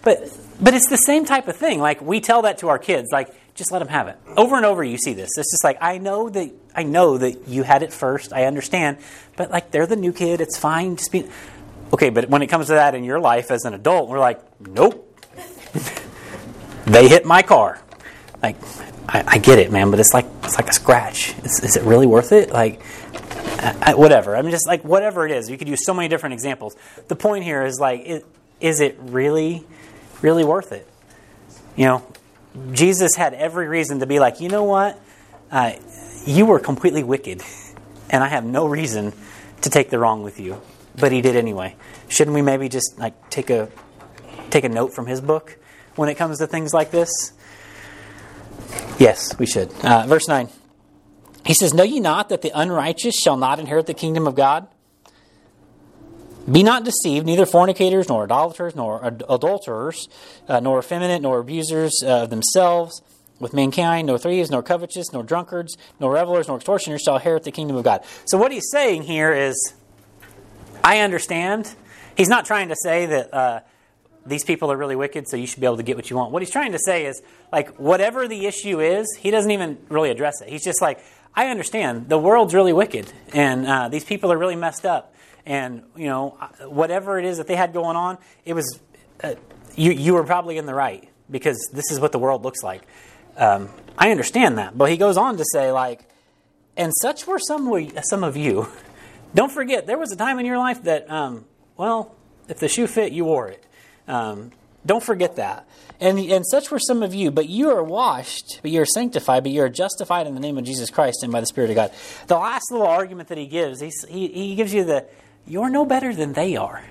But 0.03 0.33
but 0.61 0.75
it's 0.75 0.89
the 0.89 0.97
same 0.97 1.25
type 1.25 1.49
of 1.49 1.57
thing. 1.57 1.81
Like 1.81 2.01
we 2.01 2.21
tell 2.21 2.43
that 2.43 2.59
to 2.59 2.69
our 2.69 2.79
kids, 2.79 3.09
like 3.11 3.35
just 3.57 3.73
let 3.73 3.81
them 3.81 3.89
have 3.89 4.07
it. 4.07 4.17
Over 4.37 4.55
and 4.55 4.65
over, 4.65 4.85
you 4.85 4.97
see 4.97 5.15
this. 5.15 5.31
It's 5.37 5.51
just 5.51 5.65
like 5.65 5.79
I 5.81 5.99
know 5.99 6.29
that 6.29 6.53
I 6.73 6.85
know 6.85 7.19
that 7.19 7.49
you 7.49 7.65
had 7.65 7.83
it 7.83 7.93
first. 7.93 8.33
I 8.33 8.45
understand, 8.45 8.99
but 9.37 9.51
like 9.51 9.73
they're 9.73 9.89
the 9.89 9.97
new 9.97 10.13
kid. 10.13 10.41
It's 10.41 10.57
fine. 10.57 10.95
Just 10.95 11.11
be 11.11 11.29
okay. 11.93 12.11
But 12.11 12.29
when 12.29 12.43
it 12.43 12.47
comes 12.47 12.69
to 12.69 12.75
that 12.75 12.95
in 12.95 13.03
your 13.03 13.19
life 13.19 13.51
as 13.51 13.65
an 13.65 13.75
adult, 13.75 14.09
we're 14.09 14.21
like, 14.21 14.41
nope. 14.61 15.07
they 16.87 17.09
hit 17.09 17.25
my 17.25 17.43
car. 17.43 17.81
Like 18.43 18.57
I, 19.09 19.25
I, 19.27 19.39
get 19.39 19.59
it, 19.59 19.71
man, 19.71 19.91
but 19.91 20.01
it's 20.01 20.15
like 20.15 20.27
it's 20.45 20.57
like 20.57 20.69
a 20.69 20.73
scratch. 20.73 21.35
Is, 21.45 21.61
is 21.61 21.77
it 21.77 21.83
really 21.83 22.07
worth 22.07 22.33
it? 22.33 22.51
Like 22.51 22.81
I, 23.59 23.95
whatever. 23.95 24.37
I 24.37 24.43
mean, 24.43 24.51
just 24.51 24.67
like 24.67 24.83
whatever 24.83 25.27
it 25.27 25.33
is. 25.33 25.51
You 25.51 25.59
could 25.59 25.69
use 25.69 25.85
so 25.85 25.93
many 25.93 26.09
different 26.09 26.33
examples. 26.33 26.77
The 27.09 27.17
point 27.17 27.45
here 27.45 27.65
is 27.65 27.79
like, 27.79 28.03
it, 28.07 28.27
is 28.61 28.81
it 28.81 28.97
really? 29.01 29.67
really 30.23 30.45
worth 30.45 30.73
it. 30.73 30.87
You 31.77 31.87
know, 31.87 32.07
Jesus 32.73 33.15
had 33.17 33.35
every 33.35 33.69
reason 33.69 34.01
to 34.01 34.07
be 34.07 34.19
like, 34.19 34.41
you 34.41 34.49
know 34.49 34.65
what? 34.65 34.99
Uh, 35.51 35.73
you 36.27 36.47
were 36.47 36.59
completely 36.59 37.03
wicked, 37.03 37.43
and 38.11 38.23
I 38.23 38.29
have 38.29 38.45
no 38.45 38.67
reason 38.67 39.13
to 39.63 39.71
take 39.71 39.91
the 39.91 39.99
wrong 39.99 40.23
with 40.23 40.41
you. 40.41 40.61
But 40.99 41.13
he 41.13 41.23
did 41.23 41.37
anyway. 41.37 41.77
Shouldn't 42.09 42.35
we 42.35 42.43
maybe 42.43 42.69
just 42.69 42.99
like 42.99 43.31
take 43.31 43.51
a 43.51 43.69
take 44.51 44.65
a 44.65 44.69
note 44.69 44.93
from 44.93 45.07
his 45.07 45.21
book 45.21 45.59
when 45.97 46.09
it 46.09 46.17
comes 46.17 46.39
to 46.39 46.47
things 46.47 46.73
like 46.73 46.91
this? 46.91 47.33
Yes, 48.99 49.39
we 49.39 49.47
should. 49.47 49.73
Uh, 49.83 50.07
verse 50.07 50.29
nine. 50.29 50.49
He 51.45 51.55
says, 51.55 51.73
"Know 51.73 51.85
ye 51.85 52.01
not 52.01 52.29
that 52.29 52.43
the 52.43 52.51
unrighteous 52.55 53.15
shall 53.15 53.37
not 53.37 53.59
inherit 53.59 53.87
the 53.87 53.95
kingdom 53.95 54.27
of 54.27 54.35
God?" 54.35 54.69
Be 56.51 56.63
not 56.63 56.85
deceived, 56.85 57.27
neither 57.27 57.47
fornicators, 57.47 58.09
nor 58.09 58.25
idolaters, 58.25 58.75
nor 58.75 59.05
adulterers, 59.05 60.09
uh, 60.49 60.59
nor 60.61 60.79
effeminate, 60.79 61.23
nor 61.23 61.39
abusers 61.39 62.03
uh, 62.03 62.23
of 62.23 62.31
themselves 62.31 63.03
with 63.39 63.53
mankind, 63.55 64.07
nor 64.07 64.19
thieves, 64.19 64.51
nor 64.51 64.63
covetous, 64.63 65.13
nor 65.13 65.23
drunkards, 65.23 65.77
nor 65.99 66.13
revelers, 66.13 66.49
nor 66.49 66.57
extortioners 66.57 67.03
shall 67.03 67.17
inherit 67.17 67.45
the 67.45 67.53
kingdom 67.53 67.77
of 67.77 67.85
God. 67.85 68.03
So, 68.25 68.39
what 68.39 68.53
he's 68.53 68.71
saying 68.71 69.03
here 69.03 69.33
is, 69.33 69.75
I 70.83 71.01
understand. 71.01 71.75
He's 72.17 72.29
not 72.29 72.45
trying 72.45 72.69
to 72.69 72.77
say 72.77 73.07
that 73.07 73.33
uh, 73.33 73.61
these 74.27 74.45
people 74.45 74.71
are 74.71 74.77
really 74.77 74.97
wicked, 74.97 75.29
so 75.29 75.37
you 75.37 75.47
should 75.47 75.61
be 75.61 75.67
able 75.67 75.79
to 75.79 75.83
get 75.83 75.97
what 75.97 76.11
you 76.11 76.17
want. 76.17 76.33
What 76.33 76.43
he's 76.43 76.51
trying 76.51 76.73
to 76.73 76.79
say 76.79 77.07
is, 77.07 77.23
like, 77.53 77.77
whatever 77.77 78.29
the 78.29 78.47
issue 78.47 78.81
is, 78.81 79.07
he 79.19 79.31
doesn't 79.31 79.51
even 79.51 79.79
really 79.89 80.11
address 80.11 80.41
it. 80.41 80.49
He's 80.49 80.65
just 80.65 80.83
like, 80.83 81.01
I 81.35 81.49
understand 81.49 82.09
the 82.09 82.19
world's 82.19 82.55
really 82.55 82.73
wicked, 82.73 83.13
and 83.33 83.67
uh, 83.67 83.89
these 83.89 84.05
people 84.05 84.33
are 84.33 84.39
really 84.39 84.57
messed 84.57 84.85
up 84.85 85.15
and 85.47 85.83
you 85.97 86.07
know 86.07 86.31
whatever 86.67 87.19
it 87.19 87.25
is 87.25 87.39
that 87.39 87.47
they 87.47 87.57
had 87.57 87.73
going 87.73 87.97
on, 87.97 88.19
it 88.45 88.55
was 88.55 88.81
uh, 89.23 89.35
you 89.77 89.93
you 89.93 90.15
were 90.15 90.25
probably 90.25 90.59
in 90.59 90.67
the 90.67 90.75
right 90.75 91.09
because 91.31 91.59
this 91.73 91.91
is 91.91 92.01
what 92.01 92.13
the 92.13 92.19
world 92.19 92.43
looks 92.43 92.63
like. 92.63 92.83
Um, 93.37 93.69
I 93.97 94.11
understand 94.11 94.59
that, 94.59 94.77
but 94.77 94.91
he 94.91 94.97
goes 94.97 95.17
on 95.17 95.37
to 95.37 95.45
say 95.53 95.73
like, 95.73 96.09
and 96.77 96.93
such 97.01 97.27
were 97.27 97.39
some 97.39 97.91
some 98.03 98.25
of 98.25 98.37
you. 98.37 98.69
Don't 99.35 99.53
forget, 99.53 99.87
there 99.87 99.99
was 99.99 100.11
a 100.11 100.17
time 100.17 100.41
in 100.41 100.47
your 100.47 100.59
life 100.59 100.83
that, 100.83 101.09
um, 101.09 101.45
well, 101.77 102.17
if 102.49 102.59
the 102.59 102.67
shoe 102.67 102.89
fit, 102.89 103.13
you 103.13 103.25
wore 103.25 103.47
it. 103.47 103.65
Um, 104.11 104.51
don't 104.85 105.03
forget 105.03 105.37
that. 105.37 105.69
And, 106.01 106.19
and 106.19 106.47
such 106.47 106.71
were 106.71 106.79
some 106.79 107.03
of 107.03 107.15
you, 107.15 107.31
but 107.31 107.49
you 107.49 107.71
are 107.71 107.85
washed, 107.85 108.61
but 108.63 108.71
you 108.71 108.81
are 108.81 108.87
sanctified, 108.87 109.43
but 109.43 109.53
you 109.53 109.63
are 109.63 109.69
justified 109.69 110.27
in 110.27 110.35
the 110.35 110.41
name 110.41 110.57
of 110.59 110.65
Jesus 110.65 110.91
Christ 110.91 111.23
and 111.23 111.31
by 111.31 111.41
the 111.41 111.47
Spirit 111.47 111.71
of 111.71 111.77
God. 111.77 111.93
The 112.27 112.39
last 112.39 112.73
little 112.73 112.87
argument 112.87 113.29
that 113.29 113.39
he 113.39 113.47
gives, 113.47 113.81
he, 113.81 114.29
he 114.29 114.55
gives 114.55 114.73
you 114.73 114.85
the, 114.85 115.05
you're 115.47 115.71
no 115.71 115.85
better 115.85 116.15
than 116.15 116.33
they 116.33 116.57
are. 116.57 116.83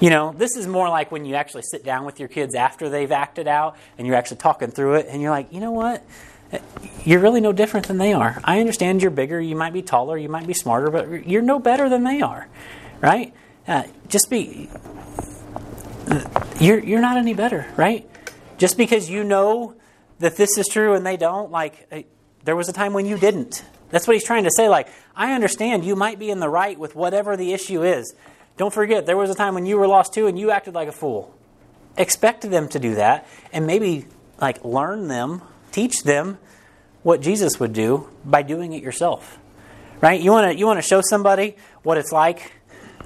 You 0.00 0.10
know, 0.10 0.34
this 0.36 0.56
is 0.56 0.66
more 0.66 0.88
like 0.88 1.12
when 1.12 1.24
you 1.24 1.36
actually 1.36 1.62
sit 1.62 1.84
down 1.84 2.04
with 2.04 2.18
your 2.18 2.28
kids 2.28 2.54
after 2.54 2.88
they've 2.88 3.10
acted 3.10 3.48
out 3.48 3.76
and 3.96 4.06
you're 4.06 4.16
actually 4.16 4.38
talking 4.38 4.70
through 4.70 4.96
it, 4.96 5.06
and 5.08 5.22
you're 5.22 5.30
like, 5.30 5.52
you 5.52 5.60
know 5.60 5.72
what? 5.72 6.04
You're 7.04 7.20
really 7.20 7.40
no 7.40 7.52
different 7.52 7.86
than 7.86 7.98
they 7.98 8.12
are. 8.12 8.40
I 8.44 8.60
understand 8.60 9.02
you're 9.02 9.10
bigger, 9.10 9.40
you 9.40 9.56
might 9.56 9.72
be 9.72 9.82
taller, 9.82 10.18
you 10.18 10.28
might 10.28 10.46
be 10.46 10.54
smarter, 10.54 10.90
but 10.90 11.26
you're 11.26 11.42
no 11.42 11.58
better 11.58 11.88
than 11.88 12.04
they 12.04 12.20
are, 12.20 12.48
right? 13.00 13.32
Uh, 13.66 13.84
just 14.08 14.28
be 14.28 14.68
you're, 16.60 16.78
you're 16.78 17.00
not 17.00 17.16
any 17.16 17.34
better, 17.34 17.66
right? 17.76 18.08
Just 18.58 18.76
because 18.76 19.10
you 19.10 19.24
know 19.24 19.74
that 20.18 20.36
this 20.36 20.56
is 20.58 20.66
true 20.68 20.94
and 20.94 21.04
they 21.04 21.16
don't, 21.16 21.50
like, 21.50 21.86
uh, 21.90 22.02
there 22.44 22.56
was 22.56 22.68
a 22.68 22.72
time 22.72 22.92
when 22.92 23.06
you 23.06 23.18
didn't. 23.18 23.64
That's 23.90 24.06
what 24.06 24.14
he's 24.14 24.24
trying 24.24 24.44
to 24.44 24.50
say. 24.54 24.68
Like, 24.68 24.88
I 25.16 25.32
understand 25.32 25.84
you 25.84 25.96
might 25.96 26.18
be 26.18 26.30
in 26.30 26.40
the 26.40 26.48
right 26.48 26.78
with 26.78 26.94
whatever 26.94 27.36
the 27.36 27.52
issue 27.52 27.82
is. 27.82 28.14
Don't 28.56 28.72
forget, 28.72 29.06
there 29.06 29.16
was 29.16 29.30
a 29.30 29.34
time 29.34 29.54
when 29.54 29.66
you 29.66 29.76
were 29.76 29.86
lost 29.88 30.14
too 30.14 30.26
and 30.26 30.38
you 30.38 30.50
acted 30.50 30.74
like 30.74 30.88
a 30.88 30.92
fool. 30.92 31.34
Expect 31.96 32.48
them 32.48 32.68
to 32.68 32.78
do 32.78 32.96
that 32.96 33.26
and 33.52 33.66
maybe, 33.66 34.06
like, 34.40 34.64
learn 34.64 35.08
them, 35.08 35.42
teach 35.72 36.02
them 36.02 36.38
what 37.02 37.20
Jesus 37.20 37.60
would 37.60 37.72
do 37.72 38.08
by 38.24 38.42
doing 38.42 38.72
it 38.72 38.82
yourself. 38.82 39.38
Right? 40.00 40.20
You 40.20 40.32
want 40.32 40.52
to 40.52 40.58
you 40.58 40.66
want 40.66 40.78
to 40.78 40.86
show 40.86 41.00
somebody 41.00 41.56
what 41.82 41.96
it's 41.96 42.12
like 42.12 42.52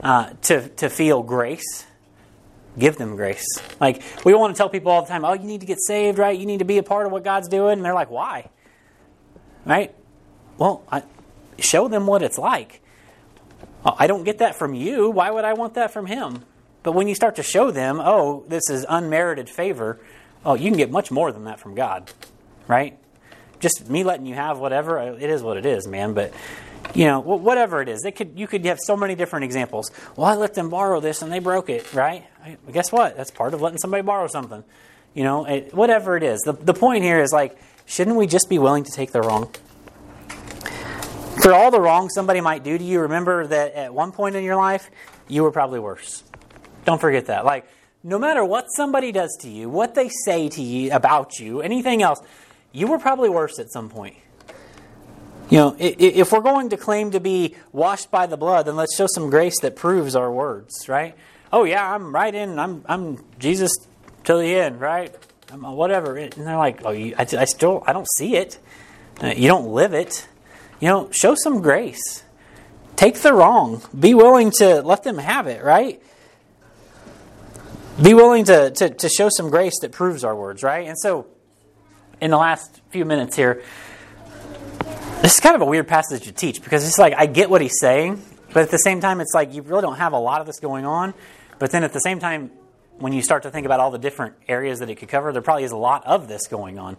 uh, 0.03 0.31
to 0.43 0.69
to 0.69 0.89
feel 0.89 1.23
grace 1.23 1.87
give 2.79 2.97
them 2.97 3.17
grace. 3.17 3.45
Like, 3.81 4.03
we 4.25 4.35
want 4.35 4.55
to 4.55 4.59
tell 4.59 4.69
people 4.69 4.93
all 4.93 5.03
the 5.03 5.09
time, 5.09 5.25
oh, 5.25 5.33
you 5.33 5.45
need 5.45 5.61
to 5.61 5.67
get 5.67 5.79
saved, 5.81 6.19
right? 6.19 6.39
You 6.39 6.47
need 6.47 6.59
to 6.59 6.65
be 6.65 6.79
a 6.79 6.83
part 6.83 7.07
of 7.07 7.13
what 7.13 7.25
God's 7.25 7.49
doing. 7.49 7.75
And 7.75 7.85
they're 7.85 7.95
like, 7.95 8.11
why? 8.11 8.49
Right? 9.65 9.95
Well, 10.57 10.85
I, 10.91 11.03
show 11.59 11.89
them 11.89 12.07
what 12.07 12.23
it's 12.23 12.39
like. 12.39 12.81
Oh, 13.85 13.95
I 13.99 14.07
don't 14.07 14.25
get 14.25 14.39
that 14.39 14.57
from 14.57 14.75
you. 14.75 15.11
Why 15.11 15.31
would 15.31 15.45
I 15.45 15.53
want 15.55 15.75
that 15.75 15.93
from 15.93 16.07
him? 16.07 16.45
But 16.83 16.93
when 16.93 17.09
you 17.09 17.15
start 17.15 17.37
to 17.37 17.43
show 17.43 17.71
them, 17.71 18.01
oh, 18.01 18.45
this 18.49 18.71
is 18.71 18.87
unmerited 18.89 19.49
favor, 19.49 20.01
oh, 20.45 20.55
you 20.55 20.71
can 20.71 20.79
get 20.79 20.91
much 20.91 21.11
more 21.11 21.33
than 21.33 21.45
that 21.45 21.61
from 21.61 21.75
God, 21.75 22.11
right? 22.67 22.99
Just 23.61 23.91
me 23.91 24.05
letting 24.05 24.27
you 24.27 24.35
have 24.35 24.59
whatever, 24.59 24.99
uh, 24.99 25.13
it 25.15 25.31
is 25.31 25.43
what 25.43 25.57
it 25.57 25.67
is, 25.67 25.87
man. 25.87 26.15
But 26.15 26.33
you 26.95 27.05
know, 27.05 27.21
whatever 27.21 27.83
it 27.83 27.89
is. 27.89 28.05
It 28.05 28.13
could, 28.13 28.39
you 28.39 28.47
could 28.47 28.65
have 28.65 28.79
so 28.81 28.97
many 28.97 29.15
different 29.15 29.45
examples. 29.45 29.91
Well, 30.17 30.27
I 30.27 30.35
let 30.35 30.55
them 30.55 30.71
borrow 30.71 31.01
this 31.01 31.23
and 31.23 31.31
they 31.31 31.39
broke 31.39 31.69
it, 31.69 31.93
right? 31.93 32.27
Guess 32.73 32.93
what? 32.93 33.17
That's 33.17 33.31
part 33.31 33.55
of 33.55 33.61
letting 33.61 33.79
somebody 33.79 34.03
borrow 34.03 34.27
something. 34.27 34.65
You 35.15 35.25
know, 35.25 35.45
it, 35.47 35.75
whatever 35.75 36.17
it 36.17 36.23
is. 36.23 36.41
The, 36.41 36.53
the 36.53 36.75
point 36.75 37.03
here 37.03 37.21
is 37.21 37.33
like, 37.33 37.59
shouldn't 37.87 38.17
we 38.17 38.27
just 38.27 38.49
be 38.49 38.59
willing 38.59 38.85
to 38.85 38.93
take 38.93 39.13
the 39.13 39.21
wrong? 39.21 39.51
For 41.43 41.55
all 41.55 41.71
the 41.71 41.81
wrong 41.81 42.09
somebody 42.11 42.41
might 42.41 42.65
do 42.65 42.77
to 42.77 42.85
you, 42.85 43.01
remember 43.01 43.47
that 43.47 43.75
at 43.75 43.95
one 43.95 44.13
point 44.13 44.37
in 44.37 44.45
your 44.45 44.57
life, 44.57 44.91
you 45.29 45.43
were 45.43 45.53
probably 45.53 45.79
worse. 45.79 46.25
Don't 46.85 47.01
forget 47.01 47.27
that. 47.27 47.45
Like, 47.45 47.67
no 48.03 48.19
matter 48.19 48.45
what 48.45 48.67
somebody 48.75 49.13
does 49.13 49.37
to 49.41 49.49
you, 49.49 49.69
what 49.69 49.95
they 49.95 50.09
say 50.09 50.49
to 50.49 50.63
you 50.63 50.93
about 50.93 51.39
you, 51.39 51.61
anything 51.61 52.03
else, 52.03 52.21
you 52.73 52.87
were 52.87 52.99
probably 52.99 53.29
worse 53.29 53.59
at 53.59 53.71
some 53.71 53.89
point. 53.89 54.17
You 55.51 55.59
know, 55.59 55.77
if 55.79 56.33
we're 56.33 56.41
going 56.41 56.69
to 56.71 56.77
claim 56.77 57.13
to 57.13 57.21
be 57.21 57.57
washed 57.73 58.11
by 58.11 58.27
the 58.27 58.37
blood, 58.37 58.67
then 58.67 58.77
let's 58.77 58.95
show 58.95 59.07
some 59.07 59.31
grace 59.31 59.61
that 59.61 59.77
proves 59.77 60.15
our 60.15 60.31
words, 60.31 60.89
right? 60.89 61.15
Oh 61.53 61.65
yeah, 61.65 61.95
I'm 61.95 62.15
right 62.15 62.35
in. 62.35 62.59
I'm 62.59 62.85
I'm 62.87 63.25
Jesus 63.39 63.73
till 64.25 64.39
the 64.39 64.55
end, 64.55 64.81
right? 64.81 65.15
I'm 65.53 65.63
whatever. 65.63 66.17
And 66.17 66.33
they're 66.33 66.57
like, 66.57 66.85
oh, 66.85 66.91
you, 66.91 67.15
I, 67.19 67.23
I 67.23 67.45
still 67.45 67.83
I 67.87 67.93
don't 67.93 68.09
see 68.17 68.37
it. 68.37 68.59
Uh, 69.23 69.29
you 69.29 69.49
don't 69.49 69.69
live 69.69 69.95
it. 69.95 70.29
You 70.81 70.89
know, 70.89 71.11
show 71.11 71.35
some 71.35 71.61
grace. 71.61 72.23
Take 72.97 73.21
the 73.21 73.33
wrong. 73.33 73.83
Be 73.99 74.15
willing 74.15 74.51
to 74.59 74.83
let 74.83 75.05
them 75.05 75.19
have 75.19 75.47
it, 75.47 75.63
right? 75.63 76.03
Be 78.01 78.15
willing 78.15 78.45
to, 78.45 78.71
to, 78.71 78.91
to 78.91 79.09
show 79.09 79.29
some 79.29 79.51
grace 79.51 79.81
that 79.81 79.91
proves 79.91 80.23
our 80.23 80.35
words, 80.35 80.63
right? 80.63 80.87
And 80.87 80.97
so, 80.97 81.27
in 82.21 82.31
the 82.31 82.37
last 82.37 82.81
few 82.91 83.05
minutes 83.05 83.35
here, 83.35 83.63
this 85.23 85.35
is 85.35 85.41
kind 85.41 85.57
of 85.57 85.63
a 85.63 85.65
weird 85.65 85.89
passage 85.89 86.25
to 86.25 86.33
teach 86.33 86.63
because 86.63 86.87
it's 86.87 86.99
like 86.99 87.15
I 87.17 87.27
get 87.27 87.51
what 87.51 87.61
he's 87.61 87.79
saying, 87.81 88.23
but 88.53 88.63
at 88.63 88.71
the 88.71 88.79
same 88.79 89.01
time, 89.01 89.21
it's 89.21 89.35
like 89.35 89.53
you 89.53 89.63
really 89.63 89.83
don't 89.83 89.97
have 89.97 90.13
a 90.13 90.19
lot 90.19 90.41
of 90.41 90.47
this 90.47 90.61
going 90.61 90.85
on. 90.85 91.13
But 91.59 91.71
then 91.71 91.85
at 91.85 91.93
the 91.93 92.01
same 92.01 92.19
time, 92.19 92.51
when 92.99 93.13
you 93.13 93.23
start 93.23 93.45
to 93.45 93.51
think 93.51 93.65
about 93.65 93.81
all 93.81 93.91
the 93.91 93.99
different 93.99 94.35
areas 94.49 94.81
that 94.81 94.91
it 94.91 94.97
could 94.97 95.09
cover, 95.09 95.33
there 95.33 95.43
probably 95.43 95.65
is 95.65 95.71
a 95.71 95.77
lot 95.77 96.05
of 96.07 96.29
this 96.29 96.49
going 96.49 96.79
on, 96.79 96.97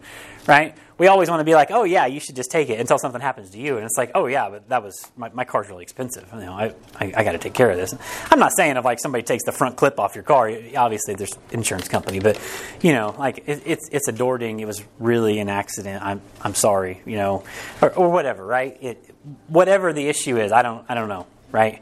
right? 0.48 0.76
We 0.98 1.08
always 1.08 1.30
want 1.30 1.42
to 1.42 1.44
be 1.44 1.56
like, 1.56 1.72
oh 1.72 1.84
yeah, 1.84 2.06
you 2.06 2.20
should 2.20 2.36
just 2.36 2.52
take 2.52 2.70
it 2.70 2.80
until 2.80 2.98
something 2.98 3.22
happens 3.22 3.50
to 3.52 3.58
you, 3.58 3.76
and 3.76 3.86
it's 3.86 3.98
like, 3.98 4.12
oh 4.16 4.26
yeah, 4.28 4.50
but 4.50 4.70
that 4.70 4.84
was 4.84 5.10
my, 5.18 5.30
my 5.30 5.44
car's 5.44 5.70
really 5.70 5.84
expensive. 5.84 6.28
You 6.34 6.40
know, 6.40 6.54
I 6.54 6.74
I, 7.00 7.14
I 7.18 7.24
got 7.24 7.34
to 7.34 7.38
take 7.38 7.54
care 7.54 7.70
of 7.70 7.78
this. 7.78 7.94
I'm 8.32 8.40
not 8.40 8.54
saying 8.56 8.78
if 8.78 8.86
like 8.86 9.00
somebody 9.00 9.24
takes 9.24 9.44
the 9.44 9.52
front 9.52 9.76
clip 9.76 10.00
off 10.00 10.16
your 10.16 10.24
car, 10.24 10.52
obviously 10.76 11.16
there's 11.16 11.34
insurance 11.52 11.88
company, 11.88 12.20
but 12.20 12.40
you 12.82 12.94
know, 12.94 13.16
like 13.18 13.44
it, 13.46 13.64
it's 13.66 13.90
it's 13.92 14.08
a 14.08 14.14
door 14.14 14.38
ding. 14.38 14.60
It 14.60 14.68
was 14.68 14.84
really 15.00 15.40
an 15.40 15.50
accident. 15.50 16.04
I'm 16.04 16.22
I'm 16.42 16.56
sorry, 16.56 17.02
you 17.06 17.18
know, 17.18 17.44
or, 17.82 17.94
or 17.94 18.10
whatever, 18.10 18.46
right? 18.46 18.78
It 18.82 19.16
whatever 19.48 19.92
the 19.94 20.08
issue 20.08 20.38
is, 20.38 20.52
I 20.52 20.62
don't 20.62 20.86
I 20.88 20.96
don't 20.96 21.10
know, 21.10 21.28
right? 21.52 21.82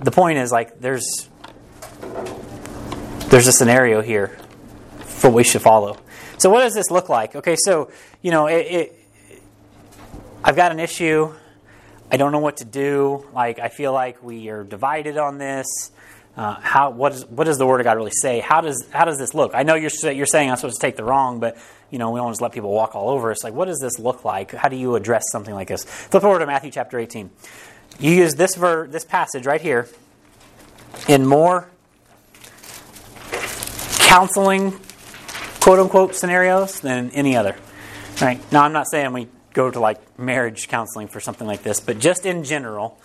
The 0.00 0.10
point 0.10 0.38
is 0.38 0.50
like 0.50 0.80
there's 0.80 1.28
there's 3.30 3.46
a 3.46 3.52
scenario 3.52 4.02
here 4.02 4.36
for 5.00 5.30
we 5.30 5.44
should 5.44 5.62
follow. 5.62 5.96
So, 6.38 6.50
what 6.50 6.62
does 6.62 6.74
this 6.74 6.90
look 6.90 7.08
like? 7.08 7.36
Okay, 7.36 7.56
so, 7.56 7.90
you 8.20 8.30
know, 8.30 8.46
it, 8.46 8.66
it, 8.66 9.02
I've 10.44 10.56
got 10.56 10.72
an 10.72 10.80
issue. 10.80 11.32
I 12.10 12.16
don't 12.16 12.32
know 12.32 12.40
what 12.40 12.58
to 12.58 12.64
do. 12.64 13.26
Like, 13.32 13.58
I 13.58 13.68
feel 13.68 13.92
like 13.92 14.22
we 14.22 14.48
are 14.48 14.64
divided 14.64 15.16
on 15.16 15.38
this. 15.38 15.66
Uh, 16.36 16.54
how 16.60 16.90
what, 16.90 17.12
is, 17.12 17.24
what 17.26 17.44
does 17.44 17.58
the 17.58 17.66
Word 17.66 17.80
of 17.80 17.84
God 17.84 17.96
really 17.96 18.10
say? 18.10 18.40
How 18.40 18.60
does 18.60 18.86
how 18.90 19.04
does 19.04 19.18
this 19.18 19.34
look? 19.34 19.52
I 19.54 19.62
know 19.62 19.74
you're 19.74 19.90
you're 20.12 20.26
saying 20.26 20.50
I'm 20.50 20.56
supposed 20.56 20.80
to 20.80 20.86
take 20.86 20.96
the 20.96 21.04
wrong, 21.04 21.40
but 21.40 21.56
you 21.90 21.98
know 21.98 22.10
we 22.10 22.20
don't 22.20 22.32
just 22.32 22.40
let 22.40 22.52
people 22.52 22.72
walk 22.72 22.94
all 22.94 23.10
over 23.10 23.30
us. 23.30 23.44
Like, 23.44 23.54
what 23.54 23.66
does 23.66 23.78
this 23.80 23.98
look 23.98 24.24
like? 24.24 24.50
How 24.52 24.68
do 24.68 24.76
you 24.76 24.94
address 24.96 25.24
something 25.30 25.54
like 25.54 25.68
this? 25.68 25.84
Flip 25.84 26.24
over 26.24 26.38
to 26.38 26.46
Matthew 26.46 26.70
chapter 26.70 26.98
18. 26.98 27.30
You 28.00 28.12
use 28.12 28.34
this 28.34 28.56
ver- 28.56 28.88
this 28.88 29.04
passage 29.04 29.46
right 29.46 29.60
here 29.60 29.88
in 31.06 31.26
more 31.26 31.71
counseling, 34.12 34.78
quote 35.60 35.78
unquote, 35.78 36.14
scenarios 36.14 36.80
than 36.80 37.10
any 37.12 37.34
other. 37.34 37.56
Right? 38.20 38.40
Now, 38.52 38.62
I'm 38.64 38.74
not 38.74 38.86
saying 38.90 39.10
we 39.14 39.26
go 39.54 39.70
to 39.70 39.80
like 39.80 40.18
marriage 40.18 40.68
counseling 40.68 41.08
for 41.08 41.18
something 41.18 41.46
like 41.46 41.62
this, 41.62 41.80
but 41.80 41.98
just 41.98 42.26
in 42.26 42.44
general, 42.44 43.00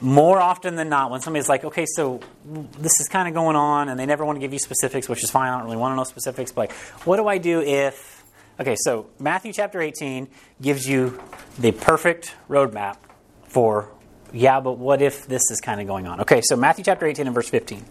more 0.00 0.40
often 0.40 0.74
than 0.74 0.88
not, 0.88 1.12
when 1.12 1.20
somebody's 1.20 1.48
like, 1.48 1.62
okay, 1.64 1.86
so 1.86 2.18
this 2.44 2.98
is 2.98 3.06
kind 3.08 3.28
of 3.28 3.34
going 3.34 3.54
on, 3.54 3.88
and 3.88 3.98
they 3.98 4.06
never 4.06 4.24
want 4.24 4.34
to 4.34 4.40
give 4.40 4.52
you 4.52 4.58
specifics, 4.58 5.08
which 5.08 5.22
is 5.22 5.30
fine, 5.30 5.52
I 5.52 5.56
don't 5.56 5.66
really 5.66 5.76
want 5.76 5.92
to 5.92 5.96
know 5.96 6.02
specifics, 6.02 6.50
but 6.50 6.62
like, 6.62 6.72
what 7.06 7.16
do 7.16 7.28
I 7.28 7.38
do 7.38 7.60
if. 7.60 8.24
Okay, 8.58 8.74
so 8.76 9.06
Matthew 9.20 9.52
chapter 9.52 9.80
18 9.80 10.28
gives 10.60 10.84
you 10.88 11.20
the 11.60 11.70
perfect 11.70 12.34
roadmap 12.50 12.96
for, 13.46 13.88
yeah, 14.32 14.58
but 14.58 14.78
what 14.78 15.00
if 15.00 15.28
this 15.28 15.42
is 15.52 15.60
kind 15.60 15.80
of 15.80 15.86
going 15.86 16.08
on? 16.08 16.22
Okay, 16.22 16.40
so 16.42 16.56
Matthew 16.56 16.84
chapter 16.84 17.06
18 17.06 17.26
and 17.26 17.34
verse 17.34 17.48
15. 17.48 17.84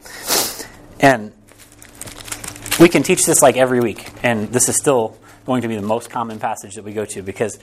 And 1.00 1.34
we 2.80 2.90
can 2.90 3.04
teach 3.04 3.26
this 3.26 3.42
like 3.42 3.58
every 3.58 3.80
week, 3.80 4.10
and 4.24 4.50
this 4.50 4.70
is 4.70 4.76
still 4.76 5.18
going 5.46 5.62
to 5.62 5.68
be 5.68 5.76
the 5.76 5.82
most 5.82 6.10
common 6.10 6.40
passage 6.40 6.76
that 6.76 6.84
we 6.84 6.94
go 6.94 7.06
to 7.06 7.22
because 7.22 7.60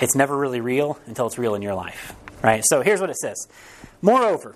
it's 0.00 0.14
never 0.14 0.36
really 0.36 0.60
real 0.60 0.98
until 1.06 1.26
it's 1.26 1.38
real 1.38 1.54
in 1.54 1.62
your 1.62 1.74
life. 1.74 2.14
Right? 2.42 2.62
So 2.64 2.82
here's 2.82 3.00
what 3.00 3.10
it 3.10 3.16
says 3.16 3.48
Moreover, 4.02 4.54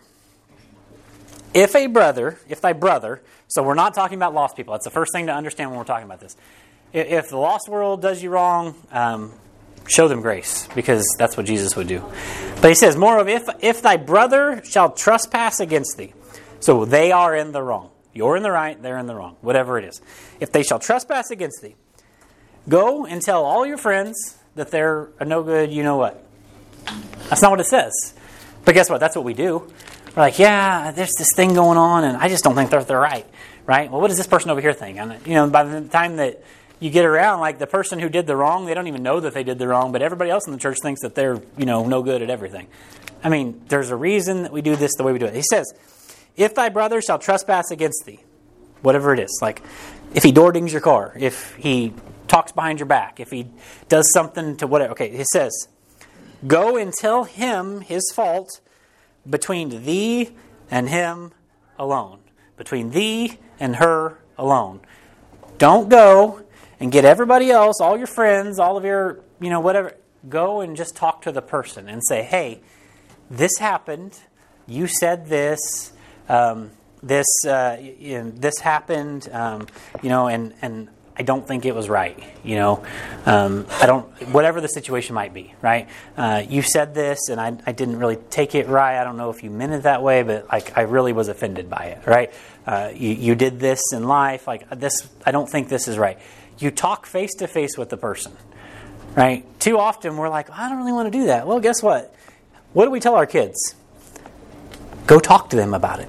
if 1.55 1.75
a 1.75 1.87
brother, 1.87 2.39
if 2.49 2.61
thy 2.61 2.73
brother, 2.73 3.23
so 3.49 3.63
we're 3.63 3.75
not 3.75 3.95
talking 3.95 4.17
about 4.17 4.35
lost 4.35 4.57
people. 4.57 4.73
That's 4.73 4.85
the 4.85 4.91
first 4.91 5.13
thing 5.13 5.27
to 5.27 5.33
understand 5.33 5.71
when 5.71 5.79
we're 5.79 5.85
talking 5.85 6.07
about 6.07 6.21
this. 6.21 6.37
If 6.93 7.29
the 7.29 7.37
lost 7.37 7.69
world 7.69 8.01
does 8.01 8.23
you 8.23 8.31
wrong, 8.31 8.75
um, 8.91 9.33
show 9.89 10.09
them 10.09 10.21
grace 10.21 10.69
because 10.75 11.07
that's 11.19 11.37
what 11.37 11.47
Jesus 11.47 11.77
would 11.77 11.89
do. 11.89 12.03
But 12.61 12.69
he 12.69 12.75
says, 12.75 12.97
Moreover, 12.97 13.29
if, 13.29 13.49
if 13.61 13.83
thy 13.83 13.97
brother 13.97 14.63
shall 14.65 14.93
trespass 14.93 15.61
against 15.61 15.97
thee, 15.97 16.13
so 16.61 16.85
they 16.85 17.13
are 17.13 17.37
in 17.37 17.53
the 17.53 17.63
wrong. 17.63 17.91
You're 18.13 18.37
in 18.37 18.43
the 18.43 18.51
right, 18.51 18.81
they're 18.81 18.99
in 18.99 19.07
the 19.07 19.15
wrong, 19.15 19.37
whatever 19.41 19.79
it 19.79 19.85
is. 19.85 20.01
If 20.41 20.53
they 20.53 20.63
shall 20.63 20.79
trespass 20.79 21.31
against 21.31 21.63
thee, 21.63 21.77
go 22.69 23.07
and 23.07 23.23
tell 23.23 23.45
all 23.45 23.67
your 23.67 23.77
friends 23.77 24.39
that 24.55 24.71
they're 24.71 25.09
a 25.21 25.25
no 25.25 25.43
good, 25.43 25.71
you 25.71 25.83
know 25.83 25.97
what. 25.97 26.25
That's 27.29 27.43
not 27.43 27.51
what 27.51 27.61
it 27.61 27.67
says. 27.67 27.93
But 28.65 28.75
guess 28.75 28.91
what? 28.91 29.01
That's 29.01 29.15
what 29.15 29.25
we 29.25 29.35
do. 29.35 29.59
we're 30.17 30.23
like, 30.23 30.39
yeah, 30.39 30.91
there's 30.91 31.15
this 31.17 31.29
thing 31.35 31.55
going 31.55 31.79
on, 31.79 32.05
and 32.05 32.17
I 32.17 32.29
just 32.29 32.45
don't 32.45 32.55
think 32.55 32.71
they're, 32.71 32.83
they're 32.83 32.99
right, 32.99 33.27
right? 33.67 33.91
Well, 33.91 34.01
what 34.01 34.09
does 34.09 34.17
this 34.17 34.27
person 34.27 34.51
over 34.51 34.61
here 34.61 34.73
think? 34.73 34.99
And, 34.99 35.27
you 35.27 35.35
know, 35.35 35.49
by 35.49 35.63
the 35.65 35.83
time 35.89 36.17
that 36.17 36.43
you 36.81 36.91
get 36.91 37.05
around, 37.05 37.41
like 37.41 37.59
the 37.59 37.67
person 37.67 37.99
who 37.99 38.09
did 38.09 38.27
the 38.27 38.37
wrong, 38.37 38.67
they 38.67 38.75
don't 38.75 38.87
even 38.87 39.03
know 39.03 39.21
that 39.21 39.35
they 39.35 39.43
did 39.43 39.59
the 39.59 39.69
wrong, 39.69 39.93
but 39.93 40.03
everybody 40.03 40.31
else 40.31 40.47
in 40.47 40.53
the 40.53 40.59
church 40.59 40.79
thinks 40.81 41.03
that 41.03 41.15
they're, 41.15 41.41
you 41.57 41.67
know, 41.67 41.87
no 41.87 42.03
good 42.03 42.23
at 42.23 42.31
everything. 42.31 42.67
I 43.23 43.29
mean, 43.29 43.63
there's 43.69 43.91
a 43.91 43.97
reason 43.97 44.43
that 44.45 44.53
we 44.53 44.63
do 44.63 44.77
this 44.77 44.93
the 44.97 45.03
way 45.03 45.13
we 45.13 45.19
do 45.19 45.27
it. 45.27 45.35
He 45.35 45.43
says, 45.43 45.73
if 46.39 46.55
thy 46.55 46.71
brother 46.71 47.03
shall 47.03 47.19
trespass 47.19 47.71
against 47.71 48.05
thee, 48.07 48.21
whatever 48.81 49.13
it 49.13 49.21
is, 49.21 49.39
like 49.43 49.63
if 50.15 50.23
he 50.23 50.33
door 50.33 50.53
dings 50.53 50.73
your 50.73 50.81
car, 50.81 51.13
if 51.19 51.55
he 51.57 51.93
talks 52.29 52.53
behind 52.53 52.79
your 52.79 52.87
back, 52.87 53.21
if 53.21 53.31
he 53.31 53.49
does 53.89 54.11
something 54.13 54.57
to 54.59 54.67
whatever. 54.67 54.93
Okay, 54.93 55.15
he 55.15 55.25
says, 55.33 55.69
Go 56.47 56.77
and 56.77 56.93
tell 56.93 57.25
him 57.25 57.81
his 57.81 58.13
fault 58.15 58.61
between 59.29 59.85
thee 59.85 60.31
and 60.71 60.89
him 60.89 61.33
alone. 61.79 62.21
Between 62.57 62.91
thee 62.91 63.39
and 63.59 63.77
her 63.77 64.19
alone. 64.37 64.81
Don't 65.59 65.89
go 65.89 66.43
and 66.79 66.93
get 66.93 67.05
everybody 67.05 67.51
else, 67.51 67.81
all 67.81 67.99
your 67.99 68.07
friends, 68.07 68.61
all 68.61 68.77
of 68.77 68.85
your, 68.85 69.21
you 69.41 69.51
know, 69.51 69.61
whatever. 69.61 69.95
Go 70.29 70.61
and 70.61 70.77
just 70.77 70.95
talk 70.95 71.23
to 71.23 71.33
the 71.33 71.43
person 71.43 71.89
and 71.89 72.03
say, 72.05 72.23
hey, 72.23 72.61
this 73.31 73.59
happened. 73.59 74.19
You 74.67 74.87
said 74.87 75.27
this. 75.27 75.93
Um, 76.29 76.71
this 77.03 77.27
uh, 77.47 77.77
you 77.81 78.23
know, 78.23 78.31
this 78.31 78.59
happened, 78.59 79.29
um, 79.33 79.67
you 80.03 80.09
know, 80.09 80.29
and 80.29 80.55
and 80.63 80.89
I 81.17 81.23
don't 81.23 81.47
think 81.47 81.65
it 81.65 81.75
was 81.75 81.89
right. 81.89 82.19
You 82.45 82.57
know, 82.57 82.85
um, 83.27 83.67
I 83.81 83.87
don't 83.87 84.07
whatever 84.33 84.61
the 84.61 84.69
situation 84.69 85.15
might 85.15 85.35
be. 85.35 85.55
Right? 85.61 85.89
Uh, 86.17 86.45
you 86.49 86.63
said 86.63 86.95
this, 86.95 87.29
and 87.29 87.41
I, 87.41 87.57
I 87.67 87.73
didn't 87.73 87.99
really 87.99 88.17
take 88.31 88.55
it 88.55 88.69
right. 88.69 89.01
I 89.01 89.05
don't 89.05 89.17
know 89.17 89.31
if 89.31 89.43
you 89.43 89.51
meant 89.51 89.73
it 89.73 89.83
that 89.83 90.03
way, 90.03 90.23
but 90.23 90.49
like 90.51 90.77
I 90.77 90.83
really 90.83 91.13
was 91.13 91.29
offended 91.29 91.69
by 91.69 91.97
it. 91.97 92.07
Right? 92.07 92.33
Uh, 92.67 92.91
you 92.95 93.11
you 93.11 93.35
did 93.35 93.59
this 93.59 93.81
in 93.93 94.05
life. 94.05 94.47
Like 94.47 94.69
this, 94.71 95.09
I 95.25 95.31
don't 95.31 95.49
think 95.49 95.69
this 95.69 95.89
is 95.89 95.99
right. 95.99 96.19
You 96.59 96.71
talk 96.71 97.07
face 97.07 97.35
to 97.37 97.47
face 97.47 97.79
with 97.79 97.89
the 97.89 97.97
person. 97.97 98.33
Right? 99.17 99.45
Too 99.59 99.79
often 99.79 100.17
we're 100.17 100.29
like, 100.29 100.51
I 100.51 100.69
don't 100.69 100.79
really 100.79 100.93
want 100.93 101.13
to 101.13 101.19
do 101.19 101.27
that. 101.27 101.47
Well, 101.47 101.61
guess 101.61 101.83
what? 101.83 102.15
What 102.73 102.85
do 102.85 102.91
we 102.91 103.01
tell 103.01 103.15
our 103.15 103.27
kids? 103.27 103.75
Go 105.09 105.19
talk 105.19 105.51
to 105.51 105.57
them 105.57 105.73
about 105.73 106.01
it. 106.01 106.09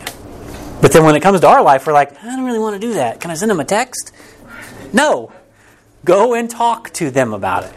But 0.81 0.91
then 0.91 1.05
when 1.05 1.15
it 1.15 1.21
comes 1.21 1.39
to 1.39 1.47
our 1.47 1.63
life, 1.63 1.87
we're 1.87 1.93
like, 1.93 2.21
I 2.21 2.35
don't 2.35 2.45
really 2.45 2.59
want 2.59 2.79
to 2.79 2.87
do 2.87 2.93
that. 2.95 3.21
Can 3.21 3.31
I 3.31 3.33
send 3.33 3.49
them 3.49 3.59
a 3.59 3.65
text? 3.65 4.11
No. 4.93 5.31
Go 6.03 6.33
and 6.33 6.49
talk 6.49 6.91
to 6.95 7.09
them 7.09 7.33
about 7.33 7.63
it. 7.63 7.73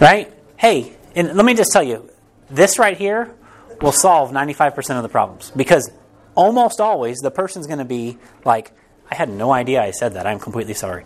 Right? 0.00 0.32
Hey, 0.56 0.92
and 1.14 1.34
let 1.34 1.46
me 1.46 1.54
just 1.54 1.72
tell 1.72 1.82
you, 1.82 2.10
this 2.50 2.78
right 2.78 2.96
here 2.96 3.32
will 3.80 3.92
solve 3.92 4.32
95% 4.32 4.96
of 4.96 5.04
the 5.04 5.08
problems 5.08 5.52
because 5.54 5.90
almost 6.34 6.80
always 6.80 7.18
the 7.18 7.30
person's 7.30 7.68
going 7.68 7.78
to 7.78 7.84
be 7.84 8.18
like, 8.44 8.72
I 9.10 9.14
had 9.14 9.28
no 9.28 9.52
idea 9.52 9.80
I 9.80 9.92
said 9.92 10.14
that. 10.14 10.26
I'm 10.26 10.40
completely 10.40 10.74
sorry. 10.74 11.04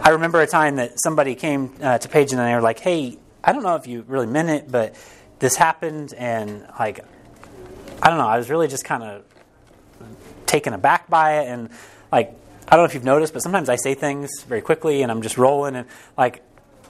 I 0.00 0.10
remember 0.10 0.40
a 0.40 0.46
time 0.46 0.76
that 0.76 1.00
somebody 1.02 1.34
came 1.34 1.74
uh, 1.82 1.98
to 1.98 2.08
Paige 2.08 2.32
and 2.32 2.40
they 2.40 2.54
were 2.54 2.62
like, 2.62 2.80
hey, 2.80 3.18
I 3.44 3.52
don't 3.52 3.62
know 3.62 3.76
if 3.76 3.86
you 3.86 4.04
really 4.08 4.26
meant 4.26 4.48
it, 4.48 4.72
but 4.72 4.94
this 5.38 5.56
happened 5.56 6.14
and 6.14 6.66
like, 6.78 7.04
I 8.02 8.08
don't 8.08 8.18
know, 8.18 8.28
I 8.28 8.38
was 8.38 8.50
really 8.50 8.68
just 8.68 8.84
kind 8.84 9.02
of 9.02 9.24
taken 10.46 10.72
aback 10.72 11.08
by 11.08 11.40
it 11.40 11.48
and 11.48 11.70
like 12.10 12.34
I 12.66 12.76
don't 12.76 12.84
know 12.84 12.88
if 12.88 12.94
you've 12.94 13.04
noticed, 13.04 13.32
but 13.32 13.42
sometimes 13.42 13.68
I 13.68 13.76
say 13.76 13.94
things 13.94 14.42
very 14.44 14.60
quickly 14.60 15.02
and 15.02 15.10
I'm 15.10 15.22
just 15.22 15.36
rolling 15.36 15.74
and 15.74 15.88
like 16.16 16.42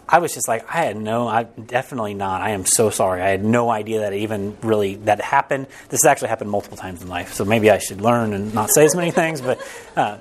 I 0.08 0.18
was 0.18 0.34
just 0.34 0.48
like 0.48 0.68
I 0.68 0.84
had 0.84 0.96
no 0.96 1.28
I 1.28 1.44
definitely 1.44 2.14
not. 2.14 2.42
I 2.42 2.50
am 2.50 2.64
so 2.64 2.90
sorry. 2.90 3.22
I 3.22 3.28
had 3.28 3.44
no 3.44 3.70
idea 3.70 4.00
that 4.00 4.12
it 4.12 4.18
even 4.18 4.56
really 4.62 4.96
that 4.96 5.20
happened. 5.20 5.66
This 5.88 6.00
has 6.02 6.06
actually 6.06 6.28
happened 6.28 6.50
multiple 6.50 6.76
times 6.76 7.02
in 7.02 7.08
life. 7.08 7.34
So 7.34 7.44
maybe 7.44 7.70
I 7.70 7.78
should 7.78 8.00
learn 8.00 8.32
and 8.32 8.54
not 8.54 8.70
say 8.70 8.84
as 8.84 8.94
many 8.94 9.10
things, 9.10 9.40
but 9.40 9.60
uh, 9.96 10.18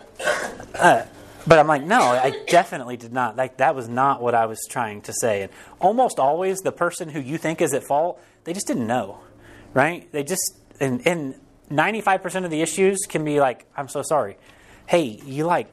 uh, 0.76 1.06
but 1.48 1.58
I'm 1.58 1.68
like, 1.68 1.84
no, 1.84 2.00
I 2.00 2.44
definitely 2.48 2.98
did 2.98 3.12
not. 3.12 3.36
Like 3.36 3.58
that 3.58 3.76
was 3.76 3.90
not 3.90 4.22
what 4.22 4.36
I 4.36 4.46
was 4.46 4.60
trying 4.70 5.02
to 5.04 5.14
say. 5.14 5.44
And 5.44 5.52
almost 5.80 6.20
always, 6.20 6.60
the 6.60 6.72
person 6.72 7.10
who 7.10 7.20
you 7.20 7.38
think 7.38 7.62
is 7.62 7.74
at 7.74 7.84
fault, 7.84 8.22
they 8.44 8.54
just 8.54 8.68
didn't 8.68 8.86
know, 8.86 9.20
right? 9.74 10.12
They 10.12 10.24
just 10.24 10.59
and 10.80 11.06
and 11.06 11.36
95% 11.72 12.46
of 12.46 12.52
the 12.52 12.62
issues 12.62 13.00
can 13.08 13.24
be 13.24 13.40
like, 13.40 13.66
I'm 13.76 13.88
so 13.88 14.02
sorry. 14.02 14.38
Hey, 14.88 15.20
you 15.26 15.46
like, 15.46 15.72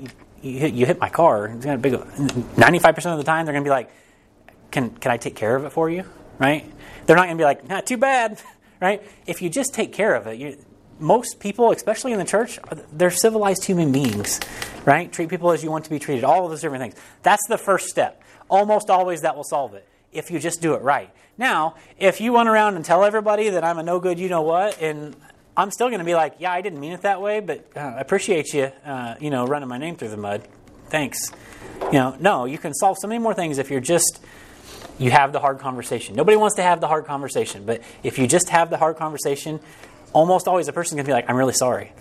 you, 0.00 0.08
you, 0.42 0.58
hit, 0.58 0.74
you 0.74 0.86
hit 0.86 1.00
my 1.00 1.08
car. 1.08 1.46
It's 1.46 1.64
gonna 1.64 1.78
be 1.78 1.90
95% 1.90 3.12
of 3.12 3.18
the 3.18 3.24
time, 3.24 3.46
they're 3.46 3.54
going 3.54 3.64
to 3.64 3.68
be 3.68 3.70
like, 3.70 3.90
can, 4.70 4.90
can 4.90 5.10
I 5.10 5.16
take 5.16 5.34
care 5.34 5.56
of 5.56 5.64
it 5.64 5.72
for 5.72 5.88
you? 5.88 6.04
Right? 6.38 6.70
They're 7.06 7.16
not 7.16 7.24
going 7.24 7.38
to 7.38 7.40
be 7.40 7.46
like, 7.46 7.68
not 7.68 7.86
too 7.86 7.96
bad. 7.96 8.40
Right? 8.80 9.02
If 9.26 9.42
you 9.42 9.50
just 9.50 9.74
take 9.74 9.92
care 9.92 10.14
of 10.14 10.28
it, 10.28 10.38
you, 10.38 10.56
most 11.00 11.40
people, 11.40 11.72
especially 11.72 12.12
in 12.12 12.20
the 12.20 12.24
church, 12.24 12.60
they're 12.92 13.10
civilized 13.10 13.64
human 13.64 13.90
beings, 13.90 14.38
right? 14.84 15.10
Treat 15.12 15.30
people 15.30 15.50
as 15.50 15.64
you 15.64 15.70
want 15.72 15.82
to 15.86 15.90
be 15.90 15.98
treated, 15.98 16.22
all 16.22 16.44
of 16.44 16.50
those 16.50 16.60
different 16.60 16.82
things. 16.82 16.94
That's 17.24 17.42
the 17.48 17.58
first 17.58 17.88
step. 17.88 18.22
Almost 18.48 18.88
always 18.88 19.22
that 19.22 19.34
will 19.34 19.42
solve 19.42 19.74
it 19.74 19.84
if 20.12 20.30
you 20.30 20.38
just 20.38 20.62
do 20.62 20.74
it 20.74 20.82
right. 20.82 21.10
Now, 21.38 21.76
if 21.98 22.20
you 22.20 22.34
run 22.34 22.48
around 22.48 22.74
and 22.74 22.84
tell 22.84 23.04
everybody 23.04 23.50
that 23.50 23.62
I'm 23.62 23.78
a 23.78 23.82
no 23.82 24.00
good, 24.00 24.18
you 24.18 24.28
know 24.28 24.42
what, 24.42 24.82
and 24.82 25.14
I'm 25.56 25.70
still 25.70 25.88
going 25.88 26.00
to 26.00 26.04
be 26.04 26.14
like, 26.14 26.34
yeah, 26.40 26.52
I 26.52 26.60
didn't 26.60 26.80
mean 26.80 26.92
it 26.92 27.02
that 27.02 27.22
way, 27.22 27.38
but 27.40 27.64
uh, 27.76 27.80
I 27.80 28.00
appreciate 28.00 28.52
you, 28.52 28.72
uh, 28.84 29.14
you 29.20 29.30
know, 29.30 29.46
running 29.46 29.68
my 29.68 29.78
name 29.78 29.96
through 29.96 30.10
the 30.10 30.16
mud. 30.16 30.46
Thanks. 30.88 31.32
You 31.80 31.92
know, 31.92 32.16
no, 32.18 32.44
you 32.44 32.58
can 32.58 32.74
solve 32.74 32.96
so 33.00 33.06
many 33.06 33.20
more 33.20 33.34
things 33.34 33.58
if 33.58 33.70
you're 33.70 33.80
just 33.80 34.20
you 34.98 35.12
have 35.12 35.32
the 35.32 35.38
hard 35.38 35.60
conversation. 35.60 36.16
Nobody 36.16 36.36
wants 36.36 36.56
to 36.56 36.62
have 36.62 36.80
the 36.80 36.88
hard 36.88 37.04
conversation, 37.04 37.64
but 37.64 37.82
if 38.02 38.18
you 38.18 38.26
just 38.26 38.48
have 38.48 38.68
the 38.68 38.76
hard 38.76 38.96
conversation, 38.96 39.60
almost 40.12 40.48
always 40.48 40.66
a 40.66 40.72
person's 40.72 40.96
going 40.96 41.04
to 41.04 41.08
be 41.08 41.12
like, 41.12 41.30
"I'm 41.30 41.36
really 41.36 41.52
sorry." 41.52 41.92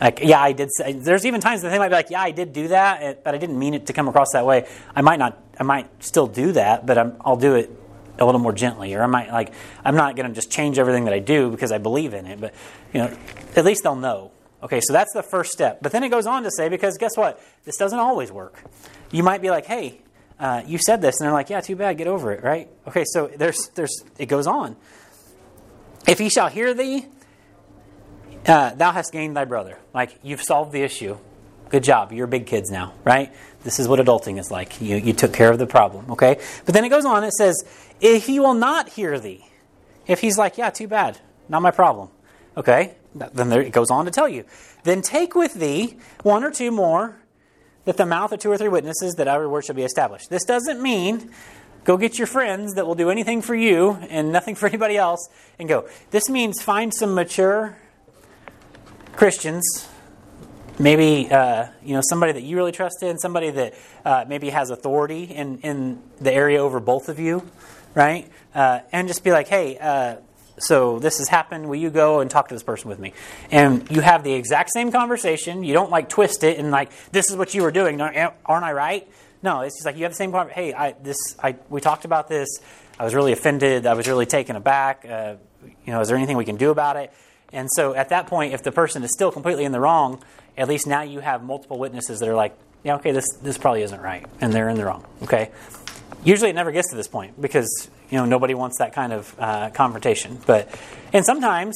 Like, 0.00 0.18
yeah, 0.20 0.40
I 0.40 0.50
did. 0.50 0.68
Say, 0.72 0.94
there's 0.94 1.24
even 1.24 1.40
times 1.40 1.62
that 1.62 1.70
they 1.70 1.78
might 1.78 1.88
be 1.88 1.94
like, 1.94 2.10
"Yeah, 2.10 2.20
I 2.20 2.32
did 2.32 2.52
do 2.52 2.68
that, 2.68 3.22
but 3.22 3.34
I 3.34 3.38
didn't 3.38 3.58
mean 3.58 3.74
it 3.74 3.86
to 3.86 3.92
come 3.92 4.08
across 4.08 4.32
that 4.32 4.44
way." 4.44 4.66
I 4.94 5.02
might 5.02 5.20
not. 5.20 5.40
I 5.58 5.62
might 5.62 5.88
still 6.02 6.26
do 6.26 6.52
that, 6.52 6.84
but 6.84 6.98
i 6.98 7.04
will 7.04 7.36
do 7.36 7.54
it 7.54 7.70
a 8.18 8.24
little 8.24 8.40
more 8.40 8.52
gently, 8.52 8.94
or 8.94 9.02
I 9.02 9.06
might 9.06 9.30
like 9.30 9.52
I'm 9.84 9.96
not 9.96 10.16
going 10.16 10.28
to 10.28 10.34
just 10.34 10.50
change 10.50 10.78
everything 10.78 11.04
that 11.04 11.14
I 11.14 11.18
do 11.18 11.50
because 11.50 11.72
I 11.72 11.78
believe 11.78 12.14
in 12.14 12.26
it, 12.26 12.40
but 12.40 12.54
you 12.92 13.00
know, 13.00 13.16
at 13.56 13.64
least 13.64 13.82
they'll 13.82 13.96
know. 13.96 14.30
Okay, 14.62 14.80
so 14.80 14.92
that's 14.92 15.12
the 15.12 15.22
first 15.22 15.50
step. 15.50 15.80
But 15.82 15.92
then 15.92 16.04
it 16.04 16.10
goes 16.10 16.26
on 16.26 16.44
to 16.44 16.50
say 16.50 16.68
because 16.68 16.96
guess 16.98 17.16
what? 17.16 17.40
This 17.64 17.76
doesn't 17.76 17.98
always 17.98 18.30
work. 18.30 18.62
You 19.10 19.22
might 19.22 19.42
be 19.42 19.50
like, 19.50 19.66
"Hey, 19.66 20.00
uh, 20.38 20.62
you 20.66 20.78
said 20.78 21.02
this," 21.02 21.18
and 21.18 21.26
they're 21.26 21.32
like, 21.32 21.50
"Yeah, 21.50 21.60
too 21.60 21.76
bad. 21.76 21.98
Get 21.98 22.06
over 22.06 22.32
it." 22.32 22.44
Right? 22.44 22.68
Okay, 22.86 23.04
so 23.06 23.28
there's 23.36 23.70
there's 23.74 24.04
it 24.18 24.26
goes 24.26 24.46
on. 24.46 24.76
If 26.06 26.18
he 26.18 26.28
shall 26.28 26.48
hear 26.48 26.74
thee, 26.74 27.06
uh, 28.46 28.74
thou 28.74 28.92
hast 28.92 29.12
gained 29.12 29.36
thy 29.36 29.44
brother. 29.44 29.78
Like 29.92 30.18
you've 30.22 30.42
solved 30.42 30.72
the 30.72 30.82
issue. 30.82 31.18
Good 31.68 31.84
job. 31.84 32.12
You're 32.12 32.26
big 32.26 32.46
kids 32.46 32.70
now, 32.70 32.92
right? 33.02 33.32
This 33.64 33.78
is 33.78 33.88
what 33.88 33.98
adulting 33.98 34.38
is 34.38 34.50
like. 34.50 34.80
You, 34.82 34.96
you 34.96 35.14
took 35.14 35.32
care 35.32 35.50
of 35.50 35.58
the 35.58 35.66
problem, 35.66 36.10
okay? 36.12 36.38
But 36.66 36.74
then 36.74 36.84
it 36.84 36.90
goes 36.90 37.06
on, 37.06 37.24
it 37.24 37.32
says, 37.32 37.64
if 38.02 38.26
he 38.26 38.38
will 38.40 38.54
not 38.54 38.90
hear 38.90 39.18
thee, 39.18 39.46
if 40.06 40.20
he's 40.20 40.36
like, 40.36 40.58
yeah, 40.58 40.68
too 40.68 40.88
bad, 40.88 41.18
not 41.48 41.62
my 41.62 41.70
problem, 41.70 42.08
okay? 42.56 42.96
Then 43.14 43.48
there, 43.48 43.62
it 43.62 43.72
goes 43.72 43.90
on 43.90 44.04
to 44.04 44.10
tell 44.10 44.28
you, 44.28 44.44
then 44.82 45.00
take 45.00 45.34
with 45.34 45.54
thee 45.54 45.96
one 46.22 46.44
or 46.44 46.50
two 46.50 46.70
more, 46.70 47.16
that 47.84 47.96
the 47.96 48.06
mouth 48.06 48.32
of 48.32 48.40
two 48.40 48.50
or 48.50 48.58
three 48.58 48.68
witnesses, 48.68 49.14
that 49.14 49.28
every 49.28 49.46
word 49.46 49.64
shall 49.64 49.74
be 49.74 49.82
established. 49.84 50.30
This 50.30 50.44
doesn't 50.44 50.82
mean 50.82 51.30
go 51.84 51.96
get 51.96 52.18
your 52.18 52.26
friends 52.26 52.74
that 52.74 52.86
will 52.86 52.94
do 52.94 53.10
anything 53.10 53.42
for 53.42 53.54
you 53.54 53.98
and 54.08 54.32
nothing 54.32 54.54
for 54.54 54.66
anybody 54.68 54.96
else 54.96 55.28
and 55.58 55.68
go. 55.68 55.88
This 56.10 56.28
means 56.28 56.60
find 56.62 56.92
some 56.94 57.14
mature 57.14 57.76
Christians 59.14 59.88
maybe 60.78 61.30
uh, 61.30 61.66
you 61.84 61.94
know 61.94 62.02
somebody 62.08 62.32
that 62.32 62.42
you 62.42 62.56
really 62.56 62.72
trust 62.72 63.02
in, 63.02 63.18
somebody 63.18 63.50
that 63.50 63.74
uh, 64.04 64.24
maybe 64.28 64.50
has 64.50 64.70
authority 64.70 65.24
in, 65.24 65.58
in 65.58 66.02
the 66.20 66.32
area 66.32 66.58
over 66.58 66.80
both 66.80 67.08
of 67.08 67.18
you, 67.18 67.48
right? 67.94 68.30
Uh, 68.54 68.80
and 68.92 69.08
just 69.08 69.24
be 69.24 69.32
like, 69.32 69.48
hey, 69.48 69.78
uh, 69.78 70.16
so 70.58 70.98
this 70.98 71.18
has 71.18 71.28
happened. 71.28 71.68
Will 71.68 71.76
you 71.76 71.90
go 71.90 72.20
and 72.20 72.30
talk 72.30 72.48
to 72.48 72.54
this 72.54 72.62
person 72.62 72.88
with 72.88 72.98
me? 72.98 73.12
And 73.50 73.90
you 73.90 74.00
have 74.00 74.22
the 74.22 74.32
exact 74.32 74.70
same 74.72 74.92
conversation. 74.92 75.64
You 75.64 75.72
don't 75.72 75.90
like 75.90 76.08
twist 76.08 76.44
it 76.44 76.58
and 76.58 76.70
like 76.70 76.90
this 77.10 77.30
is 77.30 77.36
what 77.36 77.54
you 77.54 77.62
were 77.62 77.72
doing. 77.72 78.00
Aren't 78.00 78.36
I 78.46 78.72
right? 78.72 79.08
No, 79.42 79.62
it's 79.62 79.76
just 79.76 79.86
like 79.86 79.96
you 79.96 80.04
have 80.04 80.12
the 80.12 80.16
same 80.16 80.30
conversation. 80.30 80.64
Hey, 80.64 80.74
I, 80.74 80.92
this 81.02 81.16
I 81.42 81.56
we 81.68 81.80
talked 81.80 82.04
about 82.04 82.28
this. 82.28 82.48
I 82.98 83.04
was 83.04 83.14
really 83.14 83.32
offended. 83.32 83.86
I 83.86 83.94
was 83.94 84.06
really 84.06 84.26
taken 84.26 84.54
aback. 84.54 85.04
Uh, 85.04 85.36
you 85.84 85.92
know, 85.92 86.00
is 86.00 86.08
there 86.08 86.16
anything 86.16 86.36
we 86.36 86.44
can 86.44 86.56
do 86.56 86.70
about 86.70 86.96
it? 86.96 87.12
And 87.52 87.68
so 87.72 87.94
at 87.94 88.10
that 88.10 88.26
point, 88.28 88.54
if 88.54 88.62
the 88.62 88.72
person 88.72 89.02
is 89.02 89.10
still 89.12 89.32
completely 89.32 89.64
in 89.64 89.72
the 89.72 89.80
wrong, 89.80 90.22
at 90.56 90.68
least 90.68 90.86
now 90.86 91.02
you 91.02 91.20
have 91.20 91.42
multiple 91.42 91.78
witnesses 91.78 92.20
that 92.20 92.28
are 92.28 92.34
like, 92.34 92.56
yeah, 92.84 92.96
okay, 92.96 93.12
this 93.12 93.26
this 93.42 93.58
probably 93.58 93.82
isn't 93.82 94.00
right, 94.00 94.24
and 94.40 94.52
they're 94.52 94.68
in 94.68 94.76
the 94.76 94.84
wrong. 94.84 95.04
Okay. 95.22 95.50
Usually, 96.24 96.50
it 96.50 96.54
never 96.54 96.70
gets 96.70 96.90
to 96.90 96.96
this 96.96 97.08
point 97.08 97.40
because 97.40 97.90
you 98.10 98.18
know 98.18 98.24
nobody 98.24 98.54
wants 98.54 98.78
that 98.78 98.92
kind 98.92 99.12
of 99.12 99.34
uh, 99.38 99.70
confrontation. 99.70 100.38
But 100.46 100.68
and 101.12 101.24
sometimes 101.24 101.74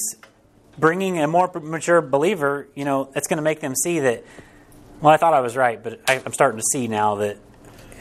bringing 0.79 1.19
a 1.19 1.27
more 1.27 1.51
mature 1.61 2.01
believer, 2.01 2.69
you 2.75 2.85
know, 2.85 3.11
it's 3.15 3.27
going 3.27 3.39
to 3.39 3.43
make 3.43 3.61
them 3.61 3.75
see 3.75 4.01
that. 4.01 4.25
Well, 5.01 5.13
I 5.13 5.17
thought 5.17 5.35
I 5.35 5.41
was 5.41 5.57
right, 5.57 5.83
but 5.83 6.01
I, 6.09 6.23
I'm 6.25 6.33
starting 6.33 6.59
to 6.59 6.65
see 6.73 6.89
now 6.89 7.17
that 7.17 7.39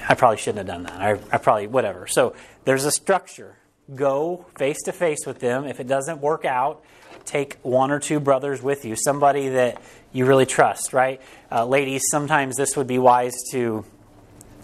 I 0.07 0.15
probably 0.15 0.37
shouldn't 0.37 0.59
have 0.59 0.67
done 0.67 0.83
that. 0.83 1.01
I, 1.01 1.19
I 1.31 1.37
probably 1.39 1.67
whatever. 1.67 2.07
So 2.07 2.35
there's 2.63 2.85
a 2.85 2.91
structure 2.91 3.57
go 3.93 4.45
face 4.57 4.81
to 4.83 4.91
face 4.91 5.25
with 5.25 5.39
them. 5.39 5.65
If 5.65 5.79
it 5.79 5.87
doesn't 5.87 6.21
work 6.21 6.45
out, 6.45 6.83
take 7.25 7.57
one 7.61 7.91
or 7.91 7.99
two 7.99 8.19
brothers 8.19 8.61
with 8.61 8.85
you, 8.85 8.95
somebody 8.95 9.49
that 9.49 9.81
you 10.11 10.25
really 10.25 10.45
trust, 10.45 10.93
right? 10.93 11.21
Uh, 11.51 11.65
ladies, 11.65 12.03
sometimes 12.09 12.55
this 12.55 12.77
would 12.77 12.87
be 12.87 12.99
wise 12.99 13.35
to. 13.51 13.83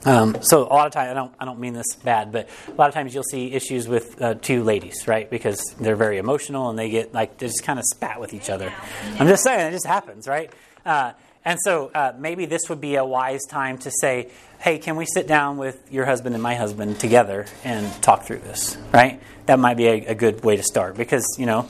Um, 0.03 0.37
so 0.41 0.63
a 0.63 0.73
lot 0.73 0.87
of 0.87 0.93
times, 0.93 1.11
I 1.11 1.13
don't, 1.13 1.33
I 1.39 1.45
don't 1.45 1.59
mean 1.59 1.73
this 1.73 1.95
bad, 1.95 2.31
but 2.31 2.49
a 2.67 2.71
lot 2.71 2.87
of 2.87 2.93
times 2.93 3.13
you'll 3.13 3.23
see 3.23 3.53
issues 3.53 3.87
with 3.87 4.21
uh, 4.21 4.33
two 4.35 4.63
ladies, 4.63 5.07
right? 5.07 5.29
Because 5.29 5.61
they're 5.79 5.95
very 5.95 6.17
emotional 6.17 6.69
and 6.69 6.79
they 6.79 6.89
get 6.89 7.13
like 7.13 7.37
they 7.37 7.47
just 7.47 7.63
kind 7.63 7.77
of 7.77 7.85
spat 7.85 8.19
with 8.19 8.33
each 8.33 8.49
other. 8.49 8.73
I'm 9.19 9.27
just 9.27 9.43
saying, 9.43 9.67
it 9.67 9.71
just 9.71 9.85
happens, 9.85 10.27
right? 10.27 10.51
Uh, 10.85 11.13
and 11.43 11.59
so 11.63 11.91
uh, 11.93 12.13
maybe 12.17 12.45
this 12.45 12.61
would 12.69 12.81
be 12.81 12.95
a 12.95 13.05
wise 13.05 13.41
time 13.49 13.77
to 13.79 13.91
say, 13.91 14.29
hey, 14.59 14.77
can 14.77 14.95
we 14.95 15.05
sit 15.05 15.27
down 15.27 15.57
with 15.57 15.91
your 15.91 16.05
husband 16.05 16.35
and 16.35 16.43
my 16.43 16.55
husband 16.55 16.99
together 16.99 17.45
and 17.63 17.91
talk 18.01 18.23
through 18.23 18.39
this, 18.39 18.77
right? 18.91 19.21
That 19.47 19.59
might 19.59 19.77
be 19.77 19.87
a, 19.87 20.05
a 20.07 20.15
good 20.15 20.43
way 20.43 20.55
to 20.55 20.63
start 20.63 20.97
because, 20.97 21.25
you 21.39 21.47
know, 21.47 21.67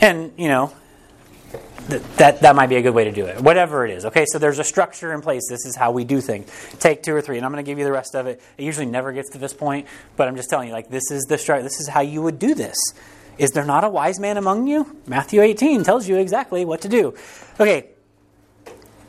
and, 0.00 0.32
you 0.36 0.48
know, 0.48 0.72
th- 1.88 2.02
that, 2.16 2.40
that 2.40 2.56
might 2.56 2.68
be 2.68 2.76
a 2.76 2.82
good 2.82 2.94
way 2.94 3.04
to 3.04 3.12
do 3.12 3.26
it. 3.26 3.40
Whatever 3.40 3.84
it 3.84 3.90
is. 3.90 4.04
Okay, 4.06 4.24
so 4.26 4.38
there's 4.38 4.58
a 4.58 4.64
structure 4.64 5.12
in 5.12 5.20
place. 5.20 5.48
This 5.48 5.66
is 5.66 5.76
how 5.76 5.90
we 5.90 6.04
do 6.04 6.20
things. 6.20 6.50
Take 6.78 7.02
two 7.02 7.14
or 7.14 7.20
three, 7.20 7.36
and 7.36 7.44
I'm 7.44 7.52
going 7.52 7.64
to 7.64 7.68
give 7.68 7.78
you 7.78 7.84
the 7.84 7.92
rest 7.92 8.14
of 8.14 8.26
it. 8.26 8.40
It 8.56 8.64
usually 8.64 8.86
never 8.86 9.12
gets 9.12 9.30
to 9.30 9.38
this 9.38 9.52
point, 9.52 9.86
but 10.16 10.28
I'm 10.28 10.36
just 10.36 10.50
telling 10.50 10.68
you, 10.68 10.74
like, 10.74 10.88
this 10.90 11.10
is 11.10 11.24
the 11.24 11.38
structure. 11.38 11.62
This 11.62 11.80
is 11.80 11.88
how 11.88 12.00
you 12.00 12.22
would 12.22 12.38
do 12.38 12.54
this. 12.54 12.76
Is 13.38 13.50
there 13.52 13.64
not 13.64 13.84
a 13.84 13.88
wise 13.88 14.18
man 14.18 14.36
among 14.36 14.66
you? 14.66 14.96
Matthew 15.06 15.40
18 15.42 15.84
tells 15.84 16.08
you 16.08 16.16
exactly 16.16 16.64
what 16.64 16.80
to 16.82 16.88
do. 16.88 17.14
Okay, 17.60 17.90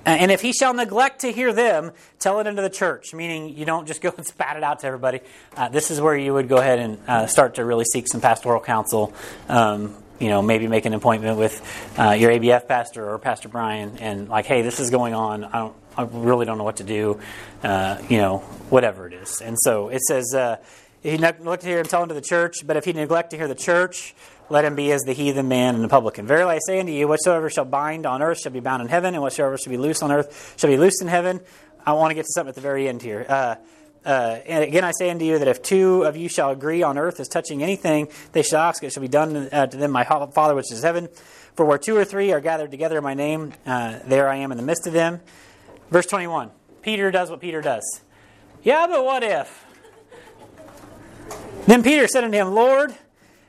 and 0.05 0.31
if 0.31 0.41
he 0.41 0.53
shall 0.53 0.73
neglect 0.73 1.21
to 1.21 1.31
hear 1.31 1.53
them, 1.53 1.91
tell 2.19 2.39
it 2.39 2.47
unto 2.47 2.61
the 2.61 2.69
church, 2.69 3.13
meaning 3.13 3.55
you 3.55 3.65
don't 3.65 3.87
just 3.87 4.01
go 4.01 4.13
and 4.17 4.25
spat 4.25 4.57
it 4.57 4.63
out 4.63 4.79
to 4.79 4.87
everybody. 4.87 5.21
Uh, 5.55 5.69
this 5.69 5.91
is 5.91 6.01
where 6.01 6.15
you 6.15 6.33
would 6.33 6.47
go 6.47 6.57
ahead 6.57 6.79
and 6.79 6.99
uh, 7.07 7.27
start 7.27 7.55
to 7.55 7.65
really 7.65 7.85
seek 7.85 8.07
some 8.07 8.21
pastoral 8.21 8.61
counsel. 8.61 9.13
Um, 9.47 9.95
you 10.19 10.27
know, 10.27 10.41
maybe 10.41 10.67
make 10.67 10.85
an 10.85 10.93
appointment 10.93 11.37
with 11.37 11.61
uh, 11.97 12.11
your 12.11 12.31
ABF 12.31 12.67
pastor 12.67 13.09
or 13.09 13.17
Pastor 13.19 13.49
Brian, 13.49 13.97
and 13.99 14.29
like, 14.29 14.45
hey, 14.45 14.61
this 14.61 14.79
is 14.79 14.89
going 14.89 15.13
on. 15.13 15.43
I 15.43 15.59
don't, 15.59 15.75
I 15.97 16.03
really 16.03 16.45
don't 16.45 16.57
know 16.57 16.63
what 16.63 16.77
to 16.77 16.83
do. 16.83 17.19
Uh, 17.63 18.01
you 18.09 18.17
know, 18.17 18.39
whatever 18.69 19.07
it 19.07 19.13
is. 19.13 19.41
And 19.41 19.57
so 19.59 19.89
it 19.89 20.01
says, 20.01 20.33
uh, 20.33 20.57
he 21.01 21.17
to 21.17 21.57
hear 21.61 21.79
him 21.79 21.85
tell 21.85 22.01
unto 22.01 22.13
the 22.13 22.21
church, 22.21 22.57
but 22.65 22.75
if 22.75 22.85
he 22.85 22.93
neglect 22.93 23.31
to 23.31 23.37
hear 23.37 23.47
the 23.47 23.55
church, 23.55 24.13
let 24.49 24.65
him 24.65 24.75
be 24.75 24.91
as 24.91 25.01
the 25.03 25.13
heathen 25.13 25.47
man 25.47 25.75
and 25.75 25.83
the 25.83 25.87
publican. 25.87 26.27
Verily 26.27 26.55
I 26.55 26.59
say 26.65 26.79
unto 26.79 26.91
you, 26.91 27.07
whatsoever 27.07 27.49
shall 27.49 27.65
bind 27.65 28.05
on 28.05 28.21
earth 28.21 28.39
shall 28.39 28.51
be 28.51 28.59
bound 28.59 28.81
in 28.81 28.89
heaven, 28.89 29.13
and 29.13 29.23
whatsoever 29.23 29.57
shall 29.57 29.71
be 29.71 29.77
loose 29.77 30.01
on 30.01 30.11
earth 30.11 30.55
shall 30.57 30.69
be 30.69 30.77
loosed 30.77 31.01
in 31.01 31.07
heaven. 31.07 31.39
I 31.85 31.93
want 31.93 32.11
to 32.11 32.15
get 32.15 32.25
to 32.25 32.31
something 32.33 32.49
at 32.49 32.55
the 32.55 32.61
very 32.61 32.89
end 32.89 33.01
here. 33.01 33.25
Uh, 33.27 33.55
uh, 34.05 34.39
and 34.45 34.63
again, 34.63 34.83
I 34.83 34.91
say 34.91 35.09
unto 35.09 35.25
you 35.25 35.39
that 35.39 35.47
if 35.47 35.61
two 35.61 36.03
of 36.03 36.15
you 36.15 36.29
shall 36.29 36.51
agree 36.51 36.83
on 36.83 36.97
earth 36.97 37.19
as 37.19 37.27
touching 37.27 37.61
anything 37.61 38.07
they 38.31 38.43
shall 38.43 38.61
ask, 38.61 38.83
it 38.83 38.93
shall 38.93 39.01
be 39.01 39.07
done 39.07 39.49
uh, 39.51 39.67
to 39.67 39.77
them 39.77 39.91
my 39.91 40.03
Father 40.03 40.55
which 40.55 40.71
is 40.71 40.83
heaven. 40.83 41.09
For 41.55 41.65
where 41.65 41.77
two 41.77 41.97
or 41.97 42.05
three 42.05 42.31
are 42.31 42.39
gathered 42.39 42.71
together 42.71 42.97
in 42.97 43.03
my 43.03 43.13
name, 43.13 43.53
uh, 43.65 43.99
there 44.05 44.29
I 44.29 44.37
am 44.37 44.51
in 44.51 44.57
the 44.57 44.63
midst 44.63 44.87
of 44.87 44.93
them. 44.93 45.19
Verse 45.91 46.05
21. 46.05 46.51
Peter 46.81 47.11
does 47.11 47.29
what 47.29 47.41
Peter 47.41 47.61
does. 47.61 48.01
Yeah, 48.63 48.87
but 48.87 49.03
what 49.03 49.23
if? 49.23 49.65
Then 51.65 51.83
Peter 51.83 52.07
said 52.07 52.23
unto 52.23 52.37
him, 52.37 52.53
Lord, 52.53 52.95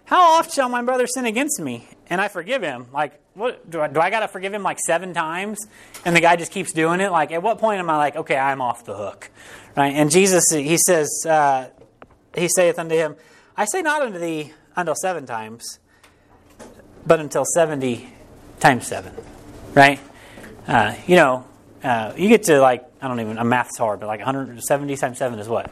how 0.05 0.39
oft 0.39 0.53
shall 0.53 0.69
my 0.69 0.83
brother 0.83 1.07
sin 1.07 1.25
against 1.25 1.61
me 1.61 1.89
and 2.11 2.21
I 2.21 2.29
forgive 2.29 2.63
him? 2.63 2.87
Like, 2.93 3.21
what 3.35 3.71
do 3.71 3.81
I, 3.81 3.89
do 3.89 4.01
I 4.01 4.11
got 4.11 4.21
to 4.21 4.29
forgive 4.29 4.53
him 4.53 4.63
like 4.63 4.79
seven 4.81 5.15
times? 5.15 5.67
And 6.05 6.15
the 6.15 6.21
guy 6.21 6.37
just 6.37 6.53
keeps 6.53 6.73
doing 6.73 7.01
it. 7.01 7.11
Like, 7.11 7.33
at 7.33 7.43
what 7.43 7.59
point 7.59 7.79
am 7.79 7.89
I 7.89 7.97
like, 7.97 8.17
okay, 8.17 8.37
I'm 8.37 8.61
off 8.61 8.85
the 8.85 8.97
hook, 8.97 9.31
right? 9.77 9.95
And 9.95 10.11
Jesus, 10.11 10.45
he 10.51 10.77
says, 10.77 11.09
uh, 11.27 11.69
he 12.37 12.49
saith 12.49 12.79
unto 12.79 12.95
him, 12.95 13.17
I 13.57 13.65
say 13.65 13.81
not 13.81 14.03
unto 14.03 14.19
thee 14.19 14.53
until 14.77 14.95
seven 14.95 15.25
times, 15.25 15.79
but 17.07 17.21
until 17.21 17.45
seventy 17.55 18.13
times 18.59 18.87
seven, 18.87 19.15
right? 19.75 20.01
Uh, 20.67 20.95
you 21.07 21.17
know, 21.17 21.47
uh, 21.83 22.13
you 22.17 22.29
get 22.29 22.43
to 22.45 22.61
like 22.61 22.91
I 23.03 23.09
don't 23.09 23.21
even. 23.21 23.39
A 23.39 23.45
math's 23.45 23.79
hard, 23.79 24.01
but 24.01 24.07
like 24.07 24.21
170 24.21 24.97
times 24.97 25.19
seven 25.19 25.39
is 25.39 25.49
what? 25.49 25.71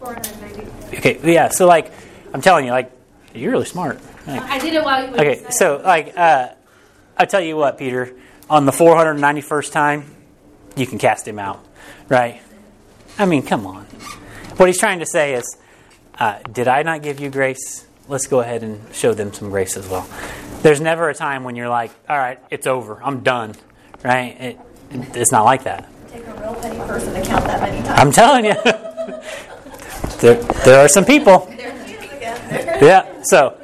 490. 0.00 0.96
Okay, 0.98 1.32
yeah. 1.32 1.48
So 1.48 1.66
like, 1.66 1.90
I'm 2.34 2.42
telling 2.42 2.66
you, 2.66 2.70
like, 2.70 2.92
you're 3.38 3.52
really 3.52 3.66
smart. 3.66 4.00
Like, 4.26 4.42
I 4.42 4.58
did 4.58 4.74
it 4.74 4.84
while 4.84 5.04
you 5.04 5.12
were 5.12 5.20
Okay, 5.20 5.44
so 5.50 5.80
like 5.84 6.16
uh, 6.16 6.48
I 7.16 7.24
tell 7.24 7.40
you 7.40 7.56
what, 7.56 7.78
Peter, 7.78 8.14
on 8.50 8.66
the 8.66 8.72
491st 8.72 9.72
time, 9.72 10.04
you 10.76 10.86
can 10.86 10.98
cast 10.98 11.26
him 11.26 11.38
out, 11.38 11.64
right? 12.08 12.42
I 13.18 13.24
mean, 13.24 13.42
come 13.42 13.66
on. 13.66 13.84
What 14.56 14.66
he's 14.68 14.78
trying 14.78 14.98
to 15.00 15.06
say 15.06 15.34
is, 15.34 15.56
uh, 16.18 16.38
did 16.52 16.68
I 16.68 16.82
not 16.82 17.02
give 17.02 17.20
you 17.20 17.30
grace? 17.30 17.86
Let's 18.08 18.26
go 18.26 18.40
ahead 18.40 18.62
and 18.62 18.80
show 18.94 19.14
them 19.14 19.32
some 19.32 19.50
grace 19.50 19.76
as 19.76 19.88
well. 19.88 20.08
There's 20.62 20.80
never 20.80 21.08
a 21.08 21.14
time 21.14 21.44
when 21.44 21.56
you're 21.56 21.68
like, 21.68 21.90
all 22.08 22.16
right, 22.16 22.38
it's 22.50 22.66
over, 22.66 23.02
I'm 23.02 23.20
done, 23.20 23.54
right? 24.04 24.40
It, 24.40 24.60
it's 24.90 25.32
not 25.32 25.44
like 25.44 25.64
that. 25.64 25.88
Take 26.10 26.26
a 26.26 26.34
real 26.34 26.54
petty 26.54 26.78
person 26.78 27.14
to 27.14 27.22
count 27.22 27.44
that 27.46 27.60
many 27.60 27.86
times. 27.86 28.00
I'm 28.00 28.12
telling 28.12 28.44
you, 28.44 28.54
there, 30.20 30.42
there 30.64 30.84
are 30.84 30.88
some 30.88 31.04
people. 31.04 31.50
There 31.56 31.72
he 31.84 31.94
is 31.94 32.12
again. 32.12 32.35
yeah. 32.82 33.22
So 33.22 33.58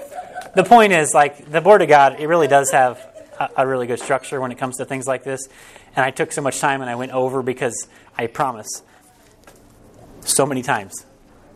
the 0.55 0.65
point 0.65 0.93
is, 0.93 1.15
like 1.15 1.51
the 1.51 1.61
Word 1.61 1.83
of 1.83 1.89
God, 1.89 2.21
it 2.21 2.27
really 2.27 2.49
does 2.49 2.71
have 2.71 2.99
a, 3.39 3.51
a 3.59 3.67
really 3.67 3.87
good 3.87 4.01
structure 4.01 4.41
when 4.41 4.53
it 4.53 4.59
comes 4.59 4.77
to 4.79 4.85
things 4.85 5.07
like 5.07 5.25
this. 5.25 5.49
And 5.95 6.05
I 6.05 6.11
took 6.11 6.33
so 6.33 6.43
much 6.43 6.59
time 6.61 6.81
and 6.81 6.91
I 6.91 6.95
went 6.95 7.13
over 7.13 7.43
because 7.43 7.89
I 8.17 8.27
promise 8.27 8.83
so 10.21 10.47
many 10.47 10.63
times. 10.63 11.05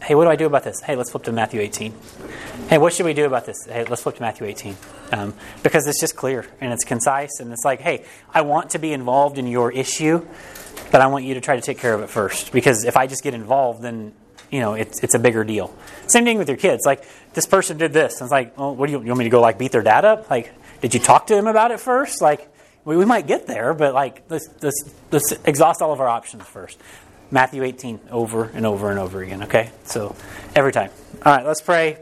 Hey, 0.03 0.15
what 0.15 0.25
do 0.25 0.31
I 0.31 0.37
do 0.37 0.47
about 0.47 0.63
this? 0.63 0.81
Hey, 0.83 0.95
let's 0.95 1.11
flip 1.11 1.25
to 1.25 1.33
Matthew 1.33 1.61
18. 1.61 1.95
Hey, 2.69 2.79
what 2.79 2.93
should 2.93 3.07
we 3.07 3.15
do 3.15 3.25
about 3.25 3.47
this? 3.47 3.65
Hey, 3.65 3.85
let's 3.85 4.03
flip 4.03 4.17
to 4.17 4.23
Matthew 4.23 4.47
18. 4.47 4.77
Um, 5.13 5.35
because 5.63 5.87
it's 5.87 6.01
just 6.01 6.17
clear 6.17 6.47
and 6.61 6.73
it's 6.73 6.85
concise 6.85 7.41
and 7.41 7.53
it's 7.53 7.65
like, 7.65 7.81
hey, 7.81 8.05
I 8.33 8.43
want 8.43 8.71
to 8.71 8.79
be 8.79 8.93
involved 8.93 9.39
in 9.39 9.47
your 9.47 9.73
issue, 9.73 10.25
but 10.93 11.01
I 11.01 11.07
want 11.07 11.25
you 11.25 11.35
to 11.35 11.41
try 11.41 11.57
to 11.57 11.63
take 11.63 11.79
care 11.79 11.95
of 11.95 12.03
it 12.03 12.11
first. 12.11 12.53
Because 12.53 12.85
if 12.85 12.97
I 12.97 13.07
just 13.07 13.23
get 13.23 13.35
involved, 13.35 13.83
then 13.83 14.13
you 14.51 14.61
know 14.61 14.75
it's 14.75 15.03
it's 15.03 15.15
a 15.15 15.19
bigger 15.19 15.45
deal. 15.45 15.75
Same 16.07 16.25
thing 16.25 16.39
with 16.39 16.49
your 16.49 16.57
kids. 16.57 16.85
Like 16.85 17.05
this 17.37 17.47
person 17.47 17.77
did 17.77 17.93
this. 17.93 18.15
And 18.21 18.23
it's 18.23 18.33
like, 18.33 18.55
oh, 18.57 18.73
what 18.73 18.87
do 18.87 18.93
you, 18.93 19.01
you 19.01 19.09
want 19.09 19.19
me 19.19 19.25
to 19.25 19.31
go 19.31 19.41
like 19.41 19.59
beat 19.59 19.71
their 19.71 19.83
dad 19.83 20.05
up? 20.05 20.29
Like, 20.31 20.53
did 20.81 20.95
you 20.95 21.01
talk 21.01 21.27
to 21.29 21.37
him 21.37 21.47
about 21.47 21.71
it 21.71 21.79
first? 21.79 22.21
Like, 22.23 22.49
we, 22.85 22.97
we 22.97 23.05
might 23.05 23.27
get 23.27 23.47
there, 23.47 23.75
but 23.75 23.95
like 23.95 24.23
let's 24.29 24.49
let's 24.63 24.91
let's 25.13 25.33
exhaust 25.45 25.83
all 25.83 25.93
of 25.93 26.01
our 26.01 26.09
options 26.09 26.43
first. 26.45 26.79
Matthew 27.31 27.63
18 27.63 28.01
over 28.11 28.45
and 28.45 28.65
over 28.65 28.91
and 28.91 28.99
over 28.99 29.23
again. 29.23 29.43
Okay, 29.45 29.71
so 29.85 30.17
every 30.55 30.73
time. 30.73 30.91
All 31.25 31.37
right, 31.37 31.45
let's 31.45 31.61
pray. 31.61 31.99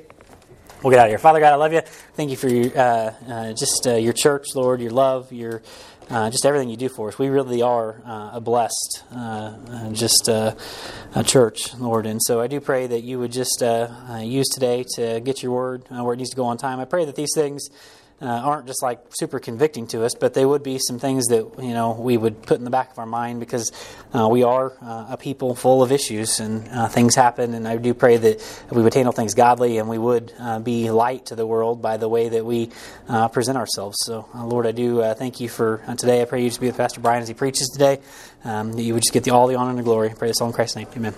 We'll 0.83 0.91
get 0.91 1.01
out 1.01 1.07
of 1.07 1.11
here. 1.11 1.19
Father 1.19 1.41
God, 1.41 1.53
I 1.53 1.57
love 1.57 1.73
you. 1.73 1.81
Thank 2.15 2.31
you 2.31 2.37
for 2.37 2.49
your, 2.49 2.67
uh, 2.79 3.15
uh, 3.27 3.53
just 3.55 3.87
uh, 3.87 3.95
your 3.95 4.13
church, 4.13 4.49
Lord, 4.55 4.83
your 4.83 4.91
love, 4.91 5.33
your 5.33 5.63
uh, 6.11 6.31
just 6.31 6.45
everything 6.45 6.69
you 6.69 6.77
do 6.77 6.89
for 6.89 7.09
us. 7.09 7.19
We 7.19 7.29
really 7.29 7.63
are 7.63 8.03
uh, 8.05 8.31
a 8.35 8.41
blessed, 8.41 9.05
uh, 9.15 9.19
uh, 9.19 9.91
just 9.93 10.29
uh, 10.29 10.55
a 11.15 11.25
church, 11.25 11.75
Lord. 11.77 12.07
And 12.07 12.21
so 12.23 12.41
I 12.41 12.47
do 12.47 12.61
pray 12.61 12.87
that 12.87 13.03
you 13.03 13.19
would 13.19 13.33
just 13.33 13.63
uh, 13.63 13.89
use 14.23 14.49
today 14.49 14.85
to 14.97 15.21
get 15.21 15.43
your 15.43 15.53
word 15.53 15.85
where 15.89 16.15
it 16.15 16.17
needs 16.17 16.31
to 16.31 16.37
go 16.37 16.45
on 16.45 16.57
time. 16.59 16.81
I 16.81 16.85
pray 16.85 17.05
that 17.05 17.17
these 17.17 17.33
things 17.35 17.69
uh, 18.25 18.27
aren't 18.27 18.67
just 18.67 18.83
like 18.83 19.01
super 19.11 19.39
convicting 19.39 19.87
to 19.89 20.05
us, 20.05 20.15
but 20.15 20.33
they 20.33 20.47
would 20.47 20.63
be 20.63 20.79
some 20.79 20.99
things 20.99 21.27
that 21.27 21.47
you 21.59 21.75
know 21.75 21.93
we 21.93 22.17
would 22.17 22.43
put 22.43 22.59
in 22.59 22.65
the 22.65 22.71
back 22.71 22.91
of 22.91 22.99
our 22.99 23.07
mind 23.07 23.39
because 23.39 23.71
uh, 24.15 24.27
we 24.29 24.43
are 24.43 24.73
uh, 24.81 25.07
a 25.11 25.17
people 25.17 25.55
full 25.55 25.83
of 25.83 25.93
issues 25.93 26.41
and 26.41 26.67
uh, 26.69 26.89
things 26.89 27.15
happen. 27.15 27.53
And 27.53 27.69
I 27.69 27.77
do 27.77 27.93
pray 27.93 28.17
that 28.17 28.65
we 28.71 28.83
would 28.83 28.95
handle 28.95 29.13
things 29.13 29.35
godly 29.35 29.79
and 29.79 29.89
we 29.89 29.99
would 29.99 30.33
uh, 30.41 30.59
be 30.59 30.91
light 30.91 31.27
to 31.27 31.37
the 31.37 31.47
world 31.47 31.83
by 31.83 31.99
the 31.99 32.09
way 32.09 32.31
that 32.31 32.45
we 32.45 32.71
uh, 33.09 33.29
present 33.29 33.59
ourselves. 33.59 33.99
So, 34.01 34.29
Lord, 34.35 34.67
I 34.67 34.73
do 34.73 35.03
thank 35.15 35.41
you 35.41 35.49
for 35.49 35.83
today. 35.99 36.23
I 36.23 36.25
pray 36.25 36.43
you 36.43 36.49
just 36.49 36.61
be 36.61 36.67
with 36.67 36.77
Pastor 36.77 37.01
Brian 37.01 37.23
as 37.23 37.29
he 37.29 37.35
preaches 37.35 37.69
today. 37.69 38.01
Um, 38.45 38.73
that 38.73 38.83
you 38.83 38.93
would 38.93 39.03
just 39.03 39.13
get 39.13 39.25
the, 39.25 39.31
all 39.31 39.47
the 39.47 39.55
honor 39.55 39.71
and 39.71 39.79
the 39.79 39.83
glory. 39.83 40.11
I 40.11 40.15
pray 40.15 40.29
this 40.29 40.41
all 40.41 40.49
in 40.49 40.53
Christ's 40.53 40.77
name. 40.77 40.89
Amen. 40.97 41.15